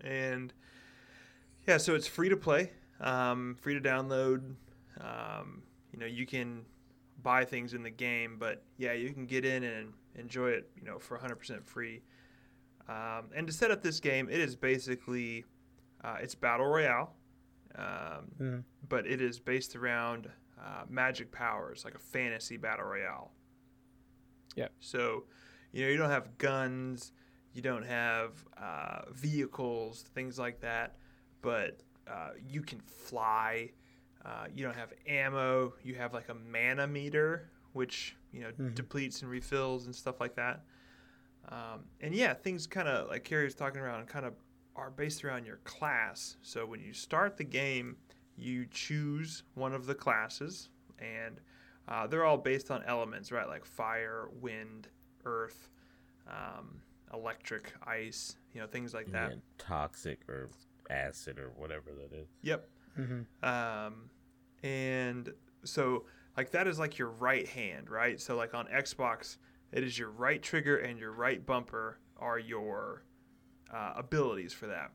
And 0.00 0.52
yeah, 1.66 1.76
so 1.76 1.94
it's 1.94 2.06
free 2.08 2.28
to 2.28 2.36
play, 2.36 2.70
um, 3.00 3.56
free 3.60 3.74
to 3.74 3.80
download. 3.80 4.54
Um, 5.00 5.62
you 5.92 5.98
know, 6.00 6.06
you 6.06 6.26
can 6.26 6.64
buy 7.22 7.44
things 7.44 7.74
in 7.74 7.82
the 7.82 7.90
game, 7.90 8.36
but 8.38 8.62
yeah, 8.76 8.92
you 8.92 9.10
can 9.12 9.26
get 9.26 9.44
in 9.44 9.64
and 9.64 9.92
enjoy 10.14 10.50
it, 10.50 10.70
you 10.76 10.84
know, 10.84 10.98
for 10.98 11.18
100% 11.18 11.64
free. 11.64 12.02
Um, 12.88 13.30
and 13.34 13.46
to 13.46 13.52
set 13.52 13.70
up 13.70 13.82
this 13.82 14.00
game, 14.00 14.28
it 14.30 14.40
is 14.40 14.56
basically 14.56 15.44
uh, 16.02 16.16
it's 16.22 16.34
battle 16.34 16.66
royale, 16.66 17.14
um, 17.76 17.84
Hmm. 18.38 18.58
but 18.88 19.06
it 19.06 19.20
is 19.20 19.38
based 19.40 19.76
around 19.76 20.28
uh, 20.58 20.84
magic 20.88 21.30
powers, 21.32 21.84
like 21.84 21.94
a 21.94 21.98
fantasy 21.98 22.56
battle 22.56 22.86
royale. 22.86 23.32
Yep. 24.56 24.72
So 24.80 25.24
you 25.72 25.84
know, 25.84 25.90
you 25.90 25.96
don't 25.98 26.10
have 26.10 26.38
guns, 26.38 27.12
you 27.52 27.60
don't 27.62 27.84
have 27.84 28.32
uh, 28.60 29.02
vehicles, 29.12 30.02
things 30.14 30.38
like 30.38 30.60
that, 30.60 30.96
but 31.42 31.80
uh, 32.10 32.30
you 32.48 32.62
can 32.62 32.80
fly. 32.80 33.70
Uh, 34.28 34.46
you 34.54 34.62
don't 34.62 34.76
have 34.76 34.92
ammo. 35.06 35.72
You 35.82 35.94
have 35.94 36.12
like 36.12 36.28
a 36.28 36.34
mana 36.34 36.86
meter, 36.86 37.48
which 37.72 38.14
you 38.30 38.40
know 38.42 38.52
Mhm. 38.52 38.74
depletes 38.74 39.22
and 39.22 39.30
refills 39.30 39.86
and 39.86 39.94
stuff 39.94 40.20
like 40.20 40.34
that. 40.34 40.64
Um, 41.48 41.86
and 42.02 42.14
yeah, 42.14 42.34
things 42.34 42.66
kind 42.66 42.88
of 42.88 43.08
like 43.08 43.24
Carrie 43.24 43.44
was 43.44 43.54
talking 43.54 43.80
around, 43.80 44.06
kind 44.06 44.26
of 44.26 44.34
are 44.76 44.90
based 44.90 45.24
around 45.24 45.46
your 45.46 45.56
class. 45.58 46.36
So 46.42 46.66
when 46.66 46.80
you 46.80 46.92
start 46.92 47.36
the 47.38 47.44
game, 47.44 47.96
you 48.36 48.66
choose 48.66 49.44
one 49.54 49.72
of 49.72 49.86
the 49.86 49.94
classes, 49.94 50.68
and 50.98 51.40
uh, 51.88 52.06
they're 52.06 52.24
all 52.24 52.36
based 52.36 52.70
on 52.70 52.82
elements, 52.84 53.32
right? 53.32 53.48
Like 53.48 53.64
fire, 53.64 54.28
wind, 54.42 54.88
earth, 55.24 55.70
um, 56.26 56.82
electric, 57.14 57.72
ice, 57.86 58.36
you 58.52 58.60
know, 58.60 58.66
things 58.66 58.92
like 58.92 59.10
that. 59.12 59.30
Yeah, 59.30 59.36
toxic 59.56 60.20
or 60.28 60.50
acid 60.90 61.38
or 61.38 61.48
whatever 61.56 61.92
that 61.94 62.12
is. 62.12 62.28
Yep. 62.42 62.68
Mm-hmm. 62.98 63.44
Um, 63.44 64.10
and 64.62 65.32
so 65.64 66.04
like 66.36 66.50
that 66.52 66.66
is 66.66 66.78
like 66.78 66.98
your 66.98 67.10
right 67.10 67.48
hand, 67.48 67.90
right? 67.90 68.20
So 68.20 68.36
like 68.36 68.54
on 68.54 68.66
Xbox, 68.66 69.36
it 69.72 69.82
is 69.82 69.98
your 69.98 70.10
right 70.10 70.42
trigger 70.42 70.78
and 70.78 70.98
your 70.98 71.12
right 71.12 71.44
bumper 71.44 71.98
are 72.16 72.38
your 72.38 73.04
uh, 73.72 73.94
abilities 73.96 74.52
for 74.52 74.66
that. 74.66 74.90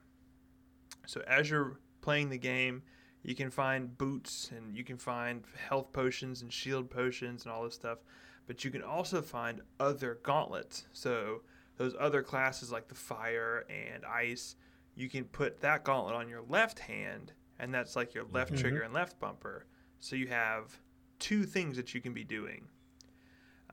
So 1.06 1.22
as 1.28 1.50
you're 1.50 1.80
playing 2.02 2.30
the 2.30 2.38
game, 2.38 2.84
you 3.24 3.36
can 3.36 3.50
find 3.50 3.98
boots 3.98 4.52
and 4.56 4.76
you 4.76 4.84
can 4.84 4.98
find 4.98 5.44
health 5.68 5.94
potions 5.94 6.42
and 6.42 6.52
shield 6.52 6.90
potions 6.90 7.44
and 7.44 7.54
all 7.54 7.64
this 7.64 7.76
stuff, 7.76 8.00
but 8.48 8.66
you 8.66 8.72
can 8.72 8.84
also 8.84 9.22
find 9.22 9.62
other 9.80 10.20
gauntlets. 10.24 10.86
So 10.92 11.42
those 11.78 11.96
other 12.00 12.22
classes 12.22 12.72
like 12.72 12.88
the 12.88 12.96
fire 12.96 13.66
and 13.70 14.06
ice, 14.06 14.56
you 14.96 15.10
can 15.10 15.24
put 15.26 15.62
that 15.62 15.84
gauntlet 15.84 16.16
on 16.16 16.30
your 16.30 16.44
left 16.48 16.80
hand, 16.80 17.34
and 17.64 17.74
that's 17.74 17.96
like 17.96 18.14
your 18.14 18.26
left 18.26 18.54
Mhm. 18.54 18.60
trigger 18.60 18.82
and 18.82 18.94
left 18.94 19.20
bumper. 19.20 19.66
So 20.00 20.16
you 20.16 20.28
have 20.28 20.80
two 21.20 21.46
things 21.46 21.78
that 21.78 21.94
you 21.94 22.02
can 22.02 22.14
be 22.14 22.24
doing. 22.26 22.68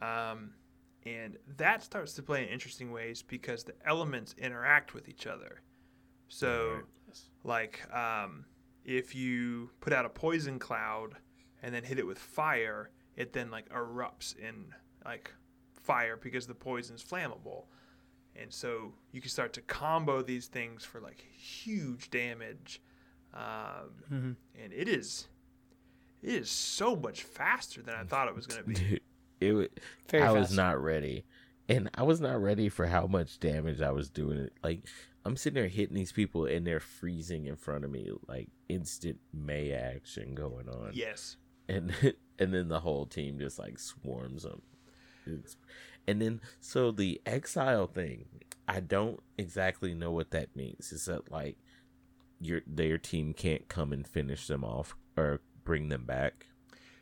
Um, 0.01 0.55
and 1.05 1.39
that 1.57 1.83
starts 1.83 2.15
to 2.15 2.23
play 2.23 2.43
in 2.45 2.49
interesting 2.49 2.93
ways 2.93 3.23
because 3.23 3.65
the 3.65 3.75
elements 3.85 4.35
interact 4.39 4.95
with 4.95 5.09
each 5.09 5.27
other. 5.27 5.61
So, 6.29 6.83
like, 7.43 7.93
um, 7.93 8.45
if 8.85 9.15
you 9.15 9.71
put 9.81 9.93
out 9.93 10.05
a 10.07 10.09
poison 10.09 10.59
cloud 10.59 11.17
and 11.63 11.75
then 11.75 11.83
hit 11.85 11.99
it 11.99 12.07
with 12.07 12.19
fire, 12.19 12.91
it 13.17 13.33
then 13.33 13.51
like 13.51 13.69
erupts 13.71 14.37
in 14.39 14.73
like 15.05 15.33
fire 15.73 16.17
because 16.17 16.47
the 16.47 16.55
poison's 16.55 17.03
flammable. 17.03 17.67
And 18.37 18.53
so 18.53 18.95
you 19.11 19.21
can 19.21 19.31
start 19.31 19.53
to 19.55 19.63
combo 19.63 20.23
these 20.23 20.47
things 20.47 20.85
for 20.85 21.01
like 21.01 21.21
huge 21.21 22.11
damage. 22.11 22.81
Um, 23.35 23.91
Mm-hmm. 24.13 24.33
and 24.63 24.73
it 24.73 24.89
is 24.89 25.29
it 26.23 26.35
is 26.35 26.51
so 26.51 26.97
much 26.97 27.23
faster 27.23 27.81
than 27.83 27.95
I 27.95 28.03
thought 28.05 28.29
it 28.29 28.35
was 28.37 28.47
going 28.47 28.63
to 28.63 28.69
be. 28.69 28.75
Dude, 28.75 29.01
it 29.41 29.53
wa- 29.55 29.65
Very 30.09 30.23
I 30.25 30.33
was 30.33 30.53
not 30.55 30.83
ready, 30.83 31.25
and 31.69 31.89
I 31.95 32.03
was 32.03 32.21
not 32.21 32.43
ready 32.43 32.69
for 32.69 32.87
how 32.87 33.07
much 33.07 33.39
damage 33.41 33.81
I 33.81 33.91
was 33.93 34.11
doing. 34.11 34.39
It 34.39 34.53
like 34.63 34.83
I'm 35.25 35.37
sitting 35.37 35.55
there 35.61 35.69
hitting 35.69 35.95
these 35.97 36.13
people, 36.13 36.45
and 36.47 36.67
they're 36.67 36.81
freezing 36.81 37.47
in 37.47 37.57
front 37.57 37.85
of 37.85 37.91
me, 37.91 38.11
like 38.29 38.49
instant 38.69 39.19
May 39.33 39.73
action 39.73 40.35
going 40.35 40.69
on, 40.69 40.91
Yes. 40.93 41.37
and 41.69 41.93
and 42.39 42.53
then 42.53 42.69
the 42.69 42.81
whole 42.81 43.07
team 43.07 43.39
just 43.39 43.59
like 43.59 43.79
swarms 43.79 44.43
them. 44.43 44.61
It's, 45.27 45.57
and 46.09 46.21
then 46.21 46.41
so 46.61 46.91
the 46.91 47.21
exile 47.25 47.87
thing, 47.87 48.25
I 48.67 48.81
don't 48.81 49.21
exactly 49.39 49.95
know 49.95 50.11
what 50.11 50.33
that 50.33 50.55
means. 50.57 50.93
Is 50.93 51.05
that 51.07 51.31
like 51.31 51.57
your 52.41 52.63
their 52.67 52.99
team 52.99 53.33
can't 53.35 53.69
come 53.69 53.93
and 53.93 54.07
finish 54.07 54.47
them 54.47 54.65
off 54.65 54.97
or 55.17 55.41
bring 55.65 55.89
them 55.89 56.05
back, 56.05 56.47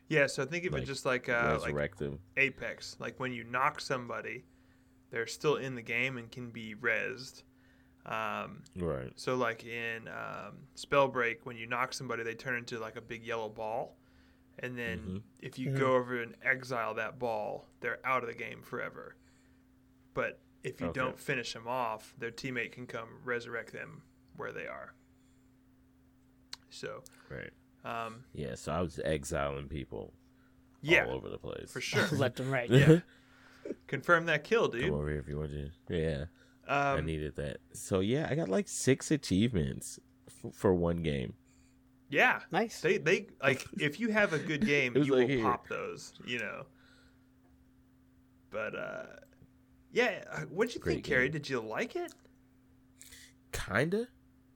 Yeah, 0.09 0.27
so 0.27 0.45
think 0.45 0.65
of 0.65 0.73
Like, 0.73 0.83
it 0.83 0.85
just 0.85 1.05
like 1.05 1.29
uh, 1.29 1.57
like 1.61 1.61
resurrect 1.73 1.99
them? 1.99 2.19
Apex. 2.37 2.95
Like 2.99 3.19
when 3.19 3.31
you 3.31 3.43
knock 3.43 3.79
somebody, 3.79 4.45
they're 5.11 5.27
still 5.27 5.55
in 5.55 5.75
the 5.75 5.81
game 5.81 6.17
and 6.17 6.31
can 6.31 6.49
be 6.51 6.75
rezzed. 6.75 7.43
Um, 8.05 8.63
Right. 8.75 9.11
so 9.15 9.35
like 9.35 9.63
in 9.65 10.07
um, 10.07 10.57
Spellbreak, 10.75 11.37
when 11.43 11.57
you 11.57 11.67
knock 11.67 11.93
somebody, 11.93 12.23
they 12.23 12.33
turn 12.33 12.55
into 12.57 12.79
like 12.79 12.95
a 12.95 13.01
big 13.01 13.23
yellow 13.23 13.49
ball, 13.49 13.97
and 14.59 14.77
then 14.77 14.99
Mhm. 14.99 15.21
if 15.41 15.59
you 15.59 15.69
Mhm. 15.69 15.77
go 15.77 15.95
over 15.95 16.21
and 16.21 16.35
exile 16.41 16.93
that 16.95 17.19
ball, 17.19 17.67
they're 17.81 17.99
out 18.05 18.23
of 18.23 18.29
the 18.29 18.35
game 18.35 18.61
forever. 18.63 19.15
But 20.13 20.41
if 20.63 20.81
you 20.81 20.87
Okay. 20.87 20.99
don't 20.99 21.19
finish 21.19 21.53
them 21.53 21.67
off, 21.67 22.13
their 22.17 22.31
teammate 22.31 22.71
can 22.71 22.87
come 22.87 23.21
resurrect 23.23 23.71
them 23.73 24.01
where 24.35 24.51
they 24.51 24.67
are. 24.67 24.93
So, 26.69 27.03
Right. 27.29 27.51
um, 27.83 28.23
Yeah, 28.33 28.55
so 28.55 28.71
I 28.71 28.81
was 28.81 28.99
exiling 29.03 29.67
people 29.67 30.13
yeah, 30.81 31.05
all 31.05 31.13
over 31.13 31.29
the 31.29 31.37
place. 31.37 31.71
for 31.71 31.81
sure. 31.81 32.07
Left 32.17 32.39
and 32.39 32.51
right. 32.51 32.69
Yeah. 32.69 32.99
Confirm 33.87 34.25
that 34.27 34.43
kill, 34.43 34.67
dude. 34.67 34.85
Come 34.85 34.93
over 34.93 35.09
here 35.09 35.19
if 35.19 35.27
you 35.27 35.37
want 35.37 35.51
to. 35.51 35.69
Yeah, 35.89 36.25
I 36.67 36.95
Um, 36.95 37.05
needed 37.05 37.35
that. 37.37 37.57
So 37.73 37.99
yeah, 37.99 38.27
I 38.29 38.35
got 38.35 38.49
like 38.49 38.67
six 38.67 39.11
achievements 39.11 39.99
f- 40.27 40.53
for 40.53 40.73
one 40.73 41.03
game. 41.03 41.33
yeah, 42.09 42.39
Nice. 42.51 42.81
they 42.81 42.97
they 42.97 43.27
like 43.41 43.65
if 43.79 43.99
you 43.99 44.09
have 44.09 44.33
a 44.33 44.39
good 44.39 44.65
game, 44.65 44.95
you 44.97 45.13
like 45.15 45.21
will 45.21 45.27
here. 45.27 45.43
pop 45.43 45.67
those, 45.67 46.13
you 46.25 46.39
know. 46.39 46.65
But 48.51 48.75
uh, 48.75 49.03
yeah, 49.91 50.23
uh, 50.31 50.39
what'd 50.49 50.73
you 50.73 50.81
Great 50.81 50.93
think, 50.95 51.05
Carrie? 51.05 51.29
Did 51.29 51.49
you 51.49 51.59
like 51.59 51.95
it? 51.95 52.13
Kinda. 53.51 54.07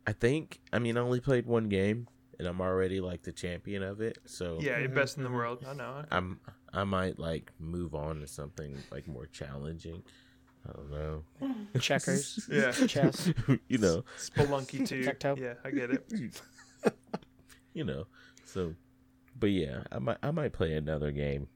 I 0.05 0.13
think. 0.13 0.59
I 0.71 0.79
mean, 0.79 0.97
I 0.97 1.01
only 1.01 1.19
played 1.21 1.45
one 1.45 1.69
game, 1.69 2.07
and 2.39 2.47
I'm 2.47 2.59
already 2.61 2.99
like 2.99 3.23
the 3.23 3.31
champion 3.31 3.83
of 3.83 4.01
it. 4.01 4.17
So 4.25 4.59
Yeah, 4.61 4.79
you're 4.79 4.89
Mhm, 4.89 4.95
best 4.95 5.17
in 5.17 5.23
the 5.23 5.29
world. 5.31 5.63
I 5.67 5.73
know. 5.73 6.03
I'm. 6.11 6.39
I 6.73 6.83
might 6.83 7.19
like 7.19 7.51
move 7.59 7.93
on 7.95 8.19
to 8.21 8.27
something 8.27 8.83
like 8.91 9.07
more 9.07 9.27
challenging. 9.27 10.03
I 10.67 10.71
don't 10.73 10.91
know. 10.91 11.23
Checkers. 11.79 12.47
Yeah, 12.49 12.71
Chess. 12.71 13.31
you 13.67 13.77
know. 13.77 14.03
Spelunky 14.17 14.85
too. 14.87 15.03
Tic-tac-toe. 15.03 15.35
Yeah, 15.37 15.53
I 15.63 15.71
get 15.71 15.91
it. 15.91 16.41
You 17.73 17.83
know. 17.83 18.05
So, 18.45 18.75
but 19.39 19.47
yeah, 19.49 19.83
I 19.91 19.97
might. 19.99 20.17
I 20.21 20.29
might 20.31 20.53
play 20.53 20.73
another 20.73 21.09
game. 21.11 21.47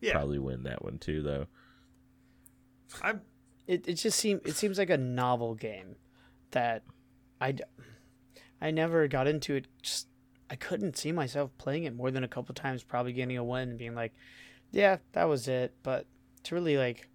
Yeah, 0.00 0.12
Probably 0.12 0.38
win 0.38 0.62
that 0.62 0.84
one 0.84 0.98
too, 0.98 1.22
though. 1.22 1.46
I'm. 3.02 3.22
It 3.66 3.88
it 3.88 3.94
just 3.94 4.18
seems 4.18 4.42
it 4.44 4.54
seems 4.56 4.78
like 4.78 4.90
a 4.90 4.96
novel 4.96 5.54
game 5.56 5.96
that 6.52 6.84
I 7.40 7.52
d- 7.52 7.64
I 8.60 8.70
never 8.70 9.06
got 9.08 9.26
into 9.26 9.54
it. 9.54 9.66
Just 9.82 10.08
I 10.50 10.56
couldn't 10.56 10.96
see 10.96 11.12
myself 11.12 11.50
playing 11.58 11.84
it 11.84 11.94
more 11.94 12.10
than 12.10 12.24
a 12.24 12.28
couple 12.28 12.54
times. 12.54 12.82
Probably 12.82 13.12
getting 13.12 13.36
a 13.36 13.44
win 13.44 13.70
and 13.70 13.78
being 13.78 13.94
like, 13.94 14.12
yeah, 14.70 14.96
that 15.12 15.24
was 15.24 15.46
it. 15.48 15.74
But 15.82 16.06
to 16.44 16.54
really 16.54 16.76
like, 16.76 17.08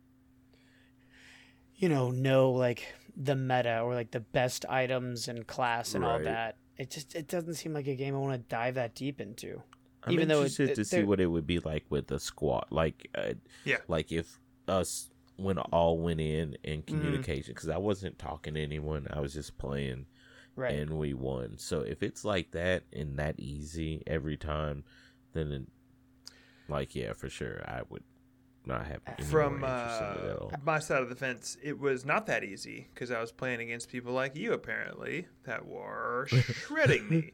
you 1.76 1.90
know, 1.90 2.12
know 2.12 2.52
like 2.52 2.86
the 3.16 3.36
meta 3.36 3.82
or 3.82 3.94
like 3.94 4.12
the 4.12 4.20
best 4.20 4.66
items 4.70 5.28
and 5.28 5.46
class 5.48 5.94
and 5.96 6.04
all 6.06 6.20
that. 6.20 6.58
It 6.78 6.90
just 6.90 7.16
it 7.16 7.28
doesn't 7.28 7.56
seem 7.56 7.74
like 7.74 7.88
a 7.88 7.96
game 7.96 8.16
I 8.16 8.20
want 8.20 8.34
to 8.34 8.40
dive 8.56 8.76
that 8.76 8.96
deep 8.96 9.22
into. 9.22 9.62
I'm 10.04 10.14
Even 10.14 10.28
though 10.28 10.40
it- 10.42 10.52
interested 10.60 10.70
it- 10.72 10.76
to 10.76 10.86
see 10.86 11.04
what 11.04 11.20
it 11.20 11.28
would 11.28 11.48
be 11.48 11.60
like 11.60 11.86
with 11.90 12.12
a 12.12 12.20
squad, 12.20 12.66
like 12.72 13.10
uh, 13.16 13.34
Yeah. 13.64 13.78
like 13.88 14.12
if 14.12 14.40
us 14.68 15.10
when 15.36 15.58
all 15.58 15.98
went 16.00 16.20
in 16.22 16.58
in 16.64 16.82
Mm-hmm. 16.82 17.00
communication, 17.00 17.54
because 17.54 17.70
I 17.70 17.78
wasn't 17.78 18.18
talking 18.20 18.54
to 18.56 18.62
anyone, 18.62 19.08
I 19.12 19.20
was 19.20 19.34
just 19.34 19.58
playing, 19.58 20.06
Right. 20.56 20.76
and 20.76 20.98
we 21.00 21.14
won. 21.14 21.58
So 21.58 21.82
if 21.82 22.04
it's 22.04 22.24
like 22.24 22.52
that 22.52 22.84
and 22.94 23.18
that 23.18 23.40
easy 23.40 24.04
every 24.06 24.38
time, 24.38 24.84
then 25.34 25.52
it, 25.52 25.68
like 26.68 26.96
yeah, 26.96 27.14
for 27.14 27.30
sure, 27.30 27.62
I 27.68 27.82
would 27.90 28.04
not 28.66 28.86
have 28.88 29.02
From 29.28 29.62
more 29.62 29.70
interest 29.70 30.02
in 30.02 30.08
it 30.08 30.24
at 30.26 30.42
uh, 30.54 30.58
my 30.64 30.80
side 30.80 31.02
of 31.02 31.10
the 31.10 31.16
fence, 31.16 31.58
it 31.62 31.80
was 31.80 32.06
not 32.06 32.26
that 32.28 32.44
easy 32.44 32.88
because 32.94 33.12
I 33.12 33.20
was 33.20 33.32
playing 33.32 33.62
against 33.62 33.90
people 33.90 34.14
like 34.14 34.36
you, 34.36 34.54
apparently, 34.54 35.28
that 35.44 35.66
were 35.66 36.28
shredding 36.68 37.10
me. 37.10 37.32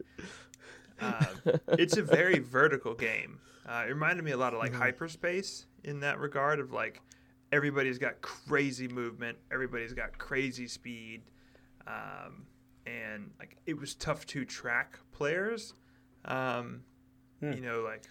Um, 0.99 1.41
it's 1.77 1.97
a 1.97 2.01
very 2.01 2.39
vertical 2.39 2.93
game. 2.93 3.39
Uh, 3.67 3.83
it 3.87 3.89
reminded 3.89 4.25
me 4.25 4.31
a 4.31 4.37
lot 4.37 4.53
of 4.53 4.59
like 4.59 4.73
Mhm. 4.73 4.77
Hyper 4.77 5.07
Scape 5.07 5.45
in 5.83 5.99
that 5.99 6.19
regard 6.19 6.59
of 6.59 6.71
like 6.71 7.01
everybody's 7.51 7.97
got 7.97 8.21
crazy 8.21 8.87
movement, 8.87 9.37
everybody's 9.51 9.93
got 9.93 10.17
crazy 10.17 10.67
speed, 10.67 11.21
um, 11.87 12.45
and 12.89 13.31
like 13.39 13.57
it 13.65 13.79
was 13.79 13.95
tough 13.95 14.25
to 14.27 14.45
track 14.45 14.99
players. 15.11 15.73
Um, 16.25 16.81
Hmm. 17.41 17.53
You 17.53 17.61
know, 17.61 17.81
like 17.81 18.03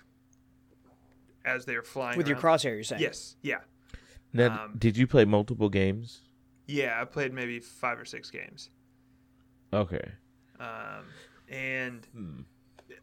as 1.44 1.64
they 1.66 1.76
were 1.76 1.82
flying 1.82 2.16
With 2.16 2.28
your 2.28 2.36
crosshair, 2.38 2.74
you're 2.74 2.82
saying? 2.82 3.02
Yes, 3.02 3.36
yeah, 3.42 3.60
Now, 4.32 4.64
um, 4.64 4.74
did 4.78 4.96
you 4.96 5.06
play 5.06 5.24
multiple 5.26 5.68
games? 5.68 6.22
yeah. 6.66 6.98
I 7.00 7.04
played 7.04 7.32
maybe 7.34 7.60
five 7.60 7.98
or 7.98 8.04
six 8.06 8.30
games, 8.30 8.70
Okay. 9.72 10.12
um, 10.58 11.04
and 11.48 12.06
Hmm. 12.12 12.40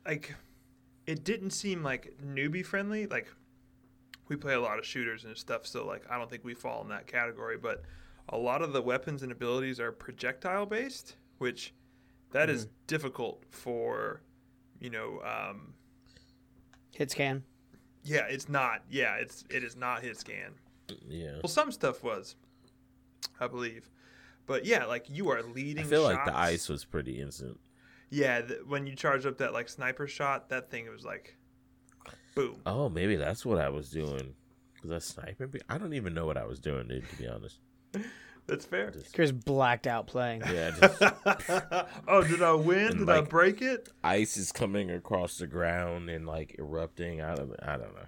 like 0.05 0.33
it 1.05 1.23
didn't 1.23 1.51
seem 1.51 1.83
like 1.83 2.15
newbie 2.23 2.65
friendly. 2.65 3.05
Like 3.05 3.27
we 4.27 4.35
play 4.35 4.53
a 4.55 4.59
lot 4.59 4.79
of 4.79 4.85
shooters 4.85 5.25
and 5.25 5.37
stuff, 5.37 5.67
so 5.67 5.85
like 5.85 6.09
I 6.09 6.17
don't 6.17 6.29
think 6.29 6.43
we 6.43 6.55
fall 6.55 6.81
in 6.81 6.89
that 6.89 7.05
category. 7.05 7.57
But 7.57 7.83
a 8.29 8.37
lot 8.37 8.63
of 8.63 8.73
the 8.73 8.81
weapons 8.81 9.21
and 9.21 9.31
abilities 9.31 9.79
are 9.79 9.91
projectile 9.91 10.65
based, 10.65 11.15
which 11.37 11.73
that 12.31 12.49
is 12.49 12.67
difficult 12.87 13.43
for 13.49 14.21
you 14.79 14.89
know. 14.89 15.21
Um, 15.23 15.73
Hit 16.91 17.11
scan. 17.11 17.43
yeah, 18.03 18.25
it's 18.29 18.47
not. 18.49 18.83
Yeah, 18.89 19.15
it's 19.15 19.43
it 19.49 19.63
is 19.63 19.75
not 19.75 20.01
hit 20.01 20.17
scan. 20.17 20.53
Yeah. 21.07 21.33
Well, 21.43 21.49
some 21.49 21.71
stuff 21.71 22.03
was, 22.03 22.35
I 23.39 23.47
believe, 23.47 23.89
but 24.45 24.65
yeah, 24.65 24.85
like 24.85 25.09
you 25.09 25.29
are 25.29 25.41
leading. 25.41 25.79
I 25.79 25.83
leading. 25.83 25.85
feel 25.85 26.03
like 26.03 26.23
the 26.25 26.35
ice 26.37 26.69
was 26.69 26.85
pretty 26.85 27.19
instant. 27.19 27.59
Yeah, 28.11 28.41
th- 28.41 28.59
when 28.67 28.85
you 28.87 28.95
charge 28.95 29.25
up 29.25 29.37
that 29.39 29.51
like 29.51 29.67
sniper 29.67 30.07
shot, 30.07 30.49
that 30.49 30.69
thing 30.69 30.89
was 30.89 31.03
like, 31.03 31.35
boom. 32.35 32.61
Oh, 32.65 32.87
maybe 32.87 33.15
that's 33.15 33.45
what 33.45 33.57
I 33.59 33.67
was 33.69 33.89
doing. 33.89 34.35
Was 34.83 34.91
I 34.91 34.99
sniping? 34.99 35.51
I 35.67 35.77
don't 35.79 35.93
even 35.95 36.13
know 36.13 36.25
what 36.27 36.37
I 36.37 36.45
was 36.45 36.59
doing, 36.59 36.87
dude. 36.87 37.09
To 37.09 37.15
be 37.17 37.27
honest. 37.27 37.59
That's 38.47 38.65
fair. 38.65 38.93
Chris 39.13 39.31
blacked 39.31 39.87
out 39.87 40.05
playing. 40.07 40.41
Yeah, 40.41 40.71
just 40.79 41.01
oh, 42.07 42.23
did 42.23 42.41
I 42.43 42.53
win? 42.53 42.87
And, 42.87 42.99
Did 42.99 43.09
I 43.09 43.21
break 43.21 43.61
it? 43.61 43.89
ice 44.03 44.37
is 44.37 44.51
coming 44.51 44.91
across 44.91 45.37
the 45.39 45.47
ground 45.47 46.09
and 46.09 46.27
like 46.27 46.55
erupting. 46.59 47.21
I 47.21 47.35
don't. 47.35 47.53
I 47.63 47.77
don't 47.77 47.93
know. 47.95 48.05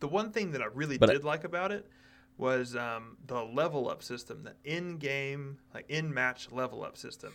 The 0.00 0.08
one 0.08 0.30
thing 0.32 0.52
that 0.52 0.60
I 0.62 0.66
really 0.66 0.98
But 0.98 1.10
I- 1.10 1.12
did 1.14 1.24
like 1.24 1.44
about 1.44 1.72
it 1.72 1.88
was 2.38 2.74
um, 2.76 3.16
the 3.26 3.42
level 3.44 3.88
up 3.88 4.02
system, 4.02 4.42
the 4.42 4.54
in-game, 4.64 5.58
like 5.74 5.84
in-match 5.88 6.50
level 6.50 6.82
up 6.82 6.96
system. 6.96 7.32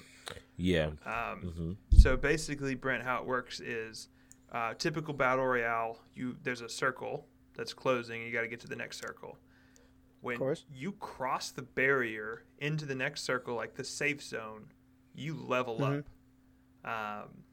Yeah. 0.58 0.90
Um, 1.06 1.78
hmm 1.92 1.98
So 1.98 2.18
basically, 2.18 2.76
Brent, 2.76 3.04
how 3.04 3.18
it 3.22 3.26
works 3.26 3.60
is 3.62 4.10
uh, 4.52 4.74
typical 4.74 5.14
battle 5.14 5.46
royale. 5.46 6.00
You 6.16 6.36
there's 6.44 6.62
a 6.62 6.70
circle 6.70 7.26
that's 7.56 7.74
closing. 7.74 8.22
You 8.22 8.32
got 8.34 8.42
to 8.42 8.48
get 8.48 8.60
to 8.62 8.68
the 8.68 8.76
next 8.76 9.00
circle. 9.00 9.38
When 10.22 10.40
you 10.74 10.94
cross 10.94 11.52
the 11.52 11.62
barrier 11.62 12.44
into 12.58 12.86
the 12.86 12.96
next 12.96 13.24
circle, 13.24 13.56
like 13.56 13.76
the 13.76 13.84
safe 13.84 14.22
zone, 14.24 14.72
you 15.14 15.36
level 15.36 15.80
Mhm. 15.80 16.04
up. 16.84 17.26
Um, 17.26 17.44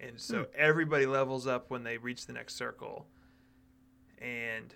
and 0.00 0.20
so 0.20 0.46
everybody 0.54 1.06
levels 1.06 1.46
up 1.46 1.70
when 1.70 1.82
they 1.84 1.98
reach 1.98 2.26
the 2.26 2.32
next 2.32 2.54
circle. 2.54 3.08
And 4.18 4.74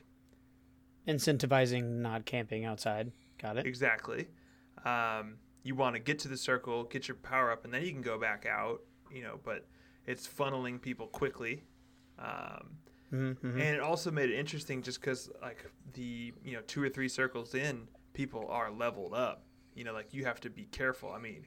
Incentivizing 1.07 1.85
not 2.01 2.27
camping 2.27 2.65
outside. 2.65 3.13
Got 3.39 3.57
it. 3.57 3.67
Exactly. 3.67 4.29
Um, 4.85 5.39
you 5.63 5.75
want 5.75 5.95
to 5.97 6.01
get 6.01 6.19
to 6.21 6.29
the 6.29 6.37
circle, 6.37 6.85
get 6.85 7.09
your 7.09 7.17
power 7.17 7.51
up, 7.51 7.65
and 7.65 7.73
then 7.73 7.83
you 7.85 7.93
can 7.93 8.03
go 8.03 8.19
back 8.19 8.45
out. 8.47 8.83
You 9.11 9.23
know, 9.23 9.41
but 9.43 9.67
it's 10.07 10.29
funneling 10.29 10.81
people 10.83 11.07
quickly. 11.07 11.65
Um, 12.19 12.79
Mm-hmm. 13.13 13.53
And 13.53 13.77
it 13.77 13.81
also 13.81 14.11
made 14.11 14.31
it 14.31 14.39
interesting 14.39 14.83
just 14.83 15.01
because, 15.01 15.31
like, 15.41 15.65
the, 15.95 16.33
you 16.45 16.53
know, 16.53 16.61
two 16.67 16.83
or 16.83 16.89
three 16.89 17.09
circles 17.09 17.55
in, 17.55 17.89
people 18.13 18.47
are 18.49 18.71
leveled 18.71 19.15
up. 19.15 19.45
You 19.75 19.85
know, 19.85 19.93
like, 19.93 20.13
you 20.13 20.25
have 20.25 20.41
to 20.41 20.51
be 20.51 20.65
careful. 20.65 21.11
I 21.13 21.19
mean, 21.19 21.47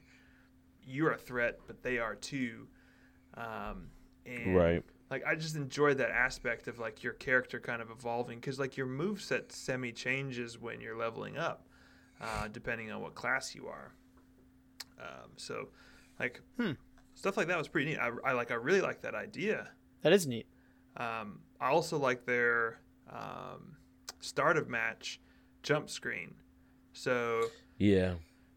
you're 0.84 1.12
a 1.12 1.18
threat, 1.18 1.60
but 1.66 1.82
they 1.82 1.98
are 1.98 2.14
too. 2.14 2.66
Um, 3.34 3.88
and, 4.26 4.56
Right. 4.56 4.82
Like, 5.10 5.24
I 5.26 5.34
just 5.34 5.56
enjoyed 5.56 5.98
that 5.98 6.10
aspect 6.10 6.68
of, 6.68 6.78
like, 6.78 7.02
your 7.02 7.12
character 7.12 7.60
kind 7.60 7.82
of 7.82 7.90
evolving 7.90 8.38
because, 8.40 8.58
like, 8.58 8.76
your 8.78 8.86
moveset 8.86 9.52
semi 9.52 9.92
changes 9.92 10.58
when 10.58 10.80
you're 10.80 10.96
leveling 10.96 11.36
up, 11.36 11.68
uh, 12.20 12.48
depending 12.48 12.90
on 12.90 13.02
what 13.02 13.14
class 13.14 13.54
you 13.54 13.68
are. 13.68 13.92
Um, 14.98 15.32
so, 15.36 15.68
like, 16.18 16.40
Hmm. 16.56 16.72
stuff 17.14 17.36
like 17.36 17.48
that 17.48 17.58
was 17.58 17.68
pretty 17.68 17.90
neat. 17.90 17.98
I, 17.98 18.10
I 18.24 18.32
like, 18.32 18.50
I 18.50 18.54
really 18.54 18.80
like 18.80 19.02
that 19.02 19.14
idea. 19.14 19.70
That 20.00 20.12
is 20.14 20.26
neat. 20.26 20.46
Um, 20.96 21.40
I 21.60 21.68
also 21.70 21.98
like 21.98 22.24
their 22.26 22.80
um, 23.10 23.76
start 24.20 24.56
of 24.56 24.68
match 24.68 25.20
jump 25.62 25.88
screen. 25.88 26.34
So 26.92 27.42
Yeah. 27.78 28.14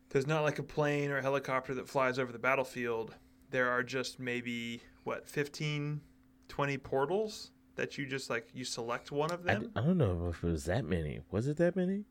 there's 0.09 0.27
not 0.27 0.43
like 0.43 0.59
a 0.59 0.63
plane 0.63 1.11
or 1.11 1.17
a 1.17 1.21
helicopter 1.21 1.73
that 1.75 1.87
flies 1.87 2.19
over 2.19 2.31
the 2.31 2.39
battlefield. 2.39 3.15
There 3.51 3.69
are 3.69 3.83
just 3.83 4.19
maybe, 4.19 4.81
what, 5.03 5.27
15, 5.27 6.01
20 6.49 6.77
portals 6.79 7.51
that 7.75 7.97
you 7.97 8.05
just 8.05 8.29
like, 8.29 8.47
you 8.53 8.65
select 8.65 9.11
one 9.11 9.31
of 9.31 9.41
I, 9.47 9.53
them. 9.53 9.61
d- 9.63 9.69
I 9.75 9.81
don't 9.81 9.97
know 9.97 10.27
if 10.29 10.43
it 10.43 10.47
was 10.47 10.65
that 10.65 10.83
many. 10.85 11.21
Was 11.31 11.47
it 11.47 11.57
that 11.57 11.75
many? 11.75 12.03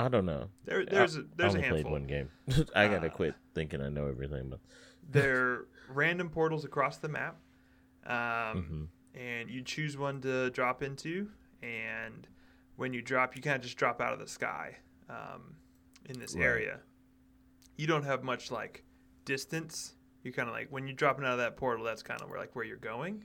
I 0.00 0.06
don't 0.08 0.26
know. 0.26 0.48
there, 0.64 0.84
there's 0.86 1.16
a, 1.16 1.24
there's 1.36 1.54
I 1.56 1.58
a 1.58 1.62
only 1.62 1.68
played 1.70 1.86
handful. 1.86 1.92
one 1.92 2.06
game. 2.06 2.30
I 2.76 2.86
gotta 2.88 3.08
Uh, 3.08 3.10
quit 3.10 3.34
thinking 3.54 3.80
I 3.80 3.88
know 3.88 4.06
everything. 4.06 4.48
But 4.48 4.60
They're 5.10 5.64
random 5.88 6.28
portals 6.30 6.64
across 6.64 6.98
the 6.98 7.08
map. 7.08 7.36
Um, 8.06 8.12
Mhm. 8.14 8.86
And 9.14 9.50
you 9.50 9.62
choose 9.62 9.96
one 9.96 10.20
to 10.22 10.50
drop 10.50 10.82
into 10.82 11.28
and 11.62 12.28
when 12.76 12.92
you 12.92 13.02
drop 13.02 13.34
you 13.36 13.42
kind 13.42 13.56
of 13.56 13.62
just 13.62 13.76
drop 13.76 14.00
out 14.00 14.12
of 14.12 14.18
the 14.20 14.26
sky 14.28 14.76
um, 15.10 15.54
in 16.08 16.18
this 16.18 16.34
Right. 16.34 16.44
area. 16.44 16.80
You 17.76 17.86
don't 17.86 18.04
have 18.04 18.22
much 18.24 18.50
like 18.50 18.84
distance. 19.24 19.94
You 20.22 20.32
kind 20.32 20.48
of 20.48 20.54
like 20.54 20.68
when 20.70 20.86
you're 20.86 20.96
dropping 20.96 21.24
out 21.24 21.32
of 21.32 21.38
that 21.38 21.56
portal 21.56 21.84
that's 21.84 22.02
kind 22.02 22.20
of 22.22 22.28
where 22.30 22.38
like 22.38 22.54
where 22.54 22.64
you're 22.64 22.76
going. 22.76 23.24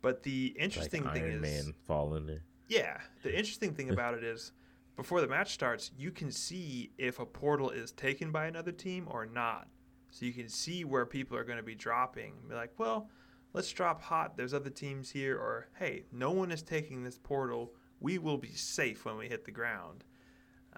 But 0.00 0.22
the 0.22 0.54
interesting 0.58 1.04
like 1.04 1.14
thing 1.14 1.22
Iron 1.24 1.44
is 1.44 1.64
Man 1.64 1.74
falling 1.86 2.26
there. 2.26 2.42
yeah 2.68 2.98
the 3.22 3.30
interesting 3.38 3.74
thing 3.74 3.90
about 3.90 4.14
it 4.14 4.24
is 4.24 4.52
before 4.96 5.20
the 5.20 5.28
match 5.28 5.52
starts 5.54 5.90
you 5.96 6.10
can 6.10 6.30
see 6.30 6.90
if 6.98 7.18
a 7.18 7.24
portal 7.26 7.70
is 7.70 7.92
taken 7.92 8.30
by 8.30 8.46
another 8.46 8.72
team 8.72 9.06
or 9.10 9.26
not. 9.26 9.68
So 10.10 10.26
you 10.26 10.32
can 10.32 10.48
see 10.48 10.84
where 10.84 11.06
people 11.06 11.36
are 11.38 11.44
going 11.44 11.56
to 11.56 11.62
be 11.62 11.74
dropping. 11.74 12.34
Be 12.48 12.54
like 12.54 12.72
well 12.78 13.08
let's 13.52 13.70
drop 13.70 14.02
hot 14.02 14.36
there's 14.36 14.54
other 14.54 14.70
teams 14.70 15.10
here 15.10 15.36
or 15.36 15.68
hey 15.78 16.04
no 16.12 16.30
one 16.30 16.50
is 16.50 16.62
taking 16.62 17.04
this 17.04 17.18
portal 17.18 17.72
we 18.02 18.18
will 18.18 18.36
be 18.36 18.52
safe 18.52 19.04
when 19.04 19.16
we 19.16 19.28
hit 19.28 19.44
the 19.44 19.50
ground. 19.50 20.04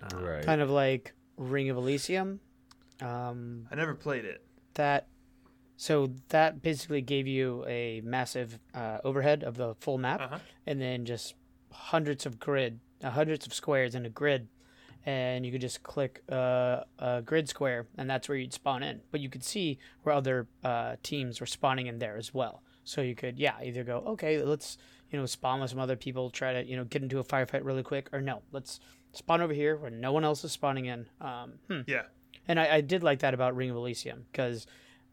Uh, 0.01 0.19
right. 0.19 0.45
Kind 0.45 0.61
of 0.61 0.71
like 0.71 1.15
Ring 1.37 1.71
of 1.71 1.77
Elysium. 1.77 2.41
Um, 3.01 3.67
i 3.73 3.75
never 3.75 3.95
played 3.95 4.25
it. 4.25 4.45
that 4.75 5.09
so 5.77 6.11
that 6.29 6.63
basically 6.63 7.03
gave 7.03 7.27
you 7.27 7.65
a 7.67 8.01
massive 8.05 8.61
uh, 8.73 8.99
overhead 9.03 9.43
of 9.43 9.57
the 9.57 9.75
full 9.81 9.99
map 9.99 10.21
uh-huh. 10.21 10.39
and 10.69 10.81
then 10.81 11.05
just 11.05 11.35
hundreds 11.73 12.25
of 12.25 12.39
grid 12.39 12.79
uh, 13.03 13.11
hundreds 13.11 13.47
of 13.47 13.53
squares 13.53 13.95
in 13.95 14.07
a 14.07 14.11
grid. 14.11 14.49
And 15.07 15.45
you 15.45 15.53
could 15.53 15.61
just 15.61 15.83
click 15.83 16.23
uh, 16.31 16.81
a 16.99 17.21
grid 17.23 17.49
square 17.49 17.87
and 17.99 18.09
that's 18.09 18.29
where 18.29 18.39
you'd 18.39 18.55
spawn 18.55 18.83
in. 18.83 19.01
But 19.11 19.21
you 19.21 19.29
could 19.29 19.45
see 19.45 19.79
where 20.03 20.15
other 20.15 20.47
uh, 20.63 20.97
teams 21.03 21.41
were 21.41 21.47
spawning 21.47 21.89
in 21.89 21.99
there 21.99 22.17
as 22.17 22.33
well 22.33 22.63
so 22.85 23.01
you 23.01 23.15
could 23.15 23.39
yeah 23.39 23.55
either 23.63 23.83
go 23.85 23.99
okay 24.07 24.43
let's 24.43 24.79
you 25.11 25.19
know 25.19 25.27
spawn 25.27 25.61
with 25.61 25.71
some 25.71 25.79
other 25.79 25.97
people 25.97 26.31
try 26.31 26.53
to 26.53 26.65
you 26.69 26.77
know 26.77 26.85
get 26.85 27.03
into 27.03 27.19
a 27.19 27.25
firefight 27.25 27.65
really 27.65 27.83
quick 27.83 28.09
or 28.13 28.21
no 28.21 28.43
let's 28.53 28.81
spawn 29.13 29.41
over 29.41 29.53
here 29.53 29.77
where 29.77 29.91
no 29.91 30.13
one 30.13 30.25
else 30.25 30.45
is 30.45 30.53
spawning 30.53 30.87
in 30.87 31.07
um, 31.21 31.53
hmm. 31.69 31.81
yeah 31.87 32.03
And 32.49 32.59
I, 32.61 32.77
I 32.77 32.81
did 32.81 33.03
like 33.03 33.21
that 33.21 33.33
about 33.35 33.57
Ring 33.57 33.71
of 33.71 33.77
Elysium 33.77 34.25
because 34.31 34.67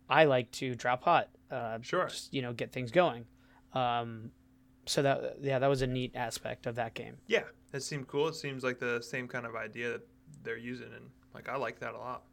I 0.10 0.26
like 0.26 0.52
to 0.54 0.76
drop 0.76 1.04
hot, 1.04 1.30
uh, 1.50 1.78
sure 1.82 2.08
just 2.08 2.34
you 2.34 2.42
know 2.42 2.52
get 2.52 2.72
things 2.74 2.92
going. 2.92 3.26
Um, 3.74 4.32
so 4.86 5.02
that 5.04 5.38
yeah, 5.42 5.60
that 5.60 5.68
was 5.68 5.82
a 5.82 5.88
neat 5.88 6.12
aspect 6.16 6.66
of 6.68 6.76
that 6.76 6.94
game. 6.94 7.16
yeah 7.28 7.44
it 7.74 7.82
seemed 7.84 8.08
cool 8.08 8.28
it 8.28 8.36
seems 8.36 8.64
like 8.64 8.80
the 8.80 9.02
same 9.02 9.28
kind 9.28 9.46
of 9.46 9.56
idea 9.56 9.92
that 9.94 10.08
they're 10.44 10.58
using 10.58 10.88
and 10.94 11.06
like 11.34 11.48
i 11.48 11.56
like 11.56 11.80
that 11.80 11.94
a 11.94 11.98
lot 11.98 12.24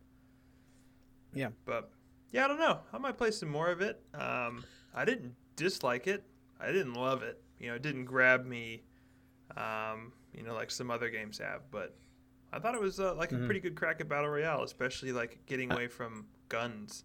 Yeah. 1.32 1.51
but 1.64 1.91
yeah 2.32 2.45
i 2.45 2.49
don't 2.49 2.59
know 2.59 2.80
i 2.93 2.99
might 2.99 3.16
play 3.16 3.30
some 3.30 3.49
more 3.51 3.70
of 3.70 3.80
it 3.80 4.03
um, 4.14 4.64
i 4.95 5.05
didn't 5.05 5.34
dislike 5.57 6.07
it 6.07 6.22
i 6.61 6.66
didn't 6.72 6.95
love 6.95 7.22
it 7.22 7.41
you 7.59 7.68
know 7.68 7.74
it 7.74 7.82
didn't 7.82 8.05
grab 8.05 8.45
me 8.47 8.82
um, 9.57 10.12
you 10.34 10.43
know 10.43 10.55
like 10.55 10.70
some 10.70 10.91
other 10.91 11.09
games 11.11 11.39
have 11.39 11.62
but 11.70 11.95
i 12.53 12.59
thought 12.59 12.74
it 12.74 12.80
was 12.80 13.01
uh, 13.01 13.14
like 13.14 13.32
a 13.32 13.34
Mhm. 13.34 13.45
pretty 13.47 13.61
good 13.61 13.74
crack 13.74 14.01
at 14.01 14.09
battle 14.09 14.28
royale 14.30 14.62
especially 14.62 15.12
like 15.12 15.39
getting 15.47 15.72
away 15.72 15.89
from 15.89 16.26
guns 16.49 17.05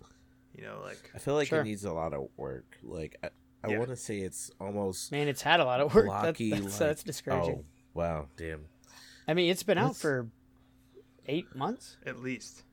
you 0.55 0.63
know 0.63 0.79
like 0.83 1.11
I 1.15 1.17
feel 1.19 1.33
like 1.35 1.47
Sure. 1.47 1.61
it 1.61 1.63
needs 1.63 1.83
a 1.83 1.91
lot 1.93 2.13
of 2.13 2.27
work. 2.37 2.77
Like 2.83 3.17
I, 3.23 3.29
I 3.63 3.69
Yeah. 3.71 3.77
want 3.79 3.89
to 3.89 3.95
say 3.95 4.19
it's 4.19 4.51
almost 4.61 5.11
Man, 5.11 5.27
it's 5.27 5.41
had 5.41 5.59
a 5.59 5.65
lot 5.65 5.79
of 5.81 5.93
work. 5.95 6.05
That- 6.05 6.21
blocky. 6.21 6.51
that's, 6.51 6.63
like, 6.63 6.79
that's 6.89 7.03
discouraging. 7.03 7.63
Oh 7.63 7.65
wow, 7.95 8.27
damn. 8.37 8.65
I 9.27 9.33
mean, 9.33 9.49
it's 9.49 9.63
been 9.63 9.77
out 9.79 9.95
for 9.95 10.27
eight 11.25 11.55
months. 11.55 11.97
at 12.05 12.19
least 12.19 12.63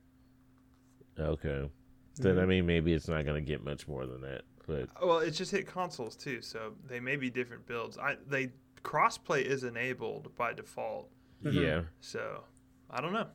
Okay. 1.18 1.70
Then 2.16 2.38
I 2.38 2.44
mean 2.44 2.66
maybe 2.66 2.92
it's 2.92 3.08
not 3.08 3.24
gonna 3.24 3.40
get 3.40 3.64
much 3.64 3.88
more 3.88 4.04
than 4.06 4.20
that. 4.22 4.42
But 4.66 4.88
well 5.04 5.18
it's 5.18 5.36
just 5.38 5.50
hit 5.50 5.66
consoles 5.66 6.16
too 6.16 6.40
so 6.42 6.74
they 6.86 7.00
may 7.00 7.16
be 7.16 7.28
different 7.30 7.66
builds 7.66 7.98
i 7.98 8.16
they 8.28 8.50
crossplay 8.82 9.42
is 9.42 9.64
enabled 9.64 10.34
by 10.36 10.52
default 10.52 11.10
Mhm. 11.42 11.54
yeah. 11.54 11.82
so 12.00 12.44
i 12.90 13.00
don't 13.00 13.12
know 13.12 13.26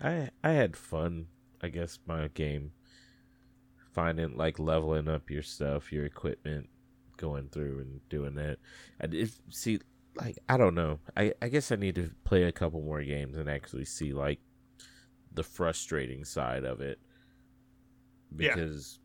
I 0.00 0.30
I 0.42 0.50
had 0.50 0.76
fun, 0.76 1.28
I 1.62 1.68
guess, 1.68 1.98
my 2.06 2.28
game. 2.28 2.72
Finding 3.92 4.36
like 4.36 4.58
leveling 4.58 5.08
up 5.08 5.30
your 5.30 5.42
stuff, 5.42 5.92
your 5.92 6.04
equipment, 6.04 6.68
going 7.16 7.48
through 7.48 7.78
and 7.78 8.00
doing 8.08 8.34
that. 8.34 8.58
I 9.00 9.06
did 9.06 9.30
see 9.50 9.78
like 10.16 10.38
I 10.48 10.56
don't 10.56 10.74
know. 10.74 10.98
I 11.16 11.32
I 11.40 11.48
guess 11.48 11.70
I 11.70 11.76
need 11.76 11.94
to 11.94 12.10
play 12.24 12.42
a 12.42 12.52
couple 12.52 12.80
more 12.80 13.02
games 13.02 13.36
and 13.36 13.48
actually 13.48 13.84
see 13.84 14.12
like 14.12 14.40
the 15.32 15.44
frustrating 15.44 16.24
side 16.24 16.64
of 16.64 16.80
it. 16.80 16.98
Yeah. 18.36 18.54
Because 18.54 18.98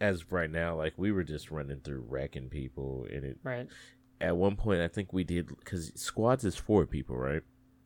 as 0.00 0.22
of 0.22 0.32
right 0.32 0.50
now, 0.50 0.76
like 0.76 0.94
we 0.96 1.12
were 1.12 1.24
just 1.24 1.50
running 1.50 1.80
through 1.80 2.04
wrecking 2.08 2.48
people 2.48 3.06
and 3.12 3.24
it 3.24 3.38
Right. 3.42 3.68
at 4.20 4.36
one 4.36 4.56
point 4.56 4.80
I 4.80 4.88
think 4.88 5.12
we 5.12 5.24
did 5.24 5.48
because 5.48 5.92
squads 6.00 6.44
is 6.44 6.56
four 6.56 6.86
people, 6.86 7.16
right? 7.16 7.42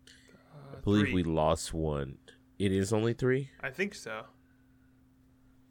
Uh, 0.09 0.77
I 0.77 0.81
believe 0.81 1.07
three. 1.07 1.15
we 1.15 1.23
lost 1.25 1.73
one. 1.75 2.19
It 2.59 2.71
is 2.73 2.93
only 2.93 3.13
three. 3.15 3.51
I 3.61 3.71
think 3.71 3.95
so. 3.95 4.25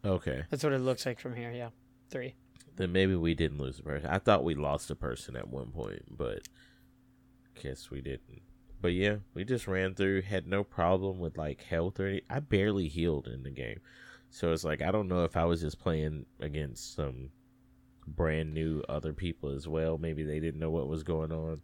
Okay, 0.03 0.43
That's 0.49 0.63
what 0.63 0.73
it 0.73 0.79
looks 0.79 1.05
like 1.05 1.19
from 1.19 1.35
here. 1.35 1.51
Yeah, 1.51 1.69
three. 2.09 2.33
then 2.75 2.91
maybe 2.91 3.15
we 3.15 3.35
didn't 3.35 3.59
lose 3.59 3.77
a 3.79 3.83
person. 3.83 4.09
I 4.09 4.17
thought 4.17 4.43
we 4.43 4.55
lost 4.55 4.89
a 4.89 4.95
person 4.95 5.35
at 5.35 5.47
one 5.47 5.67
point, 5.71 6.03
but 6.17 6.47
guess 7.61 7.91
we 7.91 8.01
didn't. 8.01 8.41
But 8.81 8.93
yeah, 8.93 9.17
we 9.35 9.43
just 9.43 9.67
ran 9.67 9.93
through, 9.93 10.23
had 10.23 10.47
no 10.47 10.63
problem 10.63 11.19
with 11.19 11.37
like 11.37 11.61
health 11.61 11.99
or 11.99 12.07
any. 12.07 12.21
I 12.31 12.39
barely 12.39 12.87
healed 12.87 13.27
in 13.27 13.43
the 13.43 13.51
game, 13.51 13.79
so 14.31 14.51
it's 14.51 14.63
like 14.63 14.81
I 14.81 14.91
don't 14.91 15.07
know 15.07 15.23
if 15.23 15.37
I 15.37 15.45
was 15.45 15.61
just 15.61 15.79
playing 15.79 16.25
against 16.39 16.95
some 16.95 17.29
brand 18.07 18.51
new 18.53 18.81
other 18.89 19.13
people 19.13 19.49
as 19.51 19.67
well. 19.67 19.97
Maybe 19.99 20.23
they 20.23 20.39
didn't 20.39 20.59
know 20.59 20.71
what 20.71 20.87
was 20.87 21.03
going 21.03 21.31
on. 21.31 21.61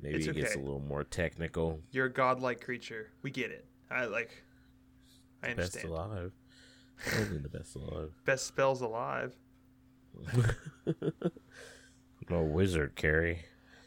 Maybe 0.00 0.16
It's 0.18 0.26
it 0.28 0.34
gets 0.36 0.54
a 0.54 0.58
little 0.58 0.80
more 0.80 1.04
technical. 1.04 1.80
You're 1.90 2.06
a 2.06 2.12
godlike 2.12 2.60
creature. 2.64 3.10
We 3.22 3.30
get 3.30 3.50
it. 3.50 3.66
I 3.90 4.06
like. 4.06 4.30
I 5.42 5.50
understand. 5.50 5.82
Best 5.82 5.84
alive. 5.84 6.32
Only 7.16 7.38
the 7.38 7.48
best 7.48 7.76
alive. 7.76 8.10
Best 8.24 8.46
spells 8.46 8.80
alive. 8.80 9.36
no 12.28 12.42
wizard, 12.42 12.94
Carrie. 12.96 13.40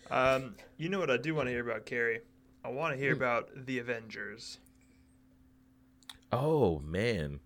Um, 0.10 0.56
you 0.78 0.90
know 0.90 1.00
what 1.00 1.10
I 1.12 1.18
do 1.18 1.36
want 1.36 1.48
to 1.48 1.52
hear 1.52 1.68
about, 1.68 1.86
Carrie? 1.86 2.22
I 2.64 2.70
want 2.70 2.94
to 2.94 3.00
hear 3.00 3.12
Hmm. 3.16 3.22
about 3.22 3.50
the 3.66 3.80
Avengers. 3.80 4.60
Oh 6.32 6.80
man. 6.80 7.40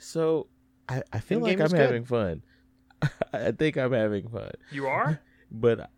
So 0.00 0.48
I, 0.88 1.02
I 1.12 1.20
feel 1.20 1.38
In-game 1.38 1.58
like 1.58 1.70
I'm 1.70 1.76
good. 1.76 1.80
having 1.86 2.04
fun. 2.04 2.42
I 3.32 3.52
think 3.52 3.76
I'm 3.76 3.92
having 3.92 4.28
fun. 4.28 4.50
You 4.72 4.86
are? 4.88 5.20
But 5.52 5.90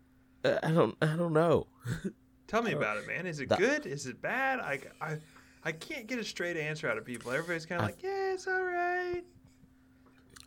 I, 0.43 0.57
I 0.63 0.71
don't 0.71 0.95
I 1.01 1.15
don't 1.15 1.33
know. 1.33 1.67
Tell 2.47 2.61
me 2.63 2.71
about 2.73 2.97
it, 2.97 3.05
man. 3.07 3.25
Is 3.27 3.39
it 3.39 3.51
Uh, 3.51 3.55
The- 3.55 3.61
good? 3.61 3.85
Is 3.85 4.07
it 4.07 4.19
bad? 4.21 4.59
I, 4.59 4.79
I, 4.99 5.17
I 5.63 5.71
can't 5.71 6.07
get 6.07 6.17
a 6.19 6.23
straight 6.23 6.57
answer 6.57 6.89
out 6.89 6.97
of 6.97 7.05
people. 7.05 7.31
Everybody's 7.31 7.65
kind 7.67 7.79
of 7.81 7.87
like, 7.87 8.01
yeah, 8.03 8.33
it's 8.33 8.47
all 8.47 8.63
right. 8.63 9.23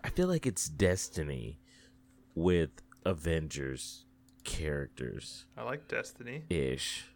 I 0.05 0.11
feel 0.11 0.27
like 0.29 0.45
it's 0.47 0.69
Destiny 0.69 1.61
with 2.35 2.71
Avengers 3.05 4.05
characters 4.45 5.47
I 5.57 5.63
like 5.63 5.87
Destiny. 5.89 6.45
ish. 6.51 7.07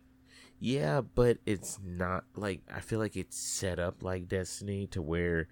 Yeah, 0.59 1.01
but 1.01 1.39
it's 1.47 1.79
not 1.85 2.25
like 2.37 2.61
I 2.73 2.81
feel 2.81 2.99
like 3.01 3.17
it's 3.17 3.37
set 3.37 3.79
up 3.79 4.03
like 4.03 4.29
Destiny 4.29 4.87
to 4.89 5.01
where 5.03 5.49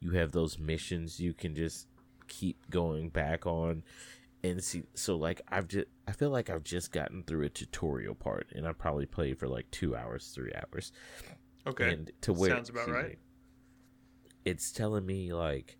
you 0.00 0.12
have 0.12 0.32
those 0.32 0.58
missions 0.58 1.20
you 1.20 1.32
can 1.32 1.54
just 1.54 1.86
keep 2.28 2.58
going 2.70 3.08
back 3.08 3.46
on 3.46 3.82
and 4.44 4.62
see 4.62 4.84
so 4.94 5.16
like 5.16 5.40
I've 5.48 5.66
just 5.66 5.86
I 6.06 6.12
feel 6.12 6.30
like 6.30 6.50
I've 6.50 6.64
just 6.64 6.92
gotten 6.92 7.22
through 7.24 7.46
a 7.46 7.48
tutorial 7.48 8.14
part 8.14 8.46
and 8.54 8.66
I 8.66 8.72
probably 8.72 9.06
played 9.06 9.38
for 9.38 9.48
like 9.48 9.70
2 9.72 9.96
hours, 9.96 10.30
3 10.34 10.52
hours. 10.54 10.92
Okay. 11.66 11.92
And 11.92 12.12
to 12.22 12.32
where 12.32 12.50
Sounds 12.50 12.70
about 12.70 12.88
right. 12.88 13.18
it's 14.44 14.70
telling 14.70 15.04
me 15.04 15.32
like 15.32 15.76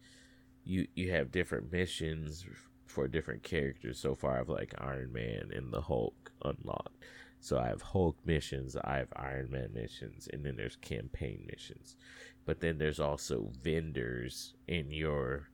you 0.64 0.87
you 0.95 1.12
have 1.12 1.31
different 1.31 1.73
missions 1.73 2.45
for 2.87 3.07
different 3.07 3.43
characters. 3.43 3.99
So 3.99 4.14
far, 4.14 4.41
I've 4.41 4.49
like 4.49 4.75
Iron 4.79 5.12
Man 5.12 5.51
and 5.55 5.73
the 5.73 5.81
Hulk 5.81 6.33
unlocked. 6.45 7.05
So 7.41 7.59
I 7.59 7.68
have 7.68 7.82
Hulk 7.82 8.18
missions, 8.24 8.76
I 8.76 8.97
have 8.97 9.12
Iron 9.16 9.51
Man 9.51 9.70
missions, 9.72 10.28
and 10.32 10.45
then 10.45 10.57
there's 10.57 10.76
campaign 10.76 11.47
missions. 11.51 11.97
But 12.45 12.61
then 12.61 12.78
there's 12.78 13.01
also 13.01 13.51
vendors 13.62 14.55
in 14.66 14.91
your 14.91 15.49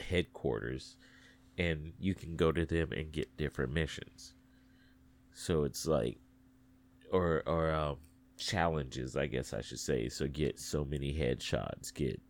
headquarters, 0.00 0.96
and 1.58 1.92
you 1.98 2.14
can 2.14 2.36
go 2.36 2.50
to 2.52 2.66
them 2.66 2.92
and 2.92 3.12
get 3.12 3.36
different 3.36 3.72
missions. 3.72 4.34
So 5.32 5.64
it's 5.64 5.86
like, 5.86 6.18
or 7.12 7.42
or 7.46 7.70
um, 7.72 7.96
challenges, 8.36 9.16
I 9.16 9.26
guess 9.26 9.52
I 9.52 9.60
should 9.60 9.78
say. 9.78 10.08
So 10.08 10.26
get 10.26 10.58
so 10.58 10.84
many 10.84 11.14
headshots, 11.14 11.94
get 11.94 12.20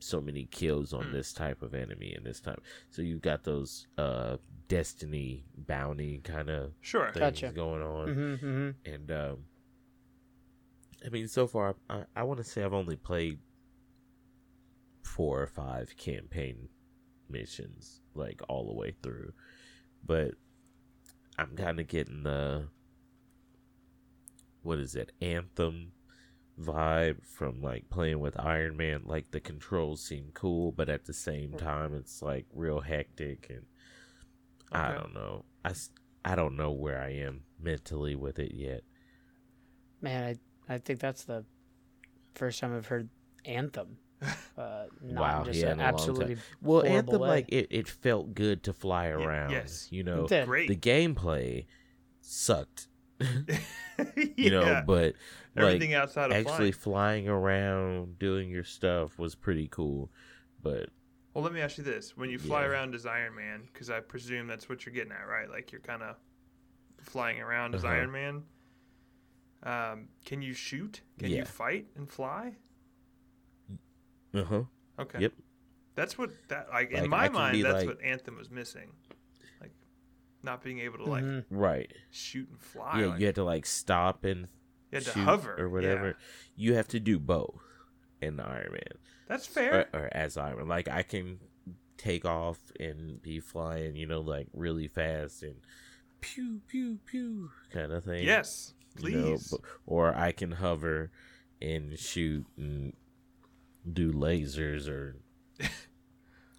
so 0.00 0.20
many 0.20 0.46
kills 0.46 0.92
on 0.92 1.06
Hmm. 1.06 1.12
this 1.12 1.32
type 1.32 1.60
of 1.62 1.74
enemy 1.74 2.14
and 2.14 2.24
this 2.24 2.40
time. 2.40 2.60
So 2.90 3.02
you've 3.02 3.22
got 3.22 3.44
those 3.44 3.86
uh 3.98 4.36
destiny 4.68 5.44
bounty 5.56 6.18
kind 6.18 6.48
of 6.50 6.72
Sure. 6.80 7.06
things 7.12 7.40
Gotcha. 7.40 7.52
going 7.54 7.82
on, 7.82 8.08
Mm-hmm, 8.08 8.46
mm-hmm. 8.46 8.90
and 8.92 9.10
um, 9.10 9.44
I 11.04 11.08
mean, 11.10 11.28
so 11.28 11.46
far 11.46 11.74
I 11.88 12.04
I 12.14 12.22
want 12.24 12.38
to 12.38 12.44
say 12.44 12.62
I've 12.64 12.72
only 12.74 12.96
played 12.96 13.38
four 15.02 15.40
or 15.42 15.46
five 15.46 15.96
campaign 15.96 16.68
missions 17.30 18.00
like 18.14 18.40
all 18.48 18.66
the 18.66 18.74
way 18.74 18.94
through, 19.02 19.32
but 20.04 20.32
I'm 21.38 21.56
kind 21.56 21.80
of 21.80 21.86
getting 21.88 22.22
the 22.24 22.68
what 24.62 24.78
is 24.78 24.94
it 24.96 25.12
anthem 25.20 25.92
vibe 26.60 27.24
from 27.24 27.62
like 27.62 27.88
playing 27.90 28.20
with 28.20 28.38
Iron 28.38 28.76
Man. 28.76 29.02
Like 29.04 29.30
the 29.30 29.40
controls 29.40 30.02
seem 30.02 30.30
cool, 30.34 30.72
but 30.72 30.88
at 30.88 31.04
the 31.06 31.12
same 31.14 31.52
time, 31.54 31.94
it's 31.94 32.22
like 32.22 32.46
real 32.52 32.80
hectic, 32.80 33.46
and 33.50 33.66
I 34.72 34.92
don't 34.92 35.14
know. 35.14 35.44
I 35.64 35.72
I 36.24 36.34
don't 36.34 36.56
know 36.56 36.72
where 36.72 37.00
I 37.00 37.10
am 37.10 37.42
mentally 37.60 38.14
with 38.14 38.38
it 38.38 38.52
yet. 38.54 38.82
Man, 40.00 40.36
I 40.68 40.74
I 40.74 40.78
think 40.78 41.00
that's 41.00 41.24
the 41.24 41.44
first 42.34 42.60
time 42.60 42.76
I've 42.76 42.86
heard 42.86 43.08
Anthem. 43.44 43.98
Uh, 44.56 44.86
not 45.00 45.20
Wow, 45.20 45.44
just 45.44 45.60
yeah, 45.60 45.66
an 45.68 45.72
in 45.74 45.78
a 45.78 45.82
long 45.84 45.92
time. 45.92 45.94
absolutely 45.94 46.36
Well, 46.60 46.84
Anthem, 46.84 47.20
way. 47.20 47.28
like 47.28 47.46
it, 47.50 47.68
it 47.70 47.86
felt 47.88 48.34
good 48.34 48.64
to 48.64 48.72
fly 48.72 49.06
around. 49.06 49.50
yes. 49.50 49.86
you 49.92 50.02
know, 50.02 50.26
Great. 50.26 50.66
the 50.68 50.74
gameplay 50.76 51.66
sucked. 52.20 52.88
you 54.36 54.50
know, 54.50 54.82
but 54.86 55.14
Everything 55.56 55.90
like 55.92 55.98
outside 56.00 56.26
of 56.30 56.36
actually 56.36 56.72
flying. 56.72 57.26
flying 57.26 57.28
around, 57.28 58.18
doing 58.18 58.48
your 58.50 58.64
stuff 58.64 59.18
was 59.18 59.34
pretty 59.34 59.66
cool. 59.68 60.10
But 60.62 60.90
Well, 61.34 61.42
let 61.44 61.52
me 61.52 61.60
ask 61.60 61.78
you 61.78 61.84
this: 61.84 62.16
When 62.16 62.30
you 62.30 62.38
fly 62.38 62.62
Yeah. 62.62 62.68
around 62.68 62.94
as 62.94 63.06
Iron 63.06 63.34
Man, 63.34 63.62
because 63.72 63.90
I 63.90 64.00
presume 64.00 64.46
that's 64.46 64.68
what 64.68 64.86
you're 64.86 64.94
getting 64.94 65.12
at, 65.12 65.26
right? 65.28 65.50
Like 65.50 65.72
you're 65.72 65.80
kind 65.80 66.02
of 66.02 66.16
flying 67.02 67.40
around 67.40 67.74
as 67.74 67.84
Uh-huh. 67.84 67.92
Iron 67.94 68.12
Man. 68.12 68.42
Um, 69.64 70.08
can 70.24 70.40
you 70.42 70.52
shoot? 70.52 71.00
Can 71.18 71.30
Yeah. 71.30 71.38
you 71.38 71.44
fight 71.44 71.86
and 71.96 72.08
fly? 72.08 72.54
uh 74.34 74.44
huh, 74.44 74.62
Okay. 74.98 75.20
Yep. 75.22 75.32
That's 75.94 76.16
what 76.18 76.30
that 76.48 76.68
like, 76.70 76.90
in 76.92 77.08
my 77.08 77.28
mind. 77.28 77.64
That's 77.64 77.78
like- 77.84 77.86
what 77.88 78.02
Anthem 78.02 78.36
was 78.36 78.50
missing, 78.50 78.92
like 79.07 79.07
not 80.48 80.62
being 80.64 80.78
able 80.80 80.98
to 80.98 81.04
like 81.04 81.24
Mhm. 81.24 81.44
right. 81.50 81.92
shoot 82.10 82.48
and 82.48 82.60
fly. 82.60 83.00
yeah, 83.00 83.06
like, 83.06 83.20
you 83.20 83.26
had 83.26 83.34
to 83.36 83.44
like 83.44 83.66
stop 83.66 84.24
and 84.24 84.48
you 84.90 84.96
had 84.98 85.04
to 85.04 85.12
hover 85.20 85.54
or 85.60 85.68
whatever. 85.68 86.06
Yeah. 86.08 86.12
You 86.56 86.74
have 86.74 86.88
to 86.88 87.00
do 87.00 87.18
both 87.18 87.60
in 88.22 88.40
Iron 88.40 88.72
Man. 88.72 88.98
That's 89.28 89.46
fair. 89.46 89.88
or, 89.92 90.00
or 90.00 90.08
as 90.12 90.36
Iron 90.36 90.58
Man. 90.58 90.68
Like 90.68 90.88
I 90.88 91.02
can 91.02 91.38
take 91.98 92.24
off 92.24 92.58
and 92.80 93.20
be 93.20 93.40
flying, 93.40 93.94
you 93.96 94.06
know, 94.06 94.20
like 94.20 94.46
really 94.54 94.88
fast 94.88 95.42
and 95.42 95.56
pew 96.20 96.60
pew 96.66 96.98
pew 97.06 97.50
kind 97.70 97.92
of 97.92 98.04
thing. 98.04 98.24
yes, 98.24 98.74
you 99.00 99.10
know, 99.10 99.22
please. 99.36 99.54
or 99.86 100.14
I 100.16 100.32
can 100.32 100.52
hover 100.52 101.10
and 101.60 101.98
shoot 101.98 102.46
and 102.56 102.92
do 103.92 104.12
lasers 104.12 104.88
or 104.88 105.16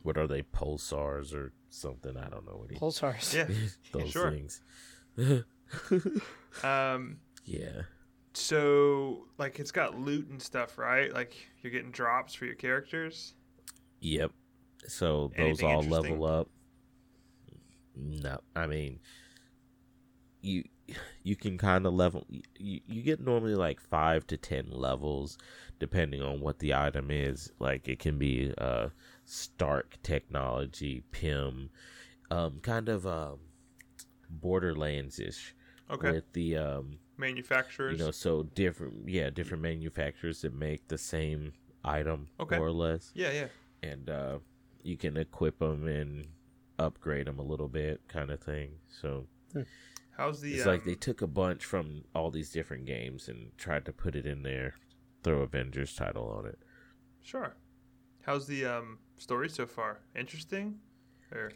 what 0.04 0.18
are 0.18 0.28
they 0.28 0.42
pulsars 0.44 1.34
or 1.34 1.52
something? 1.70 2.16
I 2.18 2.30
don't 2.30 2.46
know 2.46 2.58
what 2.58 2.72
he 2.72 2.78
Pulsars. 2.78 3.34
yeah. 3.34 3.48
those 3.92 4.12
sure. 4.12 4.32
things. 4.32 4.62
Um. 6.64 7.18
yeah. 7.46 7.84
So 8.34 9.28
like 9.38 9.60
it's 9.60 9.72
got 9.72 10.00
loot 10.00 10.30
and 10.30 10.42
stuff, 10.42 10.78
right? 10.78 11.14
Like 11.14 11.36
you're 11.62 11.72
getting 11.72 11.92
drops 11.92 12.34
for 12.34 12.46
your 12.46 12.56
characters. 12.56 13.34
Yep. 14.00 14.32
So 14.88 15.32
those 15.38 15.62
Anything 15.62 15.68
all 15.70 15.84
level 15.84 16.26
up. 16.26 16.48
No, 17.96 18.40
I 18.56 18.66
mean, 18.66 19.00
you 20.42 20.64
you 21.24 21.36
can 21.36 21.58
kind 21.58 21.86
of 21.86 21.94
level. 21.94 22.26
You 22.58 22.80
you 22.88 23.02
get 23.02 23.20
normally 23.20 23.56
like 23.56 23.80
five 23.80 24.26
to 24.28 24.38
ten 24.38 24.70
levels, 24.72 25.38
depending 25.80 26.22
on 26.22 26.40
what 26.40 26.60
the 26.60 26.74
item 26.74 27.12
is. 27.12 27.52
Like 27.60 27.88
it 27.88 28.00
can 28.00 28.18
be 28.18 28.54
uh 28.58 28.90
Stark 29.32 30.02
technology, 30.02 31.04
Pym, 31.12 31.70
um, 32.32 32.60
kind 32.62 32.90
of 32.90 33.06
um 33.06 33.40
Borderlands 34.30 35.20
ish 35.20 35.56
Okay. 35.90 36.12
with 36.12 36.34
the 36.34 36.58
um 36.58 36.98
Manufacturers. 37.18 38.00
you 38.00 38.04
know 38.06 38.12
so 38.12 38.44
different 38.44 39.08
yeah 39.10 39.30
different 39.30 39.62
manufacturers 39.62 40.42
that 40.42 40.54
make 40.54 40.88
the 40.88 40.98
same 40.98 41.52
item 41.84 42.28
Okay. 42.40 42.58
more 42.58 42.68
or 42.68 42.72
less 42.72 43.12
yeah, 43.14 43.32
yeah. 43.32 43.48
and 43.84 44.10
uh, 44.10 44.40
you 44.84 44.98
can 44.98 45.18
equip 45.18 45.60
them 45.60 45.88
and 45.88 46.28
upgrade 46.78 47.28
them 47.28 47.40
a 47.40 47.44
little 47.44 47.68
bit, 47.68 48.00
kind 48.08 48.32
of 48.32 48.40
thing. 48.40 48.72
So 49.02 49.28
How's 50.16 50.40
the? 50.42 50.54
it's 50.54 50.66
um, 50.66 50.72
like 50.72 50.86
they 50.86 50.96
took 50.96 51.22
a 51.22 51.28
bunch 51.28 51.66
from 51.66 52.04
all 52.16 52.32
these 52.32 52.52
different 52.52 52.86
games 52.86 53.28
and 53.28 53.52
tried 53.58 53.86
to 53.86 53.92
put 53.92 54.16
it 54.16 54.26
in 54.26 54.44
there, 54.44 54.76
throw 55.24 55.42
Avengers 55.42 55.94
title 55.94 56.30
on 56.30 56.46
it. 56.46 56.58
Sure. 57.22 57.56
How's 58.22 58.48
the 58.48 58.66
um 58.66 59.00
story 59.18 59.50
so 59.50 59.66
far? 59.66 60.00
Interesting. 60.16 60.80
Or 61.32 61.52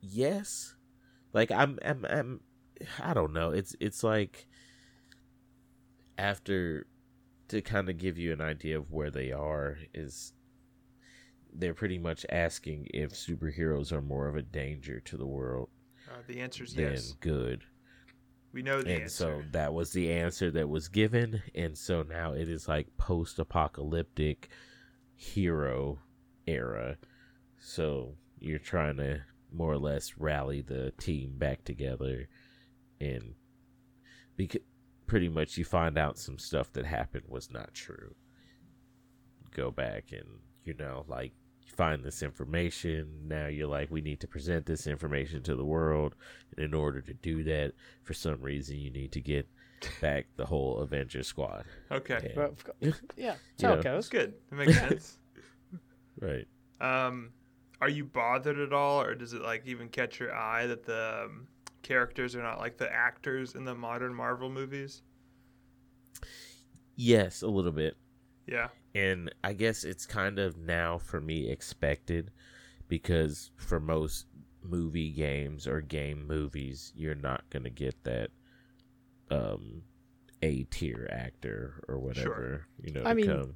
yes. 0.00 0.74
Like 1.32 1.50
I'm, 1.50 1.78
I'm, 1.84 2.04
I'm, 2.08 2.40
I 3.00 3.14
don't 3.14 3.32
know. 3.32 3.50
It's 3.50 3.74
it's 3.80 4.02
like 4.02 4.46
after 6.18 6.86
to 7.48 7.62
kind 7.62 7.88
of 7.88 7.98
give 7.98 8.18
you 8.18 8.32
an 8.32 8.40
idea 8.40 8.78
of 8.78 8.90
where 8.92 9.10
they 9.10 9.32
are 9.32 9.78
is 9.94 10.32
they're 11.52 11.74
pretty 11.74 11.98
much 11.98 12.24
asking 12.30 12.86
if 12.94 13.12
superheroes 13.12 13.92
are 13.92 14.02
more 14.02 14.28
of 14.28 14.36
a 14.36 14.42
danger 14.42 15.00
to 15.00 15.16
the 15.16 15.26
world 15.26 15.68
Uh, 16.08 16.22
the 16.26 16.40
answer 16.40 16.64
is 16.64 16.74
yes. 16.74 17.12
good. 17.20 17.64
We 18.58 18.64
know 18.64 18.82
the 18.82 18.90
and 18.92 19.02
answer. 19.04 19.16
so 19.24 19.42
that 19.52 19.72
was 19.72 19.92
the 19.92 20.10
answer 20.10 20.50
that 20.50 20.68
was 20.68 20.88
given 20.88 21.44
and 21.54 21.78
so 21.78 22.02
now 22.02 22.32
it 22.32 22.48
is 22.48 22.66
like 22.66 22.88
post-apocalyptic 22.96 24.48
hero 25.14 26.00
era 26.44 26.96
so 27.60 28.16
you're 28.40 28.58
trying 28.58 28.96
to 28.96 29.20
more 29.52 29.70
or 29.70 29.78
less 29.78 30.18
rally 30.18 30.60
the 30.60 30.90
team 30.98 31.34
back 31.38 31.62
together 31.62 32.28
and 33.00 33.34
because 34.36 34.62
pretty 35.06 35.28
much 35.28 35.56
you 35.56 35.64
find 35.64 35.96
out 35.96 36.18
some 36.18 36.36
stuff 36.36 36.72
that 36.72 36.84
happened 36.84 37.26
was 37.28 37.52
not 37.52 37.72
true 37.72 38.16
go 39.54 39.70
back 39.70 40.10
and 40.10 40.40
you 40.64 40.74
know 40.74 41.04
like 41.06 41.32
find 41.78 42.04
this 42.04 42.22
information 42.22 43.08
now 43.28 43.46
you're 43.46 43.68
like 43.68 43.90
we 43.90 44.02
need 44.02 44.20
to 44.20 44.28
present 44.28 44.66
this 44.66 44.86
information 44.86 45.42
to 45.42 45.56
the 45.56 45.64
world 45.64 46.14
and 46.56 46.64
in 46.64 46.74
order 46.74 47.00
to 47.00 47.14
do 47.14 47.44
that 47.44 47.72
for 48.02 48.14
some 48.14 48.40
reason 48.42 48.76
you 48.76 48.90
need 48.90 49.12
to 49.12 49.22
get 49.22 49.48
back 50.00 50.26
the 50.36 50.46
whole 50.46 50.78
avenger 50.80 51.22
squad 51.22 51.64
okay, 51.92 52.32
Well, 52.36 52.46
of 52.48 52.64
yeah, 53.16 53.36
that's 53.56 53.62
how 53.62 53.70
Yeah. 53.70 53.74
it 53.74 53.82
that's 53.84 53.84
goes. 53.84 54.08
good. 54.08 54.34
That 54.50 54.56
makes 54.56 54.76
sense. 54.78 55.18
right 56.20 56.46
Um, 56.80 57.32
are 57.80 57.88
you 57.88 58.04
bothered 58.04 58.58
at 58.58 58.72
all, 58.72 59.00
or 59.02 59.14
does 59.14 59.32
it 59.32 59.42
like 59.42 59.66
even 59.66 59.88
catch 59.88 60.20
your 60.20 60.34
eye 60.34 60.66
that 60.66 60.84
the 60.84 61.24
um, 61.26 61.48
characters 61.82 62.34
are 62.36 62.42
not 62.42 62.58
like 62.58 62.76
the 62.76 62.92
actors 62.92 63.54
in 63.54 63.64
the 63.64 63.74
modern 63.74 64.14
Marvel 64.14 64.50
movies? 64.50 65.02
yes 66.96 67.42
a 67.42 67.48
little 67.48 67.72
bit 67.72 67.96
Yeah. 68.46 68.68
And 68.98 69.32
I 69.44 69.52
guess 69.52 69.84
it's 69.84 70.06
kind 70.06 70.38
of 70.38 70.56
now 70.56 70.98
for 70.98 71.20
me 71.20 71.50
expected 71.50 72.30
because 72.88 73.50
for 73.56 73.78
most 73.80 74.26
movie 74.62 75.10
games 75.10 75.66
or 75.66 75.80
game 75.80 76.26
movies, 76.26 76.92
you're 76.96 77.14
not 77.14 77.42
gonna 77.50 77.70
get 77.70 77.94
that 78.04 78.30
um 79.30 79.82
A 80.42 80.64
tier 80.64 81.08
actor 81.12 81.82
or 81.88 81.98
whatever 81.98 82.66
you 82.82 82.92
know. 82.92 83.02
I 83.04 83.10
to 83.10 83.14
mean, 83.14 83.26
come. 83.26 83.54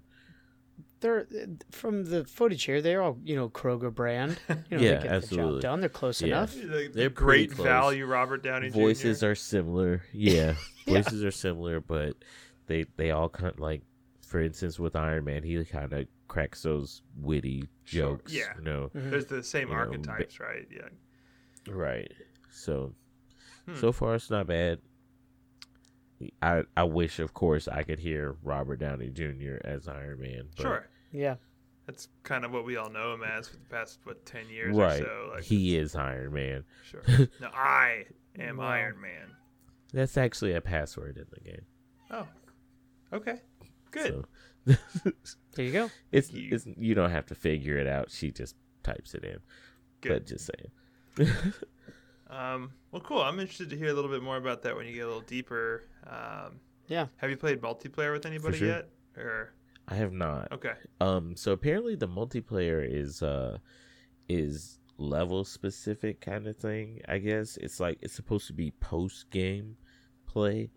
They're 1.00 1.26
from 1.70 2.04
the 2.04 2.24
footage 2.24 2.64
here. 2.64 2.80
They're 2.80 3.02
all 3.02 3.18
you 3.24 3.34
know 3.36 3.48
Kroger 3.48 3.92
brand. 3.92 4.38
You 4.70 4.78
know, 4.78 4.84
Yeah, 4.84 4.96
they 4.98 5.02
get 5.02 5.02
the 5.02 5.16
absolutely. 5.16 5.54
job 5.54 5.62
done. 5.62 5.80
They're 5.80 5.88
close 5.88 6.20
Yeah. 6.22 6.26
enough. 6.28 6.54
The, 6.54 6.68
the 6.68 6.90
They're 6.94 7.10
great 7.10 7.50
close. 7.50 7.66
value 7.66 8.06
Robert 8.06 8.42
Downey 8.42 8.68
voices 8.70 9.20
Jr. 9.20 9.26
are 9.26 9.34
similar. 9.34 10.02
Yeah, 10.12 10.54
Yeah. 10.86 11.02
voices 11.02 11.24
are 11.24 11.30
similar, 11.30 11.80
but 11.80 12.14
they 12.66 12.86
they 12.96 13.10
all 13.10 13.28
kind 13.28 13.52
of 13.52 13.58
like, 13.60 13.82
for 14.32 14.40
instance, 14.40 14.78
with 14.78 14.96
Iron 14.96 15.24
Man, 15.24 15.42
he 15.42 15.62
kind 15.64 15.92
of 15.92 16.06
cracks 16.28 16.62
those 16.62 17.02
witty 17.16 17.68
Sure, 17.84 18.16
jokes. 18.16 18.32
yeah. 18.32 18.54
you 18.56 18.62
know, 18.64 18.90
Mhm. 18.94 19.10
There's 19.10 19.26
the 19.26 19.42
same 19.42 19.68
you 19.68 19.74
know, 19.74 19.80
archetypes, 19.80 20.40
right? 20.40 20.66
Yeah. 20.70 20.88
Right. 21.72 22.10
So 22.50 22.94
Hmm. 23.66 23.74
so 23.76 23.92
far 23.92 24.14
it's 24.16 24.30
not 24.30 24.46
bad. 24.46 24.80
I 26.40 26.62
I 26.76 26.84
wish 26.84 27.18
of 27.18 27.34
course 27.34 27.68
I 27.68 27.82
could 27.82 27.98
hear 27.98 28.36
Robert 28.42 28.76
Downey 28.78 29.10
Jr. 29.10 29.56
as 29.64 29.88
Iron 29.88 30.20
Man. 30.20 30.48
But 30.56 30.62
Sure. 30.62 30.88
Yeah, 31.10 31.36
That's 31.86 32.08
kind 32.22 32.44
of 32.44 32.52
what 32.52 32.64
we 32.64 32.76
all 32.76 32.88
know 32.90 33.12
him 33.14 33.22
as 33.24 33.48
for 33.48 33.56
the 33.56 33.64
past 33.66 33.98
what 34.04 34.24
ten 34.24 34.48
years 34.48 34.74
Right. 34.76 35.02
or 35.02 35.04
so. 35.04 35.30
Like, 35.34 35.42
he 35.44 35.76
is 35.76 35.94
Iron 35.96 36.32
Man. 36.32 36.64
sure. 36.84 37.02
No, 37.40 37.48
I 37.52 38.06
am 38.38 38.56
Wow. 38.58 38.66
Iron 38.68 39.00
Man. 39.00 39.28
That's 39.92 40.16
actually 40.16 40.54
a 40.54 40.60
password 40.60 41.18
in 41.18 41.26
the 41.30 41.40
game. 41.40 41.66
Oh, 42.10 42.26
okay, 43.12 43.40
good. 43.92 44.24
So 44.66 44.74
there 45.54 45.64
you 45.64 45.72
go. 45.72 45.90
it's, 46.10 46.32
You- 46.32 46.48
it's 46.52 46.66
you 46.76 46.94
don't 46.94 47.10
have 47.10 47.26
to 47.26 47.34
figure 47.36 47.78
it 47.78 47.86
out. 47.86 48.10
She 48.10 48.30
just 48.32 48.56
types 48.82 49.14
it 49.14 49.22
in. 49.24 49.38
Good. 50.00 50.08
But 50.08 50.26
just 50.26 50.50
saying. 50.50 51.32
Um, 52.30 52.72
well, 52.90 53.02
cool. 53.02 53.20
I'm 53.20 53.38
interested 53.40 53.68
to 53.70 53.76
hear 53.76 53.88
a 53.88 53.92
little 53.92 54.10
bit 54.10 54.22
more 54.22 54.38
about 54.38 54.62
that 54.62 54.74
when 54.74 54.86
you 54.86 54.94
get 54.94 55.02
a 55.02 55.06
little 55.06 55.20
deeper. 55.20 55.84
Um, 56.06 56.60
Yeah. 56.88 57.08
Have 57.16 57.28
you 57.28 57.36
played 57.36 57.60
multiplayer 57.60 58.10
with 58.12 58.24
anybody 58.24 58.56
sure. 58.58 58.68
yet? 58.68 58.88
Or 59.18 59.52
I 59.86 59.96
have 59.96 60.12
not. 60.14 60.50
okay, 60.52 60.72
Um 61.00 61.36
so 61.36 61.52
apparently 61.52 61.94
the 61.96 62.08
multiplayer 62.08 62.86
is 62.88 63.22
uh 63.22 63.58
is 64.30 64.78
level 64.96 65.44
specific 65.44 66.22
kind 66.22 66.46
of 66.46 66.56
thing, 66.56 67.02
I 67.06 67.18
guess. 67.18 67.58
It's 67.58 67.78
like 67.80 67.98
it's 68.00 68.14
supposed 68.14 68.46
to 68.46 68.54
be 68.54 68.70
post 68.80 69.28
game 69.30 69.76
play. 70.26 70.70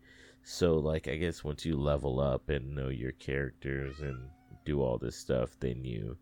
So 0.47 0.75
like 0.75 1.07
I 1.07 1.15
guess 1.15 1.43
once 1.43 1.65
you 1.65 1.75
level 1.75 2.19
up 2.19 2.49
and 2.49 2.75
know 2.75 2.89
your 2.89 3.13
characters 3.13 3.99
and 3.99 4.29
do 4.63 4.81
all 4.81 4.99
this 4.99 5.17
stuff, 5.17 5.57
then 5.59 5.83
you 5.83 6.17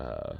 uh 0.00 0.34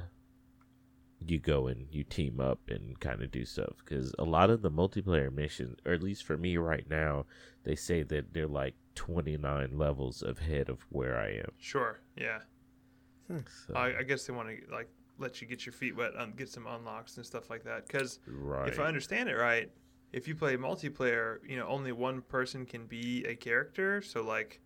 you 1.25 1.39
go 1.39 1.67
and 1.67 1.87
you 1.89 2.03
team 2.03 2.41
up 2.41 2.59
and 2.67 2.99
kind 2.99 3.23
of 3.23 3.31
do 3.31 3.45
stuff 3.45 3.73
because 3.83 4.13
a 4.19 4.23
lot 4.23 4.49
of 4.49 4.61
the 4.61 4.69
multiplayer 4.69 5.33
missions 5.33 5.77
or 5.85 5.93
at 5.93 6.03
least 6.03 6.25
for 6.25 6.37
me 6.37 6.57
right 6.57 6.87
now 6.89 7.25
they 7.63 7.73
say 7.73 8.03
that 8.03 8.33
they're 8.33 8.45
like 8.45 8.75
29 8.95 9.77
levels 9.77 10.21
ahead 10.21 10.69
of 10.69 10.85
where 10.89 11.17
i 11.17 11.29
am 11.29 11.51
sure, 11.57 12.01
yeah. 12.17 12.39
so, 13.29 13.73
I, 13.73 13.99
I 13.99 14.03
guess 14.03 14.27
they 14.27 14.33
want 14.33 14.49
to 14.49 14.57
like 14.71 14.89
let 15.17 15.41
you 15.41 15.47
get 15.47 15.65
your 15.65 15.73
feet 15.73 15.95
wet, 15.95 16.11
um, 16.17 16.33
get 16.35 16.49
some 16.49 16.67
unlocks 16.67 17.17
and 17.17 17.25
stuff 17.25 17.49
like 17.49 17.63
that. 17.63 17.87
Because 17.87 18.19
right 18.27 18.67
if 18.67 18.79
I 18.79 18.85
understand 18.85 19.29
it 19.29 19.35
right, 19.35 19.71
if 20.15 20.27
you 20.29 20.33
play 20.35 20.55
multiplayer, 20.55 21.39
you 21.47 21.57
know 21.57 21.67
only 21.67 21.91
one 21.91 22.21
person 22.21 22.65
can 22.65 22.85
be 22.87 23.25
a 23.25 23.35
character. 23.35 24.01
So 24.01 24.23
like, 24.23 24.61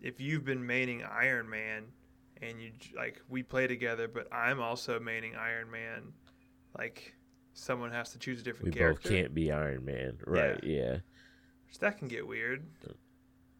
if 0.00 0.20
you've 0.20 0.44
been 0.44 0.62
maining 0.62 1.10
Iron 1.10 1.48
Man, 1.48 1.84
and 2.42 2.60
you 2.60 2.70
like 2.94 3.20
we 3.28 3.42
play 3.42 3.66
together, 3.66 4.08
but 4.08 4.32
I'm 4.32 4.60
also 4.60 4.98
maining 5.00 5.38
Iron 5.38 5.70
Man, 5.70 6.12
like 6.78 7.14
someone 7.54 7.90
has 7.92 8.12
to 8.12 8.18
choose 8.18 8.40
a 8.40 8.44
different 8.44 8.74
we 8.74 8.78
character. 8.78 9.08
both 9.08 9.18
can't 9.18 9.34
be 9.34 9.50
iron 9.52 9.84
man 9.84 10.18
right 10.26 10.62
yeah, 10.64 10.98
So 11.70 11.78
that 11.80 11.98
can 11.98 12.08
get 12.08 12.26
weird. 12.26 12.66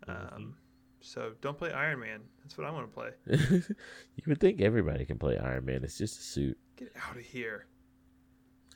Mhm. 0.07 0.35
Um, 0.35 0.57
so 1.01 1.33
don't 1.41 1.57
play 1.57 1.73
Iron 1.73 2.01
Man. 2.01 2.21
That's 2.43 2.59
what 2.59 2.67
I 2.67 2.71
want 2.71 2.89
to 2.89 2.95
play. 2.95 3.11
you 4.17 4.25
would 4.27 4.41
think 4.41 4.61
everybody 4.61 5.05
can 5.07 5.19
play 5.19 5.39
iron 5.39 5.65
man 5.65 5.85
it's 5.85 5.97
just 5.97 6.19
a 6.19 6.23
suit 6.23 6.59
Get 6.77 6.93
out 7.09 7.17
of 7.17 7.23
here. 7.23 7.67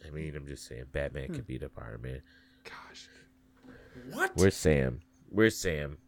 I 0.06 0.10
mean 0.10 0.34
i'm 0.36 0.46
just 0.46 0.66
saying 0.66 0.84
batman 0.92 1.26
Hmm. 1.28 1.34
can 1.34 1.42
beat 1.42 1.62
up 1.62 1.72
iron 1.78 2.02
man 2.02 2.22
Gosh. 2.64 3.08
What? 4.12 4.32
where's 4.36 4.56
sam 4.56 5.00
where's 5.28 5.56
sam 5.58 5.98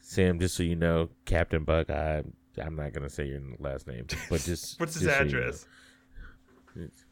sam 0.00 0.38
just 0.38 0.54
so 0.56 0.62
you 0.62 0.76
know 0.76 1.08
captain 1.24 1.64
buck 1.64 1.90
i 1.90 2.22
i'm 2.62 2.76
not 2.76 2.92
gonna 2.92 3.08
say 3.10 3.26
your 3.26 3.40
last 3.58 3.86
name 3.86 4.06
but 4.28 4.40
just 4.42 4.78
What's 4.80 4.94
his 4.94 5.02
just 5.04 5.16
so 5.16 5.22
you 5.24 5.30
know. 5.32 5.38
address? 5.38 5.66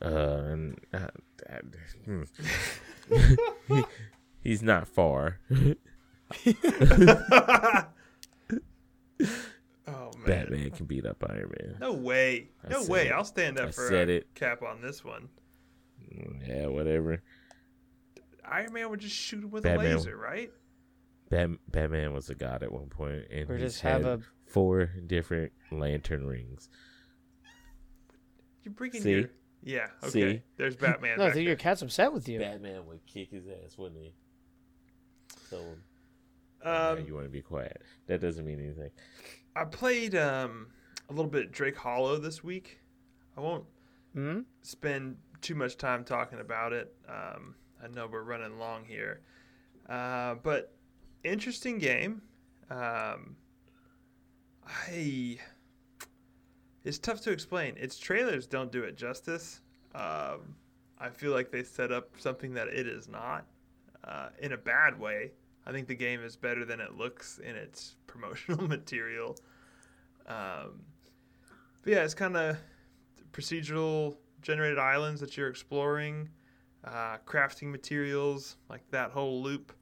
Uh, 0.01 0.07
and, 0.09 0.79
uh, 0.95 1.09
uh, 1.51 1.59
hmm. 2.05 2.23
he's 4.45 4.63
not 4.63 4.87
far. 4.87 5.41
oh 5.51 5.75
man. 9.87 10.11
Batman 10.27 10.71
can 10.71 10.87
beat 10.87 11.07
up 11.07 11.23
Iron 11.29 11.51
Man. 11.61 11.77
No 11.81 11.93
way. 11.93 12.49
I 12.65 12.69
No 12.71 12.81
said 12.83 12.91
way. 12.91 13.07
it. 13.09 13.13
I'll 13.13 13.25
stand 13.25 13.59
up 13.59 13.69
I 13.69 13.73
for 13.73 13.89
said 13.89 14.09
a 14.09 14.13
it. 14.17 14.35
cap 14.35 14.63
on 14.63 14.81
this 14.81 15.05
one. 15.05 15.29
Yeah, 16.47 16.67
whatever. 16.67 17.23
Iron 18.45 18.73
Man 18.73 18.91
would 18.91 19.01
just 19.01 19.15
shoot 19.17 19.45
him 19.45 19.51
with 19.51 19.63
Batman. 19.65 19.93
a 19.93 19.97
laser, 19.97 20.17
right? 20.17 20.51
Bat- 21.31 21.59
Batman 21.71 22.13
was 22.15 22.31
a 22.31 22.35
god 22.35 22.63
at 22.63 22.73
one 22.73 22.89
point, 22.89 23.25
and 23.31 23.51
Or 23.51 23.57
he's 23.57 23.73
just 23.73 23.81
have 23.83 24.03
had 24.05 24.21
a 24.21 24.23
four 24.47 24.87
different 25.07 25.53
lantern 25.71 26.27
rings. 26.27 26.71
You're 28.63 28.73
bringing 28.75 29.03
See? 29.03 29.11
your 29.13 29.31
yeah. 29.63 29.89
Okay. 30.03 30.11
See? 30.37 30.43
There's 30.57 30.77
Batman. 30.77 31.19
no. 31.19 31.27
I 31.27 31.33
think 31.33 31.47
your 31.47 31.57
cat's 31.57 31.83
upset 31.83 32.13
with 32.13 32.29
you. 32.29 32.39
Batman 32.39 32.87
would 32.87 33.05
kick 33.07 33.31
his 33.31 33.47
ass, 33.49 33.77
wouldn't 33.77 34.01
he? 34.01 34.15
So 35.51 35.63
now 36.65 36.93
Um, 36.93 37.07
you 37.07 37.15
want 37.15 37.27
to 37.27 37.31
be 37.31 37.43
quiet. 37.43 37.83
That 38.07 38.21
doesn't 38.21 38.45
mean 38.45 38.61
anything. 38.61 38.91
I 39.57 39.65
played 39.65 40.15
um 40.15 40.69
a 41.09 41.13
little 41.13 41.31
bit 41.31 41.53
Drake 41.53 41.77
Hollow 41.77 42.17
this 42.19 42.43
week. 42.45 42.81
I 43.37 43.41
won't 43.41 43.65
Hmm? 44.15 44.41
spend 44.63 45.19
too 45.41 45.55
much 45.55 45.77
time 45.77 46.05
talking 46.05 46.41
about 46.41 46.73
it. 46.73 46.95
Um, 47.09 47.55
I 47.83 47.89
know 47.89 48.09
we're 48.11 48.23
running 48.23 48.59
long 48.59 48.85
here, 48.85 49.21
uh, 49.89 50.35
but 50.43 50.75
interesting 51.25 51.79
game. 51.79 52.23
Um, 52.71 53.37
I 54.67 55.39
it's 56.85 56.99
tough 56.99 57.21
to 57.23 57.33
explain. 57.33 57.75
Its 57.77 57.99
trailers 57.99 58.47
don't 58.47 58.73
do 58.73 58.83
it 58.85 58.97
justice. 58.97 59.61
Um, 59.95 60.57
I 60.99 61.11
feel 61.11 61.33
like 61.33 61.51
they 61.51 61.63
set 61.63 61.93
up 61.93 62.11
something 62.19 62.55
that 62.55 62.69
it 62.69 62.87
is 62.87 63.09
not 63.09 63.47
uh, 64.05 64.29
in 64.41 64.53
a 64.53 64.57
bad 64.57 64.99
way. 64.99 65.33
I 65.67 65.73
think 65.73 65.87
the 65.87 65.95
game 65.95 66.25
is 66.25 66.35
better 66.37 66.65
than 66.65 66.81
it 66.81 66.97
looks 66.97 67.39
in 67.39 67.57
its 67.57 67.97
promotional 68.07 68.67
material. 68.69 69.37
Um, 70.27 70.83
but 71.83 71.93
yeah, 71.93 72.05
it's 72.05 72.15
kind 72.15 72.37
of 72.37 72.57
procedural 73.33 74.17
generated 74.43 74.79
islands 74.79 75.21
that 75.21 75.37
you're 75.37 75.49
exploring. 75.49 76.29
uh, 76.85 77.19
crafting 77.27 77.71
materials, 77.73 78.57
like 78.71 78.89
that 78.93 79.11
whole 79.11 79.43
loop. 79.43 79.73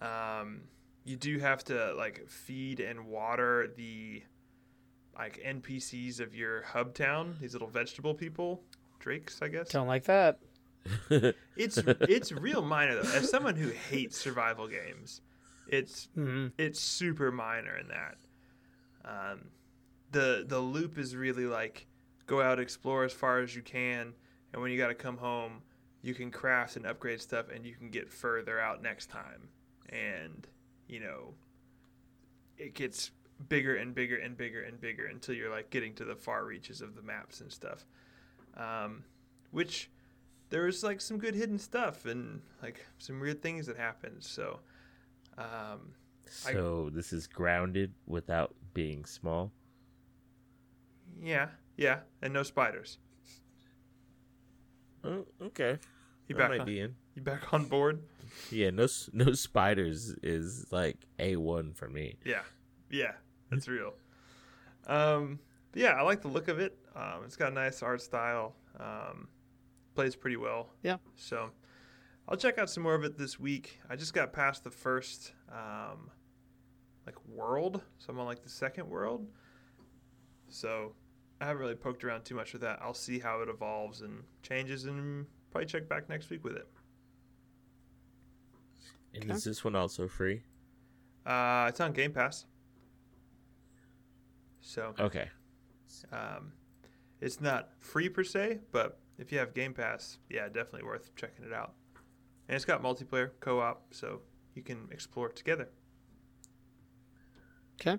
Um, 0.00 0.60
you 1.04 1.16
do 1.16 1.38
have 1.38 1.64
to 1.64 1.94
like 1.94 2.28
feed 2.28 2.80
and 2.80 3.06
water 3.06 3.72
the 3.76 4.22
like 5.16 5.40
NPCs 5.44 6.20
of 6.20 6.34
your 6.34 6.62
hub 6.62 6.94
town. 6.94 7.36
These 7.40 7.54
little 7.54 7.66
vegetable 7.68 8.14
people, 8.14 8.62
drakes, 9.00 9.40
I 9.42 9.48
guess. 9.48 9.68
Don't 9.70 9.88
like 9.88 10.04
that. 10.04 10.38
It's 11.56 11.78
it's 11.78 12.30
real 12.30 12.62
minor 12.62 12.94
though. 13.02 13.10
As 13.16 13.28
someone 13.28 13.56
who 13.56 13.70
hates 13.70 14.16
survival 14.16 14.68
games, 14.68 15.22
it's 15.66 16.08
Mhm. 16.16 16.52
it's 16.56 16.78
super 16.78 17.32
minor 17.32 17.76
in 17.76 17.88
that. 17.88 18.16
Um, 19.04 19.48
the 20.12 20.44
the 20.46 20.60
loop 20.60 20.96
is 20.98 21.16
really 21.16 21.46
like 21.46 21.86
go 22.28 22.40
out 22.40 22.60
explore 22.60 23.02
as 23.02 23.12
far 23.12 23.40
as 23.40 23.56
you 23.56 23.62
can, 23.62 24.12
and 24.52 24.62
when 24.62 24.70
you 24.70 24.78
got 24.78 24.88
to 24.88 24.94
come 24.94 25.16
home, 25.16 25.62
you 26.02 26.14
can 26.14 26.30
craft 26.30 26.76
and 26.76 26.86
upgrade 26.86 27.20
stuff, 27.20 27.46
and 27.52 27.66
you 27.66 27.74
can 27.74 27.90
get 27.90 28.08
further 28.08 28.60
out 28.60 28.80
next 28.82 29.06
time. 29.10 29.48
And 29.88 30.46
you 30.86 31.00
know, 31.00 31.34
it 32.56 32.74
gets 32.74 33.10
bigger 33.48 33.76
and 33.76 33.94
bigger 33.94 34.16
and 34.16 34.36
bigger 34.36 34.62
and 34.62 34.80
bigger 34.80 35.06
until 35.06 35.34
you're 35.34 35.50
like 35.50 35.70
getting 35.70 35.94
to 35.94 36.04
the 36.04 36.14
far 36.16 36.44
reaches 36.44 36.80
of 36.80 36.94
the 36.94 37.02
maps 37.02 37.40
and 37.40 37.50
stuff. 37.52 37.84
Um, 38.56 39.04
which 39.50 39.90
there 40.50 40.62
was 40.64 40.82
like 40.82 41.00
some 41.00 41.18
good 41.18 41.34
hidden 41.34 41.58
stuff 41.58 42.04
and 42.04 42.40
like 42.62 42.84
some 42.98 43.20
weird 43.20 43.42
things 43.42 43.66
that 43.66 43.76
happened. 43.76 44.22
So. 44.22 44.60
Um, 45.36 45.94
I- 46.46 46.52
so 46.52 46.90
this 46.92 47.12
is 47.12 47.26
grounded 47.26 47.94
without 48.06 48.54
being 48.74 49.04
small. 49.04 49.52
Yeah, 51.22 51.48
yeah, 51.78 52.00
and 52.20 52.34
no 52.34 52.42
spiders. 52.42 52.98
Oh, 55.04 55.24
okay. 55.40 55.78
You 56.26 56.36
I 56.36 56.38
back 56.38 56.50
might 56.50 56.60
on, 56.60 56.66
be 56.66 56.80
in. 56.80 56.94
you 57.14 57.22
back 57.22 57.54
on 57.54 57.64
board? 57.64 58.02
Yeah, 58.50 58.70
no 58.70 58.86
no 59.12 59.32
spiders 59.32 60.14
is 60.22 60.66
like 60.70 61.06
a 61.18 61.36
one 61.36 61.72
for 61.72 61.88
me. 61.88 62.16
Yeah, 62.26 62.42
yeah, 62.90 63.12
that's 63.50 63.68
real. 63.68 63.94
Um, 64.86 65.38
yeah, 65.74 65.92
I 65.92 66.02
like 66.02 66.20
the 66.20 66.28
look 66.28 66.48
of 66.48 66.58
it. 66.58 66.76
Um, 66.94 67.22
it's 67.24 67.36
got 67.36 67.52
a 67.52 67.54
nice 67.54 67.82
art 67.82 68.02
style. 68.02 68.54
Um, 68.78 69.28
plays 69.94 70.14
pretty 70.14 70.36
well. 70.36 70.68
Yeah. 70.82 70.96
So 71.16 71.50
I'll 72.28 72.36
check 72.36 72.58
out 72.58 72.68
some 72.68 72.82
more 72.82 72.94
of 72.94 73.04
it 73.04 73.16
this 73.16 73.40
week. 73.40 73.80
I 73.88 73.96
just 73.96 74.12
got 74.12 74.32
past 74.32 74.64
the 74.64 74.70
first 74.70 75.32
um, 75.50 76.10
like 77.06 77.16
world, 77.26 77.80
so 77.98 78.12
I'm 78.12 78.18
on 78.18 78.26
like 78.26 78.42
the 78.42 78.50
second 78.50 78.88
world. 78.88 79.26
So 80.48 80.92
I 81.40 81.46
haven't 81.46 81.60
really 81.60 81.74
poked 81.76 82.02
around 82.04 82.24
too 82.24 82.34
much 82.34 82.52
with 82.52 82.62
that. 82.62 82.80
I'll 82.82 82.94
see 82.94 83.18
how 83.18 83.40
it 83.42 83.48
evolves 83.48 84.00
and 84.00 84.24
changes, 84.42 84.84
and 84.84 85.26
probably 85.50 85.66
check 85.66 85.88
back 85.88 86.08
next 86.08 86.30
week 86.30 86.42
with 86.44 86.56
it. 86.56 86.68
And 89.14 89.24
Okay. 89.24 89.32
is 89.32 89.44
this 89.44 89.64
one 89.64 89.74
also 89.76 90.08
free? 90.08 90.42
Uh, 91.24 91.66
it's 91.68 91.80
on 91.80 91.92
Game 91.92 92.12
Pass. 92.12 92.46
So 94.60 94.94
Okay. 94.98 95.30
um, 96.12 96.52
it's 97.20 97.40
not 97.40 97.70
free 97.80 98.08
per 98.08 98.24
se, 98.24 98.60
but 98.72 98.98
if 99.18 99.32
you 99.32 99.38
have 99.38 99.54
Game 99.54 99.72
Pass, 99.74 100.18
yeah, 100.28 100.46
definitely 100.48 100.82
worth 100.84 101.14
checking 101.16 101.44
it 101.44 101.52
out. 101.52 101.74
And 102.48 102.56
it's 102.56 102.64
got 102.64 102.82
multiplayer, 102.82 103.30
co-op, 103.40 103.94
so 103.94 104.20
you 104.54 104.62
can 104.62 104.88
explore 104.90 105.28
together. 105.28 105.68
Okay. 107.80 107.98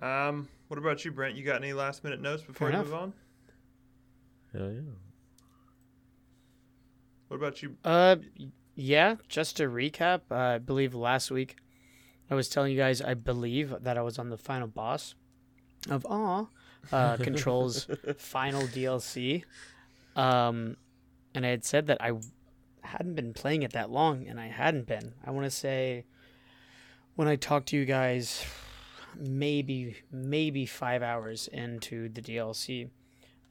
Um, 0.00 0.48
what 0.68 0.78
about 0.78 1.04
you, 1.04 1.10
Brent? 1.10 1.36
You 1.36 1.44
got 1.44 1.56
any 1.56 1.72
last 1.72 2.04
minute 2.04 2.20
notes 2.20 2.42
before 2.42 2.70
Fair 2.70 2.78
we 2.78 2.84
move 2.84 2.94
on? 2.94 3.12
Hell 4.52 4.72
yeah. 4.72 4.80
What 7.28 7.36
about 7.36 7.62
you? 7.62 7.76
Uh, 7.84 8.16
yeah. 8.74 9.16
Just 9.28 9.56
to 9.58 9.64
recap, 9.64 10.20
uh, 10.30 10.36
I 10.36 10.58
believe 10.58 10.94
last 10.94 11.30
week 11.30 11.56
I 12.30 12.34
was 12.34 12.48
telling 12.48 12.72
you 12.72 12.78
guys 12.78 13.00
I 13.00 13.14
believe 13.14 13.74
that 13.80 13.98
I 13.98 14.02
was 14.02 14.18
on 14.18 14.30
the 14.30 14.38
final 14.38 14.68
boss 14.68 15.14
of 15.90 16.06
AWE, 16.08 16.48
uh, 16.92 17.16
Control's 17.20 17.86
final 18.16 18.62
DLC. 18.62 19.44
Um, 20.16 20.76
and 21.34 21.44
I 21.46 21.50
had 21.50 21.64
said 21.64 21.86
that 21.86 21.98
I 22.00 22.12
hadn't 22.82 23.14
been 23.14 23.32
playing 23.32 23.62
it 23.62 23.72
that 23.72 23.90
long, 23.90 24.26
and 24.26 24.40
I 24.40 24.48
hadn't 24.48 24.86
been. 24.86 25.14
I 25.24 25.30
want 25.30 25.44
to 25.44 25.50
say 25.50 26.04
when 27.14 27.28
I 27.28 27.36
talked 27.36 27.68
to 27.68 27.76
you 27.76 27.84
guys, 27.84 28.44
maybe 29.18 29.96
maybe 30.12 30.64
five 30.66 31.02
hours 31.02 31.48
into 31.48 32.08
the 32.08 32.22
DLC. 32.22 32.88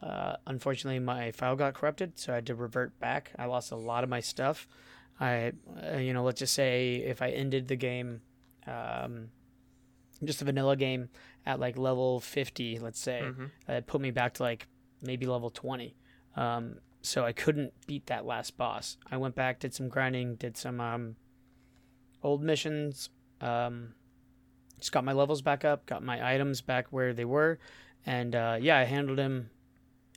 Uh, 0.01 0.36
unfortunately, 0.45 0.99
my 0.99 1.32
file 1.32 1.55
got 1.55 1.74
corrupted, 1.74 2.18
so 2.20 2.32
I 2.32 2.36
had 2.36 2.45
to 2.47 2.55
revert 2.55 2.99
back. 2.99 3.32
I 3.38 3.45
lost 3.45 3.72
a 3.72 3.76
lot 3.76 4.03
of 4.03 4.09
my 4.09 4.20
stuff. 4.20 4.68
I, 5.20 5.53
uh, 5.91 5.97
you 5.97 6.13
know, 6.13 6.24
let's 6.24 6.39
just 6.39 6.53
say 6.53 6.97
if 6.97 7.22
I 7.22 7.30
ended 7.30 7.68
the 7.68 7.76
game, 7.76 8.22
um, 8.68 9.30
just 10.24 10.41
a 10.41 10.45
vanilla 10.45 10.76
game 10.76 11.09
at 11.45 11.59
like 11.59 11.78
level 11.78 12.20
50, 12.20 12.78
let's 12.80 12.99
say, 12.99 13.22
Mhm. 13.24 13.49
it 13.68 13.88
put 13.88 13.99
me 14.01 14.11
back 14.11 14.36
to 14.36 14.43
like 14.43 14.68
maybe 15.01 15.26
level 15.26 15.49
20. 15.49 15.95
Um, 16.36 16.80
so 17.01 17.26
I 17.26 17.32
couldn't 17.32 17.74
beat 17.88 18.05
that 18.07 18.26
last 18.26 18.57
boss. 18.57 18.97
I 19.09 19.18
went 19.18 19.34
back, 19.34 19.59
did 19.59 19.74
some 19.74 19.89
grinding, 19.89 20.36
did 20.36 20.57
some 20.57 20.80
um, 20.80 21.15
old 22.22 22.43
missions, 22.43 23.09
um, 23.41 23.93
just 24.80 24.92
got 24.92 25.04
my 25.04 25.14
levels 25.14 25.42
back 25.42 25.66
up, 25.66 25.86
got 25.86 26.04
my 26.04 26.34
items 26.34 26.62
back 26.62 26.88
where 26.92 27.14
they 27.14 27.26
were, 27.26 27.60
and 28.06 28.36
uh, 28.36 28.58
yeah, 28.60 28.78
I 28.78 28.84
handled 28.84 29.18
him 29.20 29.50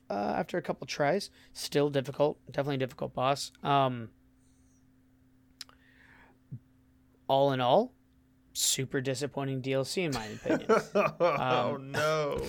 uh, 0.09 0.35
after 0.37 0.59
a 0.59 0.63
couple 0.63 0.87
tries. 0.87 1.31
Still 1.53 1.91
difficult, 1.91 2.39
definitely 2.47 2.77
a 2.77 2.79
difficult 2.79 3.15
boss. 3.15 3.53
Um, 3.63 4.11
all 7.29 7.53
in 7.53 7.61
all, 7.61 7.93
super 8.53 9.01
disappointing 9.01 9.63
DLC 9.63 10.05
in 10.05 10.13
my 10.13 10.27
opinion. 10.27 10.67
oh 11.21 11.75
Um, 11.77 11.93
no! 11.93 12.43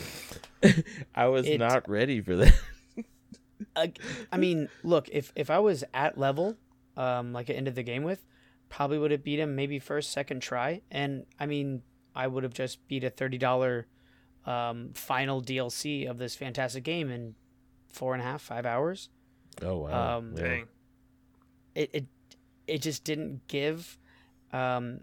I 1.15 1.27
was 1.27 1.47
It- 1.47 1.59
not 1.59 1.87
ready 1.89 2.21
for 2.21 2.35
that. 2.37 2.53
I, 3.75 3.93
I 4.31 4.37
mean, 4.37 4.69
look, 4.83 5.07
if 5.11 5.31
if 5.35 5.49
I 5.49 5.59
was 5.59 5.83
at 5.93 6.17
level, 6.17 6.57
um, 6.97 7.31
like 7.31 7.49
I 7.49 7.53
ended 7.53 7.75
the 7.75 7.83
game 7.83 8.03
with, 8.03 8.25
probably 8.69 8.97
would 8.97 9.11
have 9.11 9.23
beat 9.23 9.39
him 9.39 9.55
maybe 9.55 9.77
first, 9.79 10.11
second 10.11 10.41
try, 10.41 10.81
and 10.89 11.25
I 11.39 11.45
mean, 11.45 11.83
I 12.15 12.27
would 12.27 12.43
have 12.43 12.53
just 12.53 12.85
beat 12.87 13.03
a 13.03 13.09
thirty 13.09 13.37
dollar 13.37 13.87
um, 14.45 14.91
final 14.93 15.41
DLC 15.41 16.09
of 16.09 16.17
this 16.17 16.35
fantastic 16.35 16.83
game 16.83 17.09
in 17.09 17.35
four 17.87 18.13
and 18.13 18.21
a 18.21 18.25
half, 18.25 18.41
five 18.41 18.65
hours. 18.65 19.09
Oh 19.61 19.77
wow. 19.77 20.17
Um, 20.17 20.35
Dang. 20.35 20.67
It 21.75 21.89
it 21.93 22.05
it 22.67 22.81
just 22.81 23.03
didn't 23.03 23.47
give 23.47 23.97
um, 24.53 25.01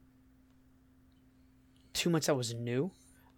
too 1.92 2.10
much 2.10 2.26
that 2.26 2.34
was 2.34 2.54
new. 2.54 2.90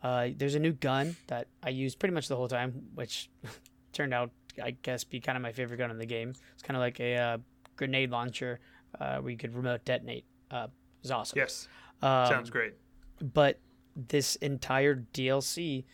Uh, 0.03 0.29
there's 0.37 0.55
a 0.55 0.59
new 0.59 0.73
gun 0.73 1.17
that 1.27 1.47
I 1.63 1.69
used 1.71 1.99
pretty 1.99 2.15
much 2.15 2.29
the 2.29 2.37
whole 2.37 2.49
time, 2.49 2.89
which 2.95 3.29
turned 3.93 4.15
out, 4.15 4.31
I 4.63 4.71
guess, 4.83 5.05
be 5.05 5.21
kind 5.21 5.37
of 5.37 5.43
my 5.43 5.53
favorite 5.53 5.77
gun 5.77 5.91
in 5.91 5.99
the 5.99 6.07
game. 6.07 6.33
It's 6.55 6.63
kind 6.63 6.77
of 6.77 6.81
like 6.81 6.99
a 7.01 7.17
uh, 7.17 7.39
grenade 7.77 8.11
launcher 8.11 8.61
uh, 8.99 9.19
where 9.19 9.31
you 9.31 9.37
could 9.37 9.55
remote 9.55 9.85
detonate. 9.85 10.25
Uh, 10.51 10.65
it 10.69 11.03
was 11.03 11.11
awesome. 11.11 11.39
Yes, 11.39 11.69
Um, 12.03 12.27
sounds 12.27 12.51
great. 12.51 12.75
But 13.21 13.59
this 13.95 14.37
entire 14.37 15.05
DLC, 15.13 15.85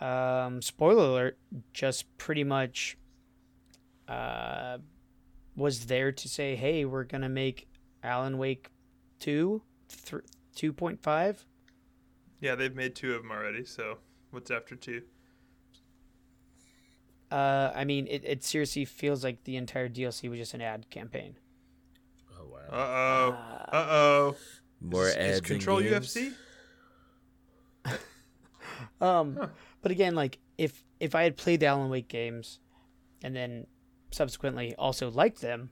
um, 0.00 0.60
spoiler 0.62 1.04
alert, 1.04 1.38
just 1.72 2.04
pretty 2.18 2.44
much 2.44 2.96
uh, 4.06 4.78
was 5.56 5.86
there 5.86 6.12
to 6.12 6.28
say, 6.28 6.56
hey, 6.56 6.84
we're 6.84 7.04
going 7.04 7.22
to 7.22 7.28
make 7.28 7.68
Alan 8.02 8.38
Wake 8.38 8.70
2, 9.20 9.62
th- 10.06 10.22
2.5. 10.56 11.36
Yeah, 12.40 12.54
they've 12.54 12.74
made 12.74 12.94
two 12.94 13.14
of 13.14 13.22
them 13.22 13.30
already. 13.32 13.64
So 13.64 13.98
what's 14.30 14.50
after 14.50 14.76
two? 14.76 15.02
Uh, 17.30 17.72
I 17.74 17.84
mean, 17.84 18.06
it, 18.06 18.22
it 18.24 18.44
seriously 18.44 18.84
feels 18.84 19.22
like 19.24 19.44
the 19.44 19.56
entire 19.56 19.88
DLC 19.88 20.30
was 20.30 20.38
just 20.38 20.54
an 20.54 20.62
ad 20.62 20.88
campaign. 20.88 21.36
Oh 22.38 22.46
wow. 22.46 22.58
Uh 22.70 22.76
oh. 22.76 23.32
Uh, 23.32 23.76
Uh 23.76 23.86
oh. 23.90 24.36
More 24.80 25.08
is, 25.08 25.16
ads. 25.16 25.34
is 25.36 25.40
Control 25.40 25.80
games? 25.82 26.06
UFC? 26.06 26.32
Um, 29.00 29.36
Huh. 29.38 29.48
but 29.82 29.92
again, 29.92 30.14
like 30.14 30.38
if 30.56 30.84
if 31.00 31.14
I 31.14 31.22
had 31.22 31.36
played 31.36 31.60
the 31.60 31.66
Alan 31.66 31.90
Wake 31.90 32.08
games, 32.08 32.58
and 33.22 33.34
then 33.34 33.66
subsequently 34.10 34.74
also 34.76 35.10
liked 35.10 35.40
them, 35.40 35.70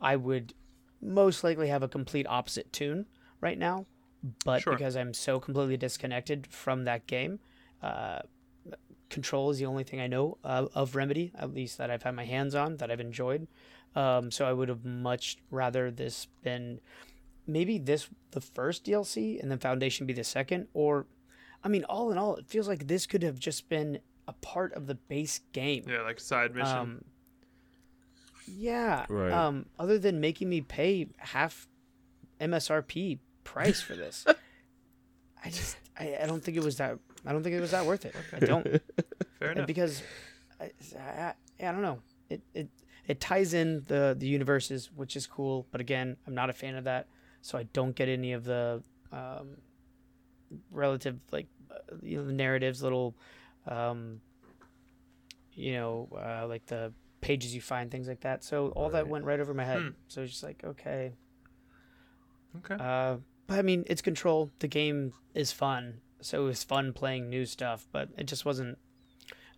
I 0.00 0.16
would 0.16 0.54
most 1.00 1.44
likely 1.44 1.68
have 1.68 1.82
a 1.82 1.88
complete 1.88 2.26
opposite 2.28 2.72
tune 2.72 3.06
right 3.40 3.58
now. 3.58 3.86
But 4.44 4.62
Sure. 4.62 4.72
because 4.74 4.96
I'm 4.96 5.12
so 5.12 5.38
completely 5.38 5.76
disconnected 5.76 6.46
from 6.46 6.84
that 6.84 7.06
game, 7.06 7.40
uh, 7.82 8.20
Control 9.10 9.50
is 9.50 9.58
the 9.58 9.66
only 9.66 9.84
thing 9.84 10.00
I 10.00 10.06
know 10.06 10.38
uh, 10.42 10.66
of 10.74 10.96
Remedy, 10.96 11.30
at 11.38 11.52
least 11.52 11.76
that 11.78 11.90
I've 11.90 12.02
had 12.02 12.14
my 12.14 12.24
hands 12.24 12.54
on, 12.54 12.78
that 12.78 12.90
I've 12.90 13.00
enjoyed. 13.00 13.46
Um, 13.94 14.30
so 14.30 14.46
I 14.46 14.52
would 14.52 14.68
have 14.70 14.84
much 14.84 15.36
rather 15.50 15.90
this 15.90 16.26
been 16.42 16.80
maybe 17.46 17.78
this 17.78 18.08
the 18.32 18.40
first 18.40 18.84
DLC 18.84 19.38
and 19.40 19.50
then 19.50 19.58
Foundation 19.58 20.06
be 20.06 20.14
the 20.14 20.24
second, 20.24 20.66
or 20.74 21.06
I 21.64 21.68
mean, 21.68 21.84
all 21.84 22.12
in 22.12 22.18
all, 22.18 22.36
it 22.36 22.46
feels 22.46 22.68
like 22.68 22.86
this 22.86 23.06
could 23.06 23.22
have 23.22 23.38
just 23.38 23.68
been 23.68 23.98
a 24.28 24.32
part 24.34 24.74
of 24.74 24.86
the 24.86 24.94
base 24.94 25.40
game. 25.52 25.84
Yeah, 25.88 26.02
like 26.02 26.20
side 26.20 26.54
mission. 26.54 26.76
Um, 26.76 27.04
Yeah. 28.46 29.06
Right. 29.08 29.32
Um, 29.32 29.66
other 29.78 29.98
than 29.98 30.20
making 30.20 30.48
me 30.50 30.60
pay 30.60 31.08
half 31.16 31.66
MSRP 32.40 33.18
price 33.44 33.80
for 33.80 33.94
this, 33.94 34.24
I 35.44 35.48
just 35.50 35.76
I, 35.98 36.18
I 36.22 36.26
don't 36.26 36.42
think 36.44 36.56
it 36.56 36.62
was 36.62 36.76
that 36.76 36.98
I 37.24 37.32
don't 37.32 37.42
think 37.42 37.54
it 37.54 37.60
was 37.60 37.70
that 37.72 37.86
worth 37.86 38.04
it. 38.04 38.14
I 38.32 38.38
don't 38.40 38.64
Fair 39.38 39.52
enough. 39.52 39.66
because 39.66 40.02
I, 40.60 40.70
I, 40.98 41.34
I 41.60 41.72
don't 41.72 41.82
know 41.82 42.00
it, 42.30 42.42
it 42.54 42.68
it 43.06 43.20
ties 43.20 43.54
in 43.54 43.84
the 43.86 44.14
the 44.18 44.26
universes 44.26 44.90
which 44.94 45.16
is 45.16 45.26
cool 45.26 45.66
but 45.70 45.80
again 45.80 46.16
i'm 46.26 46.34
not 46.34 46.48
a 46.48 46.52
fan 46.52 46.76
of 46.76 46.84
that 46.84 47.08
so 47.42 47.58
i 47.58 47.64
don't 47.72 47.94
get 47.94 48.08
any 48.08 48.32
of 48.32 48.44
the 48.44 48.82
um, 49.12 49.56
relative 50.70 51.18
like 51.32 51.46
you 52.02 52.16
know 52.18 52.24
the 52.26 52.32
narratives 52.32 52.82
little 52.82 53.14
um, 53.66 54.20
you 55.54 55.72
know 55.72 56.08
uh, 56.16 56.46
like 56.46 56.66
the 56.66 56.92
pages 57.20 57.54
you 57.54 57.60
find 57.60 57.90
things 57.90 58.06
like 58.08 58.20
that 58.20 58.44
so 58.44 58.68
all 58.70 58.90
that 58.90 59.08
went 59.08 59.24
right 59.24 59.40
over 59.40 59.54
my 59.54 59.64
head 59.64 59.80
Hmm. 59.82 59.88
so 60.08 60.22
it's 60.22 60.32
just 60.32 60.42
like 60.42 60.62
okay 60.64 61.12
Okay. 62.58 62.76
uh, 62.82 63.16
but 63.46 63.58
I 63.58 63.62
mean, 63.62 63.84
it's 63.88 64.00
control. 64.00 64.50
The 64.60 64.68
game 64.68 65.12
is 65.34 65.50
fun, 65.52 66.00
so 66.20 66.44
it 66.44 66.46
was 66.46 66.62
fun 66.62 66.92
playing 66.92 67.28
new 67.28 67.44
stuff. 67.46 67.86
But 67.92 68.08
it 68.16 68.24
just 68.24 68.44
wasn't 68.44 68.78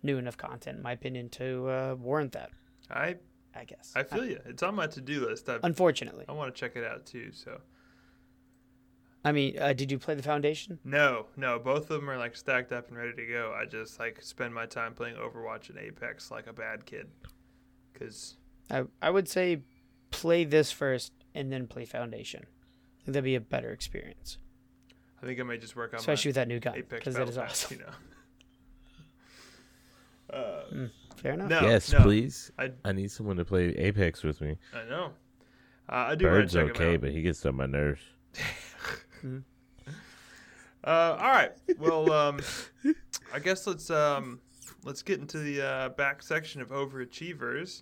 new 0.03 0.17
enough 0.17 0.35
content, 0.35 0.77
in 0.77 0.83
my 0.83 0.91
opinion, 0.93 1.29
to 1.29 1.67
uh, 1.69 1.95
warrant 1.97 2.31
that. 2.33 2.49
I 2.89 3.15
I 3.55 3.65
guess. 3.65 3.93
I 3.95 4.03
feel 4.03 4.25
you. 4.25 4.39
It's 4.45 4.63
on 4.63 4.75
my 4.75 4.87
to 4.87 4.99
do 4.99 5.25
list. 5.27 5.47
I, 5.47 5.59
Unfortunately, 5.63 6.25
I 6.27 6.31
want 6.33 6.53
to 6.53 6.59
check 6.59 6.75
it 6.75 6.83
out 6.83 7.05
too. 7.05 7.29
So 7.31 7.61
I 9.27 9.31
mean, 9.33 9.59
uh, 9.59 9.73
did 9.73 9.91
you 9.91 9.99
play 9.99 10.15
the 10.15 10.23
Foundation? 10.23 10.79
no, 10.85 11.25
no, 11.35 11.59
both 11.59 11.89
of 11.89 11.99
them 11.99 12.09
are 12.09 12.17
like 12.17 12.35
stacked 12.35 12.71
up 12.71 12.87
and 12.87 12.97
ready 12.97 13.13
to 13.13 13.25
go. 13.25 13.53
I 13.59 13.65
just 13.65 13.99
like 13.99 14.21
spend 14.21 14.53
my 14.53 14.65
time 14.65 14.93
playing 14.93 15.15
Overwatch 15.15 15.69
and 15.69 15.77
Apex 15.77 16.31
like 16.31 16.47
a 16.47 16.53
bad 16.53 16.85
kid. 16.85 17.07
Cause 17.93 18.37
I 18.71 18.83
I 19.01 19.09
would 19.09 19.27
say 19.27 19.61
play 20.11 20.43
this 20.45 20.71
first 20.71 21.11
and 21.35 21.51
then 21.51 21.67
play 21.67 21.83
Foundation. 21.85 22.43
I 22.45 23.03
think 23.05 23.13
that'd 23.13 23.23
be 23.23 23.35
a 23.35 23.41
better 23.41 23.71
experience, 23.71 24.37
I 25.21 25.25
think 25.25 25.39
I 25.39 25.43
may 25.43 25.57
just 25.57 25.75
work 25.75 25.93
on 25.93 25.99
especially 25.99 26.29
with 26.29 26.35
that 26.35 26.47
new 26.47 26.55
my 26.55 26.59
gun 26.59 26.83
because 26.89 27.15
Battle 27.15 27.25
that 27.25 27.31
is 27.31 27.37
Pass, 27.37 27.65
awesome. 27.65 27.77
You 27.79 27.83
know. 27.85 27.91
Uh, 30.29 30.87
Fair 31.15 31.33
enough. 31.33 31.49
no, 31.49 31.61
yes, 31.61 31.91
no, 31.91 31.99
please. 32.01 32.51
I 32.59 32.71
I 32.83 32.91
need 32.91 33.09
someone 33.11 33.37
to 33.37 33.45
play 33.45 33.69
Apex 33.77 34.23
with 34.23 34.41
me. 34.41 34.57
I 34.73 34.83
know. 34.89 35.11
Uh, 35.89 35.95
I 35.95 36.15
do 36.15 36.25
want 36.25 36.35
Bird's 36.35 36.51
to 36.53 36.59
check 36.59 36.65
'em 36.65 36.71
okay, 36.71 36.93
out. 36.95 37.01
but 37.01 37.11
he 37.11 37.21
gets 37.21 37.45
on 37.45 37.55
my 37.55 37.65
nerves. 37.65 38.01
Uh, 40.83 41.17
all 41.19 41.31
right. 41.31 41.51
Well, 41.79 42.11
um, 42.11 42.39
I 43.33 43.39
guess 43.39 43.67
let's 43.67 43.89
um, 43.89 44.39
let's 44.83 45.01
get 45.01 45.19
into 45.19 45.39
the 45.39 45.61
uh, 45.61 45.89
back 45.89 46.21
section 46.23 46.61
of 46.61 46.69
overachievers. 46.69 47.81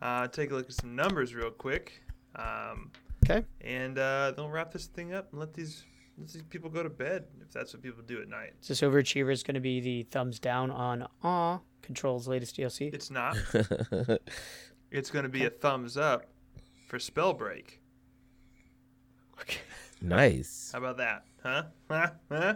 Uh, 0.00 0.26
take 0.28 0.50
a 0.50 0.54
look 0.54 0.66
at 0.68 0.74
some 0.74 0.96
numbers 0.96 1.34
real 1.34 1.50
quick, 1.50 2.02
um, 2.34 2.90
Okay. 3.24 3.44
and 3.60 3.96
uh, 3.98 4.32
then 4.34 4.44
we'll 4.46 4.52
wrap 4.52 4.72
this 4.72 4.86
thing 4.86 5.14
up 5.14 5.28
and 5.30 5.38
let 5.38 5.54
these 5.54 5.84
let 6.18 6.28
these 6.32 6.42
people 6.42 6.68
go 6.68 6.82
to 6.82 6.90
bed 6.90 7.24
if 7.40 7.52
that's 7.52 7.72
what 7.72 7.82
people 7.82 8.02
do 8.04 8.20
at 8.20 8.28
night. 8.28 8.54
So 8.60 8.72
this 8.74 8.80
overachiever 8.80 9.30
is 9.32 9.44
going 9.44 9.54
to 9.54 9.60
be 9.60 9.80
the 9.80 10.02
thumbs 10.04 10.40
down 10.40 10.70
on 10.72 11.06
AWE 11.22 11.60
Control's 11.82 12.26
latest 12.26 12.56
DLC. 12.56 12.92
It's 12.92 13.10
not. 13.10 13.36
It's 14.94 15.10
going 15.10 15.22
to 15.22 15.30
be 15.30 15.46
a 15.46 15.50
thumbs 15.50 15.96
up 15.96 16.26
for 16.86 16.98
Spellbreak. 16.98 17.78
Nice. 20.02 20.70
How 20.72 20.78
about 20.78 20.96
that? 20.98 21.24
Huh? 21.42 21.62
Huh? 21.90 22.10
Huh? 22.30 22.54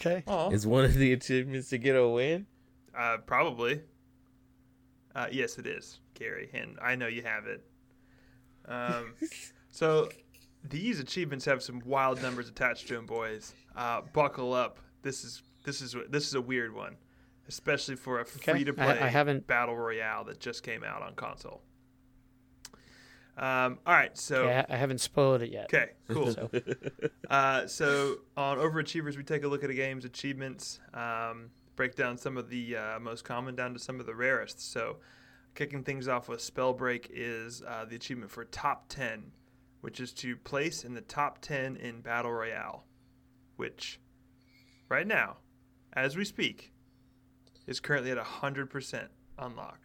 Okay. 0.00 0.22
Oh. 0.26 0.50
Is 0.50 0.66
one 0.66 0.84
of 0.84 0.94
the 0.94 1.12
achievements 1.12 1.70
to 1.70 1.78
get 1.78 1.96
a 1.96 2.06
win? 2.08 2.46
Uh, 2.96 3.18
probably. 3.26 3.80
Uh, 5.14 5.26
yes, 5.32 5.58
it 5.58 5.66
is, 5.66 6.00
Gary, 6.14 6.50
and 6.54 6.78
I 6.80 6.94
know 6.94 7.06
you 7.08 7.22
have 7.22 7.46
it. 7.46 7.64
Um, 8.66 9.14
so 9.70 10.08
these 10.68 11.00
achievements 11.00 11.44
have 11.46 11.62
some 11.62 11.82
wild 11.84 12.22
numbers 12.22 12.48
attached 12.48 12.86
to 12.88 12.94
them, 12.94 13.06
boys. 13.06 13.52
Uh, 13.74 14.02
buckle 14.12 14.52
up. 14.52 14.78
This 15.02 15.24
is 15.24 15.42
this 15.64 15.80
is 15.80 15.96
this 16.08 16.26
is 16.26 16.34
a 16.34 16.40
weird 16.40 16.74
one, 16.74 16.96
especially 17.48 17.96
for 17.96 18.20
a 18.20 18.24
free 18.24 18.64
to 18.64 18.72
play 18.72 18.98
I- 18.98 19.06
I 19.06 19.08
haven't- 19.08 19.46
battle 19.46 19.76
royale 19.76 20.24
that 20.24 20.38
just 20.40 20.62
came 20.62 20.84
out 20.84 21.02
on 21.02 21.14
console. 21.14 21.62
Um, 23.38 23.78
all 23.86 23.94
right, 23.94 24.18
so 24.18 24.42
Okay, 24.48 24.64
I, 24.68 24.76
haven't 24.76 25.00
spoiled 25.00 25.42
it 25.42 25.52
yet. 25.52 25.66
Okay, 25.72 25.90
cool. 26.08 26.32
So- 26.34 26.50
uh, 27.30 27.66
so 27.68 28.16
on 28.36 28.58
Overachievers, 28.58 29.16
we 29.16 29.22
take 29.22 29.44
a 29.44 29.48
look 29.48 29.62
at 29.62 29.70
a 29.70 29.74
game's 29.74 30.04
achievements, 30.04 30.80
um, 30.92 31.50
break 31.76 31.94
down 31.94 32.18
some 32.18 32.36
of 32.36 32.50
the 32.50 32.76
uh, 32.76 32.98
most 32.98 33.24
common 33.24 33.54
down 33.54 33.74
to 33.74 33.78
some 33.78 34.00
of 34.00 34.06
the 34.06 34.14
rarest. 34.14 34.72
So, 34.72 34.96
kicking 35.54 35.84
things 35.84 36.08
off 36.08 36.28
with 36.28 36.40
Spellbreak 36.40 37.06
is 37.10 37.62
uh, 37.62 37.84
the 37.88 37.94
achievement 37.94 38.30
for 38.32 38.44
Top 38.46 38.88
10, 38.88 39.30
which 39.82 40.00
is 40.00 40.12
to 40.14 40.36
place 40.36 40.84
in 40.84 40.94
the 40.94 41.00
top 41.02 41.40
10 41.40 41.76
in 41.76 42.00
Battle 42.00 42.32
Royale, 42.32 42.84
which 43.56 44.00
right 44.88 45.06
now, 45.06 45.36
as 45.92 46.16
we 46.16 46.24
speak, 46.24 46.72
is 47.68 47.78
currently 47.78 48.10
at 48.10 48.18
100% 48.18 49.06
unlock. 49.38 49.78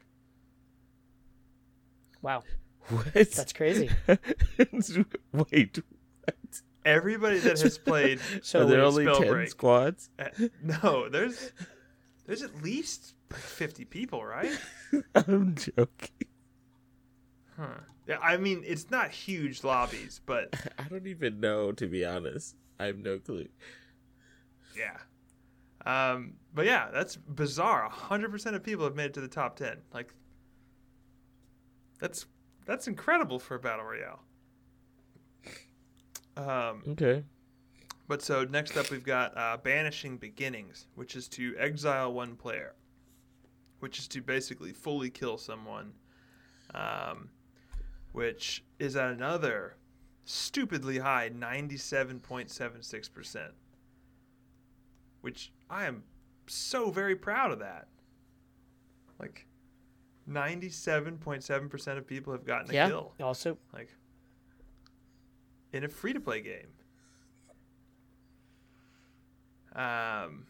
Wow, 2.23 2.43
What? 2.89 3.13
that's 3.13 3.53
crazy. 3.53 3.89
Wait. 5.51 5.79
Everybody 6.85 7.37
that 7.39 7.59
has 7.61 7.77
played 7.77 8.19
So 8.43 8.61
Are 8.61 8.65
there 8.65 8.81
only 8.81 9.05
ten 9.05 9.15
Spellbreak. 9.15 9.49
squads? 9.49 10.09
Uh, 10.19 10.25
no, 10.61 11.07
there's 11.09 11.51
there's 12.25 12.41
at 12.41 12.61
least 12.61 13.15
fifty 13.31 13.85
people, 13.85 14.23
right? 14.23 14.51
I'm 15.15 15.55
joking. 15.55 16.27
Huh. 17.57 17.67
Yeah, 18.07 18.17
I 18.21 18.35
mean 18.37 18.63
it's 18.65 18.91
not 18.91 19.11
huge 19.11 19.63
lobbies, 19.63 20.19
but 20.25 20.53
I 20.77 20.83
don't 20.89 21.07
even 21.07 21.39
know, 21.39 21.71
to 21.71 21.87
be 21.87 22.03
honest. 22.03 22.55
I 22.79 22.85
have 22.85 22.97
no 22.97 23.17
clue. 23.17 23.47
yeah. 24.77 24.97
Um, 25.85 26.33
but 26.53 26.65
yeah, 26.65 26.89
that's 26.93 27.15
bizarre. 27.15 27.89
hundred 27.89 28.31
percent 28.31 28.55
of 28.57 28.63
people 28.63 28.83
have 28.85 28.95
made 28.95 29.05
it 29.05 29.13
to 29.15 29.21
the 29.21 29.27
top 29.29 29.55
ten. 29.55 29.77
Like 29.93 30.13
that's 31.99 32.25
that's 32.65 32.87
incredible 32.87 33.39
for 33.39 33.55
a 33.55 33.59
battle 33.59 33.85
royale. 33.85 34.19
Um, 36.35 36.83
Okay. 36.89 37.23
But 38.07 38.21
so 38.21 38.43
next 38.43 38.75
up, 38.75 38.89
we've 38.91 39.03
got 39.03 39.35
uh, 39.37 39.57
Banishing 39.63 40.17
Beginnings, 40.17 40.87
which 40.95 41.15
is 41.15 41.29
to 41.29 41.55
exile 41.57 42.11
one 42.13 42.35
player, 42.35 42.75
which 43.79 43.97
is 43.97 44.09
to 44.09 44.21
basically 44.21 44.73
fully 44.73 45.09
kill 45.09 45.37
someone, 45.37 45.93
um, 46.75 47.29
which 48.11 48.65
is 48.77 48.97
at 48.97 49.11
another 49.11 49.77
stupidly 50.25 50.97
high 50.99 51.29
97.76%, 51.29 53.51
which 55.21 55.53
I 55.69 55.85
am 55.85 56.03
so 56.47 56.91
very 56.91 57.15
proud 57.15 57.51
of 57.51 57.59
that. 57.59 57.87
Like, 59.19 59.45
97.7% 60.29 61.97
of 61.97 62.07
people 62.07 62.33
have 62.33 62.45
gotten 62.45 62.71
a 62.71 62.73
yeah. 62.73 62.87
kill 62.87 63.13
Also, 63.19 63.57
like 63.73 63.89
in 65.73 65.83
a 65.83 65.89
free 65.89 66.13
to 66.13 66.19
play 66.19 66.41
game. 66.41 66.67
Um, 69.75 70.45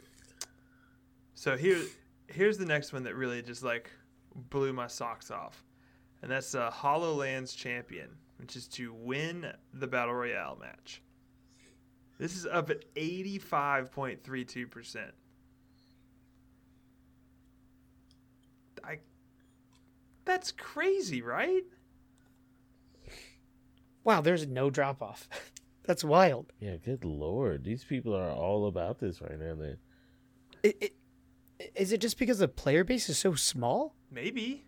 so 1.34 1.56
here, 1.56 1.82
here's 2.28 2.58
the 2.58 2.66
next 2.66 2.94
one 2.94 3.04
that 3.04 3.16
really 3.16 3.42
just 3.42 3.64
like 3.64 3.90
blew 4.50 4.74
my 4.74 4.88
socks 4.88 5.32
off, 5.32 5.64
and 6.22 6.30
that's 6.30 6.56
uh, 6.56 6.70
Hollowland's 6.70 7.54
Champion, 7.54 8.10
which 8.38 8.56
is 8.56 8.68
to 8.70 8.94
win 8.94 9.48
the 9.74 9.88
battle 9.88 10.14
royale 10.14 10.58
match. 10.60 11.02
This 12.20 12.36
is 12.36 12.46
up 12.46 12.70
at 12.70 12.84
eighty 12.96 13.40
five 13.40 13.92
point 13.92 14.24
three 14.24 14.46
two 14.46 14.68
percent. 14.68 15.12
I. 18.84 19.00
That's 20.26 20.52
crazy, 20.52 21.22
right? 21.22 21.64
wow, 24.04 24.22
there's 24.22 24.46
no 24.48 24.70
drop 24.70 25.02
off. 25.02 25.30
That's 25.84 26.04
wild. 26.04 26.52
Yeah, 26.60 26.78
good 26.78 27.04
lord. 27.04 27.64
These 27.64 27.84
people 27.84 28.16
are 28.16 28.32
all 28.32 28.68
about 28.68 29.00
this 29.00 29.22
right 29.22 29.38
now. 29.38 29.56
Then 29.56 29.78
It, 30.62 30.78
it, 31.60 31.72
is 31.76 31.92
it 31.92 32.00
just 32.02 32.18
because 32.18 32.40
the 32.40 32.48
player 32.48 32.84
base 32.84 33.10
is 33.10 33.18
so 33.18 33.36
small? 33.36 33.96
Maybe. 34.10 34.66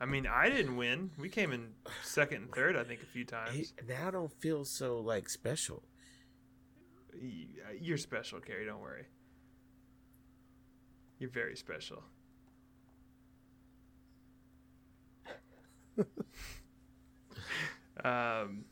I 0.00 0.04
mean, 0.04 0.26
I 0.26 0.50
didn't 0.50 0.76
win. 0.76 1.10
We 1.18 1.28
came 1.28 1.52
in 1.52 1.70
second 2.02 2.42
and 2.42 2.52
third, 2.52 2.76
I 2.76 2.84
think, 2.84 3.02
a 3.02 3.06
few 3.06 3.24
times. 3.24 3.72
now 3.88 4.08
I 4.08 4.10
don't 4.10 4.32
feel 4.32 4.64
so 4.64 4.98
like 4.98 5.28
special. 5.28 5.84
Uh, 7.14 7.72
you're 7.80 7.96
special, 7.96 8.40
Carrie. 8.40 8.66
Don't 8.66 8.80
worry. 8.80 9.06
You're 11.18 11.30
very 11.30 11.56
special. 11.56 12.02
Um, 18.04 18.64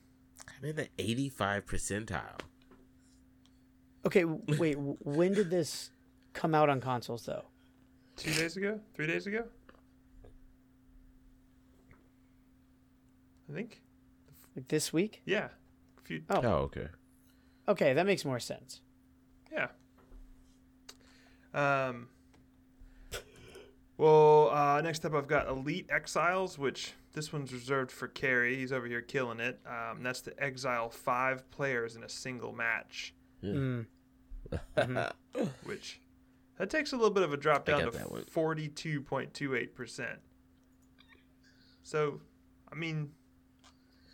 I'm 0.59 0.65
in 0.65 0.77
the 0.77 0.89
85 0.99 1.67
percentile. 1.67 2.41
Okay, 4.07 4.25
wait. 4.25 4.75
when 4.79 5.33
did 5.33 5.51
this 5.51 5.91
come 6.35 6.55
out 6.55 6.69
on 6.69 6.81
consoles 6.81 7.25
though? 7.27 7.45
two 8.17 8.33
days 8.35 8.57
ago, 8.57 8.79
three 8.95 9.07
days 9.07 9.27
ago. 9.27 9.45
I 13.51 13.53
think. 13.55 13.81
Like 14.57 14.69
this 14.69 14.93
week? 14.93 15.23
Yeah. 15.25 15.49
A 15.99 16.01
few, 16.03 16.23
Oh. 16.31 16.41
Oh, 16.43 16.49
okay. 16.65 16.87
Okay, 17.67 17.93
that 17.95 18.07
makes 18.07 18.25
more 18.25 18.39
sense. 18.39 18.81
Yeah. 19.53 19.69
Um. 21.53 22.09
Well, 23.97 24.51
uh, 24.51 24.81
next 24.81 25.05
up, 25.05 25.15
I've 25.15 25.29
got 25.29 25.47
Elite 25.49 25.87
Exiles, 25.89 26.59
which 26.59 26.95
this 27.15 27.33
one's 27.33 27.53
reserved 27.53 27.91
for 27.91 28.07
Carrie. 28.09 28.57
He's 28.57 28.73
over 28.73 28.87
here 28.87 29.01
killing 29.01 29.41
it. 29.41 29.59
Um, 29.67 30.03
that's 30.03 30.21
to 30.23 30.43
exile 30.43 30.91
five 30.91 31.51
players 31.51 31.97
in 31.97 32.03
a 32.05 32.09
single 32.09 32.53
match, 32.53 33.15
Mm. 33.43 33.87
which 35.65 36.01
that 36.59 36.71
takes 36.71 36.93
a 36.93 36.97
little 36.97 37.11
bit 37.11 37.23
of 37.23 37.33
a 37.33 37.37
drop 37.37 37.65
down 37.65 37.81
to 37.91 38.25
forty-two 38.31 39.01
point 39.01 39.33
two 39.35 39.55
eight 39.55 39.75
percent. 39.75 40.19
So, 41.83 42.21
I 42.71 42.75
mean, 42.75 43.11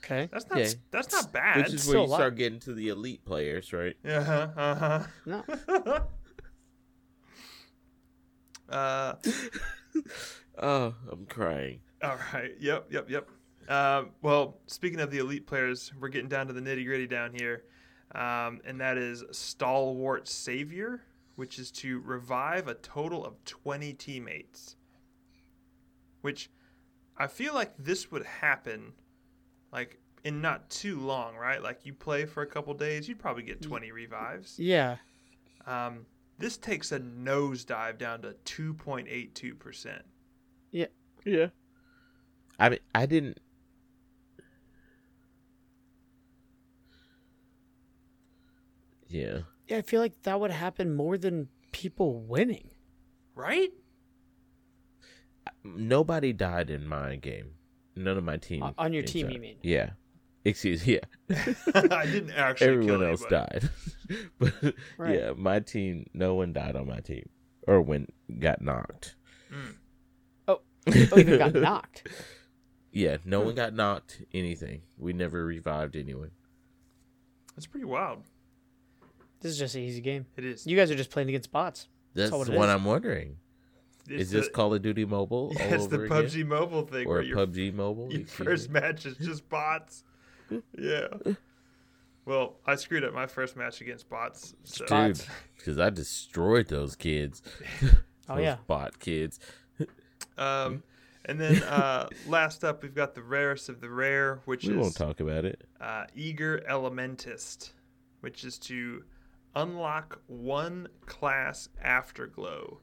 Okay. 0.05 0.29
that's 0.33 0.49
not 0.49 0.59
Yeah. 0.59 0.69
that's 0.91 1.13
not 1.13 1.33
bad. 1.33 1.59
Which 1.59 1.75
is 1.75 1.83
still 1.83 1.95
where 2.03 2.09
you 2.09 2.15
start 2.15 2.37
getting 2.37 2.59
to 2.61 2.73
the 2.75 2.89
elite 2.89 3.25
players, 3.25 3.73
right? 3.73 3.97
Uh 4.05 4.23
huh. 4.25 4.49
Uh 4.57 4.75
huh. 4.75 5.07
No. 5.27 5.45
uh. 8.69 9.15
Oh, 10.63 10.95
I'm 11.11 11.27
crying. 11.27 11.81
All 12.03 12.17
right. 12.33 12.53
Yep. 12.59 12.87
Yep. 12.91 13.11
Yep. 13.11 13.29
Um, 13.69 14.11
well, 14.23 14.59
speaking 14.67 15.01
of 15.01 15.11
the 15.11 15.19
elite 15.19 15.47
players, 15.47 15.93
we're 16.01 16.09
getting 16.09 16.29
down 16.29 16.47
to 16.49 16.53
the 16.53 16.61
nitty 16.61 16.85
gritty 16.85 17.07
down 17.07 17.33
here, 17.33 17.65
um, 18.15 18.61
and 18.65 18.81
that 18.81 18.99
is 18.99 19.23
stalwart 19.31 20.27
savior, 20.27 21.03
which 21.37 21.59
is 21.59 21.71
to 21.73 22.01
revive 22.01 22.67
a 22.67 22.75
total 22.75 23.25
of 23.25 23.43
twenty 23.45 23.93
teammates. 23.93 24.77
Which 26.23 26.51
I 27.17 27.29
feel 27.29 27.55
like 27.55 27.75
this 27.79 28.11
would 28.11 28.25
happen, 28.25 28.93
like 29.73 30.01
in 30.25 30.41
not 30.41 30.69
too 30.69 30.99
long, 30.99 31.37
right? 31.37 31.63
Like 31.63 31.87
you 31.87 31.93
play 31.93 32.25
for 32.25 32.43
a 32.43 32.47
couple 32.47 32.75
days, 32.75 33.09
you'd 33.09 33.21
probably 33.21 33.43
get 33.43 33.63
twenty 33.63 33.93
revives. 33.93 34.59
Yeah. 34.59 34.97
Um, 35.67 36.07
this 36.39 36.57
takes 36.57 36.91
a 36.91 36.99
nosedive 36.99 37.99
down 37.99 38.23
to 38.23 38.35
two 38.45 38.75
point 38.75 39.07
eight 39.09 39.35
two 39.35 39.55
percent. 39.55 40.03
Yeah. 40.73 40.87
Yeah. 41.25 41.49
I 42.61 42.69
mean, 42.69 42.79
I 42.95 43.07
didn't. 43.07 43.39
Yeah. 49.09 49.41
Yeah, 49.67 49.79
I 49.79 49.83
feel 49.83 50.01
like 50.01 50.23
that 50.23 50.41
would 50.41 50.51
happen 50.51 50.95
more 50.95 51.19
than 51.19 51.49
people 51.73 52.21
winning. 52.21 52.71
Right? 53.35 53.71
Nobody 55.65 56.33
died 56.33 56.71
in 56.71 56.87
my 56.87 57.17
game. 57.17 57.53
None 57.97 58.17
of 58.17 58.25
my 58.25 58.37
team. 58.37 58.63
On- 58.63 58.75
on 58.79 58.93
your 58.93 59.03
team, 59.03 59.27
died. 59.27 59.35
you 59.35 59.41
mean? 59.41 59.57
Yeah. 59.63 59.91
Excuse. 60.45 60.87
Yeah. 60.87 61.01
I 61.75 62.07
didn't 62.07 62.31
actually. 62.31 62.69
Everyone 62.69 62.87
kill 63.01 63.03
else 63.11 63.25
died. 63.27 63.69
but 64.39 64.55
Right. 64.97 65.19
yeah, 65.19 65.33
my 65.37 65.61
team. 65.61 66.09
No 66.15 66.35
one 66.35 66.53
died 66.53 66.77
on 66.77 66.87
my 66.87 67.01
team, 67.01 67.29
or 67.67 67.83
when 67.83 68.07
got 68.39 68.63
knocked. 68.63 69.17
Mm. 69.53 69.75
Oh, 70.49 70.61
oh 71.13 71.19
even 71.19 71.39
got 71.39 71.53
knocked. 71.55 72.07
Yeah, 72.93 73.17
Hmm. 73.19 73.31
no 73.31 73.41
one 73.41 73.55
got 73.55 73.75
knocked. 73.75 74.23
Anything. 74.35 74.83
We 74.99 75.13
never 75.13 75.45
revived 75.45 75.97
anyone. 75.97 76.31
That's 77.55 77.67
pretty 77.67 77.87
wild. 77.87 78.25
This 79.41 79.53
is 79.53 79.59
just 79.59 79.75
an 79.75 79.83
easy 79.83 80.01
game. 80.01 80.27
It 80.37 80.45
is. 80.45 80.67
You 80.67 80.77
guys 80.77 80.91
are 80.91 80.95
just 80.97 81.11
playing 81.11 81.29
against 81.29 81.51
bots. 81.53 81.89
That's 82.15 82.33
all 82.33 82.41
what 82.41 82.49
it 82.49 82.55
is. 82.55 82.61
I'm 82.61 82.85
wondering. 82.85 83.37
It's 84.09 84.23
is 84.25 84.31
this 84.31 84.49
Call 84.49 84.75
of 84.75 84.83
Duty 84.83 85.05
Mobile 85.05 85.53
yeah, 85.55 85.67
all 85.69 85.75
it's 85.75 85.87
the 85.87 85.99
PUBG 85.99 86.35
again? 86.35 86.49
Mobile 86.49 86.83
thing 86.83 87.07
or 87.07 87.11
where 87.15 87.23
your, 87.23 87.37
PUBG 87.37 87.73
Mobile? 87.73 88.13
your 88.13 88.27
first 88.27 88.71
me. 88.71 88.81
match 88.81 89.07
is 89.07 89.17
just 89.19 89.49
bots. 89.49 90.03
yeah. 90.79 91.07
Well, 92.27 92.57
I 92.67 92.75
screwed 92.75 93.05
up 93.05 93.15
my 93.15 93.27
first 93.27 93.57
match 93.57 93.81
against 93.81 94.09
bots. 94.09 94.55
So. 94.65 94.85
Dude, 94.87 95.21
because 95.57 95.79
I 95.79 95.91
destroyed 95.91 96.69
those 96.69 96.97
kids. 96.97 97.43
Oh, 98.29 98.37
Those 98.37 98.43
yeah. 98.45 98.57
bot 98.67 98.99
kids. 98.99 99.39
Um, 100.37 100.83
and 101.31 101.41
then 101.41 101.63
uh, 101.63 102.09
last 102.27 102.65
up, 102.65 102.83
we've 102.83 102.95
got 102.95 103.15
the 103.15 103.23
rarest 103.23 103.69
of 103.69 103.81
the 103.81 103.89
rare, 103.89 104.41
which 104.45 104.67
We 104.67 104.73
is 104.75 104.79
won't 104.79 104.97
talk 104.97 105.21
about 105.21 105.45
it. 105.45 105.63
uh, 105.81 106.05
Eager 106.15 106.63
Elementist, 106.69 107.73
which 108.21 108.45
is 108.45 108.59
to 108.59 109.05
unlock 109.55 110.21
one 110.27 110.89
class 111.07 111.69
Afterglow, 111.83 112.81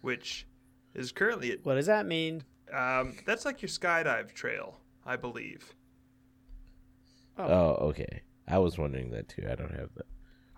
which 0.00 0.46
is 0.94 1.12
currently 1.12 1.52
at 1.52 1.64
What 1.64 1.74
does 1.74 1.86
that 1.86 2.06
mean? 2.06 2.42
Um, 2.72 3.16
that's 3.26 3.44
like 3.44 3.62
your 3.62 3.68
skydive 3.68 4.32
trail, 4.32 4.80
I 5.04 5.16
believe. 5.16 5.74
Oh. 7.38 7.44
Oh, 7.44 7.76
okay. 7.88 8.22
I 8.48 8.58
was 8.58 8.78
wondering 8.78 9.10
that 9.10 9.28
too. 9.28 9.46
I 9.50 9.54
don't 9.54 9.70
have 9.74 9.90
that. 9.96 10.06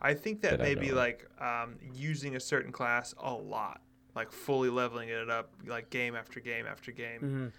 I 0.01 0.15
think 0.15 0.41
that 0.43 0.59
That 0.59 0.61
may 0.61 0.75
be 0.75 0.91
like 0.93 1.29
um, 1.41 1.77
using 1.95 2.35
a 2.37 2.41
certain 2.41 2.73
class 2.73 3.15
a 3.23 3.33
lot, 3.33 3.81
like 4.15 4.31
fully 4.33 4.69
leveling 4.71 5.09
it 5.09 5.31
up, 5.31 5.51
like 5.67 5.91
game 5.91 6.15
after 6.15 6.41
game 6.41 6.67
after 6.67 6.93
game. 6.93 7.53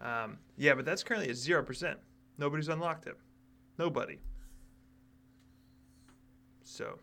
Mhm. 0.00 0.06
Um, 0.06 0.38
yeah, 0.56 0.74
but 0.74 0.84
that's 0.84 1.02
currently 1.02 1.30
at 1.30 1.36
zero 1.36 1.62
percent. 1.62 1.98
Nobody's 2.38 2.68
unlocked 2.68 3.06
it. 3.06 3.16
Nobody. 3.78 4.18
So. 6.64 6.98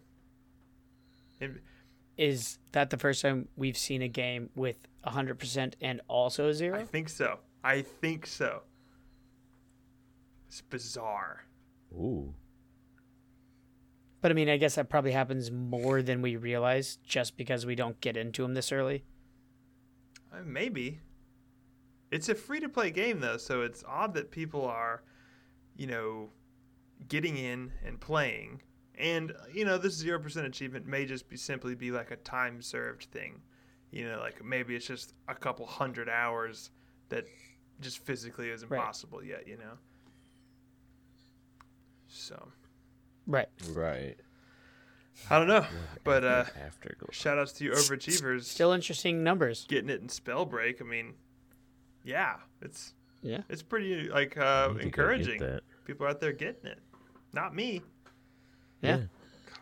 And 1.42 1.60
Is 2.18 2.60
that 2.74 2.90
the 2.92 2.98
first 2.98 3.22
time 3.22 3.48
we've 3.56 3.78
seen 3.78 4.02
a 4.04 4.08
game 4.08 4.50
with 4.56 4.78
100% 5.06 5.74
and 5.82 6.00
also 6.08 6.46
a 6.46 6.50
I 6.50 6.54
zero? 6.54 6.86
think 6.86 7.10
so. 7.10 7.40
I 7.64 7.82
think 7.82 8.28
so. 8.28 8.62
It's 10.48 10.62
bizarre. 10.62 11.46
Ooh. 11.94 12.34
But 14.24 14.32
I 14.32 14.36
mean, 14.36 14.48
I 14.48 14.56
guess 14.56 14.76
that 14.76 14.88
probably 14.88 15.12
happens 15.12 15.52
more 15.52 16.02
than 16.02 16.22
we 16.22 16.38
realize 16.38 16.98
just 17.04 17.36
because 17.36 17.66
we 17.66 17.76
don't 17.76 18.00
get 18.00 18.16
into 18.16 18.42
them 18.44 18.54
this 18.54 18.72
early. 18.72 19.04
Uh, 20.32 20.38
maybe. 20.46 21.02
It's 22.10 22.30
a 22.30 22.36
free 22.36 22.62
to 22.62 22.70
play 22.70 22.90
game 22.90 23.20
though, 23.20 23.36
so 23.36 23.64
it's 23.64 23.84
odd 23.86 24.14
that 24.14 24.32
people 24.32 24.66
are, 24.66 25.04
you 25.76 25.88
know, 25.88 26.30
getting 27.10 27.36
in 27.36 27.74
and 27.86 28.00
playing. 28.00 28.62
And 28.98 29.34
you 29.54 29.66
know, 29.66 29.78
this 29.78 29.94
zero 29.94 30.20
percent 30.20 30.48
achievement 30.48 30.88
may 30.88 31.06
just 31.06 31.28
be 31.28 31.36
simply 31.36 31.76
be 31.76 31.92
like 31.92 32.12
a 32.12 32.16
time 32.16 32.62
served 32.62 33.04
thing. 33.12 33.42
You 33.92 34.08
know, 34.08 34.20
like 34.22 34.42
maybe 34.42 34.74
it's 34.74 34.88
just 34.88 35.16
a 35.28 35.36
couple 35.36 35.66
hundred 35.66 36.08
hours 36.08 36.70
that 37.10 37.26
just 37.82 38.00
physically 38.00 38.48
is 38.52 38.64
Right. 38.66 38.78
impossible 38.78 39.22
yet. 39.22 39.50
You 39.50 39.58
know. 39.58 39.74
So 42.08 42.48
Right. 43.28 43.48
Right. 43.74 44.16
I 45.30 45.38
don't 45.38 45.48
know, 45.48 45.66
but 46.04 46.24
uh, 46.24 46.46
Afterglow. 46.66 47.10
shout 47.12 47.38
outs 47.38 47.54
to 47.54 47.64
you 47.66 47.72
overachievers 47.72 48.44
Still 48.46 48.72
interesting 48.72 49.24
numbers. 49.24 49.66
getting 49.70 49.90
it 49.90 50.02
in 50.02 50.08
Spellbreak. 50.08 50.82
I 50.82 50.86
mean, 50.86 51.14
yeah, 52.04 52.38
it's 52.62 52.94
Yeah. 53.22 53.42
it's 53.48 53.62
pretty 53.62 54.10
like 54.10 54.36
uh, 54.38 54.68
need 54.68 54.68
to 54.68 54.74
go 54.74 54.78
get 54.80 54.86
encouraging. 54.86 55.60
People 55.86 56.08
out 56.08 56.20
there 56.20 56.34
getting 56.34 56.66
it. 56.66 56.80
Not 57.32 57.54
me. 57.56 57.82
Yeah. 58.82 58.98
yeah. 58.98 59.04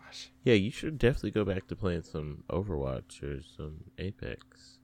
Gosh. 0.06 0.30
Yeah, 0.44 0.54
you 0.54 0.72
should 0.72 0.98
definitely 0.98 1.32
go 1.32 1.44
back 1.44 1.68
to 1.68 1.76
playing 1.76 2.04
some 2.04 2.44
Overwatch 2.50 3.22
or 3.22 3.42
some 3.44 3.84
Apex. 3.98 4.80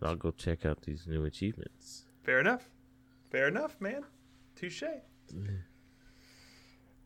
And 0.00 0.08
I'll 0.10 0.16
go 0.16 0.30
check 0.32 0.66
out 0.66 0.82
these 0.82 1.06
new 1.06 1.24
achievements. 1.24 2.04
Fair 2.22 2.40
enough. 2.40 2.68
Fair 3.30 3.48
enough, 3.48 3.80
man. 3.80 4.04
Touche. 4.54 4.82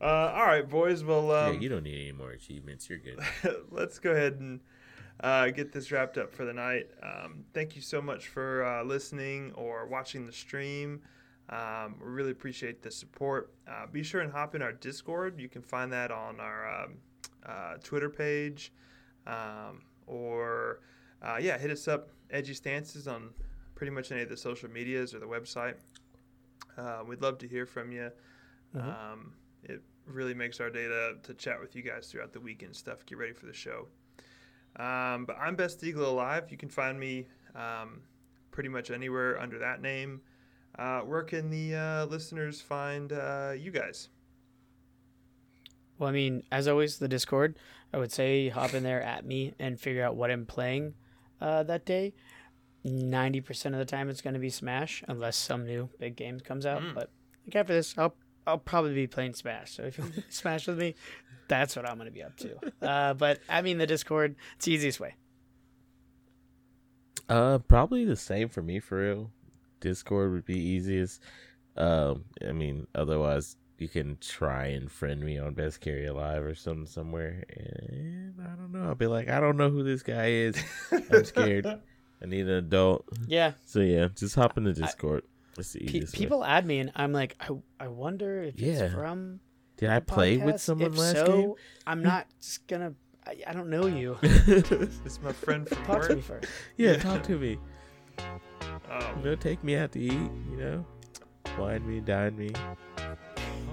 Uh, 0.00 0.32
all 0.34 0.46
right, 0.46 0.68
boys. 0.68 1.02
Well, 1.02 1.32
um, 1.32 1.54
yeah, 1.54 1.60
you 1.60 1.68
don't 1.68 1.82
need 1.82 2.00
any 2.00 2.12
more 2.12 2.30
achievements. 2.30 2.88
You're 2.88 2.98
good. 2.98 3.18
let's 3.70 3.98
go 3.98 4.12
ahead 4.12 4.34
and 4.34 4.60
uh, 5.20 5.48
get 5.48 5.72
this 5.72 5.90
wrapped 5.90 6.18
up 6.18 6.32
for 6.32 6.44
the 6.44 6.52
night. 6.52 6.88
Um, 7.02 7.44
thank 7.52 7.74
you 7.74 7.82
so 7.82 8.00
much 8.00 8.28
for 8.28 8.64
uh, 8.64 8.84
listening 8.84 9.52
or 9.56 9.86
watching 9.86 10.24
the 10.24 10.32
stream. 10.32 11.00
Um, 11.50 11.96
we 12.00 12.10
really 12.10 12.30
appreciate 12.30 12.82
the 12.82 12.90
support. 12.90 13.52
Uh, 13.66 13.86
be 13.90 14.02
sure 14.02 14.20
and 14.20 14.30
hop 14.30 14.54
in 14.54 14.62
our 14.62 14.72
Discord. 14.72 15.40
You 15.40 15.48
can 15.48 15.62
find 15.62 15.92
that 15.92 16.12
on 16.12 16.38
our 16.38 16.84
um, 16.84 16.98
uh, 17.44 17.74
Twitter 17.82 18.10
page, 18.10 18.72
um, 19.26 19.82
or 20.06 20.80
uh, 21.22 21.38
yeah, 21.40 21.58
hit 21.58 21.70
us 21.70 21.88
up, 21.88 22.10
Edgy 22.30 22.54
Stances, 22.54 23.08
on 23.08 23.30
pretty 23.74 23.90
much 23.90 24.12
any 24.12 24.22
of 24.22 24.28
the 24.28 24.36
social 24.36 24.70
medias 24.70 25.14
or 25.14 25.18
the 25.18 25.26
website. 25.26 25.74
Uh, 26.76 27.00
we'd 27.06 27.22
love 27.22 27.38
to 27.38 27.48
hear 27.48 27.66
from 27.66 27.90
you. 27.90 28.10
Um, 28.74 29.32
it 29.64 29.82
really 30.06 30.34
makes 30.34 30.60
our 30.60 30.70
day 30.70 30.86
to, 30.86 31.16
to 31.22 31.34
chat 31.34 31.60
with 31.60 31.76
you 31.76 31.82
guys 31.82 32.08
throughout 32.08 32.32
the 32.32 32.40
week 32.40 32.62
and 32.62 32.74
stuff. 32.74 33.04
Get 33.06 33.18
ready 33.18 33.32
for 33.32 33.46
the 33.46 33.52
show. 33.52 33.88
Um, 34.76 35.24
but 35.24 35.36
I'm 35.40 35.56
Best 35.56 35.82
Eagle 35.82 36.08
Alive. 36.08 36.50
You 36.50 36.56
can 36.56 36.68
find 36.68 36.98
me 36.98 37.26
um, 37.54 38.02
pretty 38.50 38.68
much 38.68 38.90
anywhere 38.90 39.40
under 39.40 39.58
that 39.58 39.82
name. 39.82 40.20
Uh, 40.78 41.00
where 41.00 41.22
can 41.22 41.50
the 41.50 41.74
uh, 41.74 42.06
listeners 42.06 42.60
find 42.60 43.12
uh, 43.12 43.52
you 43.58 43.70
guys? 43.70 44.08
Well, 45.98 46.08
I 46.08 46.12
mean, 46.12 46.44
as 46.52 46.68
always, 46.68 46.98
the 46.98 47.08
Discord. 47.08 47.58
I 47.92 47.98
would 47.98 48.12
say 48.12 48.50
hop 48.50 48.74
in 48.74 48.84
there 48.84 49.02
at 49.02 49.24
me 49.24 49.54
and 49.58 49.80
figure 49.80 50.04
out 50.04 50.14
what 50.14 50.30
I'm 50.30 50.46
playing 50.46 50.94
uh, 51.40 51.64
that 51.64 51.84
day. 51.84 52.14
Ninety 52.84 53.40
percent 53.40 53.74
of 53.74 53.80
the 53.80 53.84
time, 53.84 54.08
it's 54.08 54.20
going 54.20 54.34
to 54.34 54.40
be 54.40 54.50
Smash, 54.50 55.02
unless 55.08 55.36
some 55.36 55.66
new 55.66 55.88
big 55.98 56.14
game 56.14 56.38
comes 56.38 56.64
out. 56.64 56.82
Mm. 56.82 56.94
But 56.94 57.10
Like 57.48 57.56
after 57.56 57.72
this, 57.72 57.96
I'll 57.96 58.14
I'll 58.48 58.58
probably 58.58 58.94
be 58.94 59.06
playing 59.06 59.34
Smash. 59.34 59.76
So 59.76 59.84
if 59.84 59.98
you 59.98 60.04
Smash 60.30 60.66
with 60.66 60.78
me, 60.78 60.94
that's 61.48 61.76
what 61.76 61.88
I'm 61.88 61.98
gonna 61.98 62.10
be 62.10 62.22
up 62.22 62.36
to. 62.38 62.56
Uh, 62.80 63.14
but 63.14 63.40
I 63.48 63.62
mean, 63.62 63.78
the 63.78 63.86
Discord, 63.86 64.36
it's 64.56 64.64
the 64.64 64.72
easiest 64.72 65.00
way. 65.00 65.14
Uh, 67.28 67.58
probably 67.58 68.04
the 68.04 68.16
same 68.16 68.48
for 68.48 68.62
me 68.62 68.80
for 68.80 68.98
real. 69.00 69.30
Discord 69.80 70.32
would 70.32 70.46
be 70.46 70.58
easiest. 70.58 71.22
Um, 71.76 72.24
I 72.46 72.52
mean, 72.52 72.86
otherwise 72.94 73.56
you 73.78 73.88
can 73.88 74.16
try 74.20 74.66
and 74.66 74.90
friend 74.90 75.20
me 75.20 75.38
on 75.38 75.54
Best 75.54 75.80
Carry 75.80 76.06
Alive 76.06 76.42
or 76.42 76.54
something 76.54 76.86
somewhere, 76.86 77.44
and 77.50 78.34
I 78.40 78.56
don't 78.56 78.72
know. 78.72 78.88
I'll 78.88 78.94
be 78.94 79.06
like, 79.06 79.28
I 79.28 79.40
don't 79.40 79.56
know 79.56 79.70
who 79.70 79.84
this 79.84 80.02
guy 80.02 80.30
is. 80.30 80.56
I'm 80.90 81.24
scared. 81.24 81.66
I 82.22 82.26
need 82.26 82.48
an 82.48 82.54
adult. 82.54 83.04
Yeah, 83.28 83.52
So 83.66 83.80
yeah, 83.80 84.08
just 84.16 84.34
hop 84.34 84.56
in 84.58 84.64
the 84.64 84.72
Discord. 84.72 85.22
It's 85.58 85.72
the 85.72 85.80
pe- 85.80 85.84
easiest 85.86 86.14
way. 86.14 86.18
people 86.18 86.44
add 86.44 86.64
me, 86.66 86.78
and 86.78 86.92
I'm 86.96 87.12
like, 87.12 87.36
I 87.40 87.48
I 87.80 87.88
wonder 87.88 88.42
if 88.44 88.58
Yeah. 88.60 88.84
it's 88.84 88.94
from. 88.94 89.40
Did 89.76 89.90
I 89.90 90.00
the 90.00 90.06
play 90.06 90.36
with 90.38 90.60
someone 90.60 90.92
If 90.92 90.98
last 90.98 91.16
so, 91.16 91.26
game? 91.26 91.52
I'm 91.86 92.02
not 92.02 92.26
just 92.40 92.66
gonna. 92.66 92.94
I, 93.26 93.36
I 93.46 93.52
don't 93.52 93.68
know 93.70 93.86
you. 93.86 94.16
It's 94.22 95.20
my 95.22 95.32
friend 95.32 95.68
from 95.68 95.84
Talk 95.84 96.02
to 96.02 96.08
me 96.10 96.14
work. 96.16 96.24
first. 96.24 96.52
yeah, 96.76 96.92
Yeah. 96.92 96.96
talk 96.98 97.22
to 97.24 97.38
me. 97.38 97.58
Oh, 98.90 99.12
You 99.18 99.22
know, 99.24 99.34
take 99.36 99.62
me 99.62 99.76
out 99.76 99.92
to 99.92 100.00
eat. 100.00 100.12
You 100.12 100.56
know, 100.56 100.86
wine 101.58 101.86
me, 101.86 102.00
dine 102.00 102.36
me. 102.36 102.50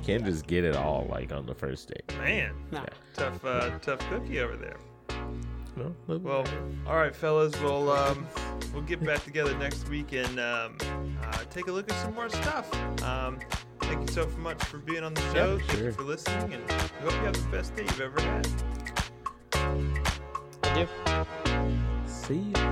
Can't 0.04 0.24
just 0.26 0.46
get 0.46 0.64
it 0.64 0.76
all 0.76 1.08
like 1.10 1.32
on 1.34 1.46
the 1.48 1.56
first 1.56 1.88
date. 1.90 2.04
man, 2.20 2.54
Nah. 2.72 2.86
tough, 3.16 3.44
uh, 3.44 3.80
tough 3.80 4.00
cookie 4.10 4.40
over 4.40 4.56
there. 4.58 4.78
No, 5.76 5.94
Well, 6.08 6.46
all 6.88 6.96
right, 6.96 7.16
fellas. 7.16 7.60
We'll 7.62 7.92
um, 7.92 8.28
we'll 8.74 8.84
get 8.84 9.04
back 9.04 9.24
together 9.24 9.58
next 9.58 9.90
week 9.90 10.14
and 10.14 10.40
um, 10.40 10.78
uh, 11.22 11.38
take 11.50 11.68
a 11.68 11.72
look 11.72 11.92
at 11.92 12.00
some 12.00 12.14
more 12.16 12.30
stuff. 12.30 12.74
Um, 13.04 13.40
thank 13.82 14.08
you 14.08 14.14
so 14.14 14.28
much 14.38 14.64
for 14.64 14.78
being 14.78 15.04
on 15.04 15.14
the 15.14 15.34
show. 15.34 15.60
Thank 15.60 15.80
you 15.82 15.92
for 15.92 16.04
listening, 16.04 16.54
and 16.54 16.64
we 16.70 17.10
hope 17.10 17.12
you 17.12 17.26
have 17.26 17.34
the 17.34 17.58
best 17.58 17.76
day 17.76 17.84
you've 17.84 18.02
ever 18.02 18.22
had. 18.22 18.48
I 20.64 20.74
do. 20.74 20.88
see 22.08 22.36
you. 22.36 22.65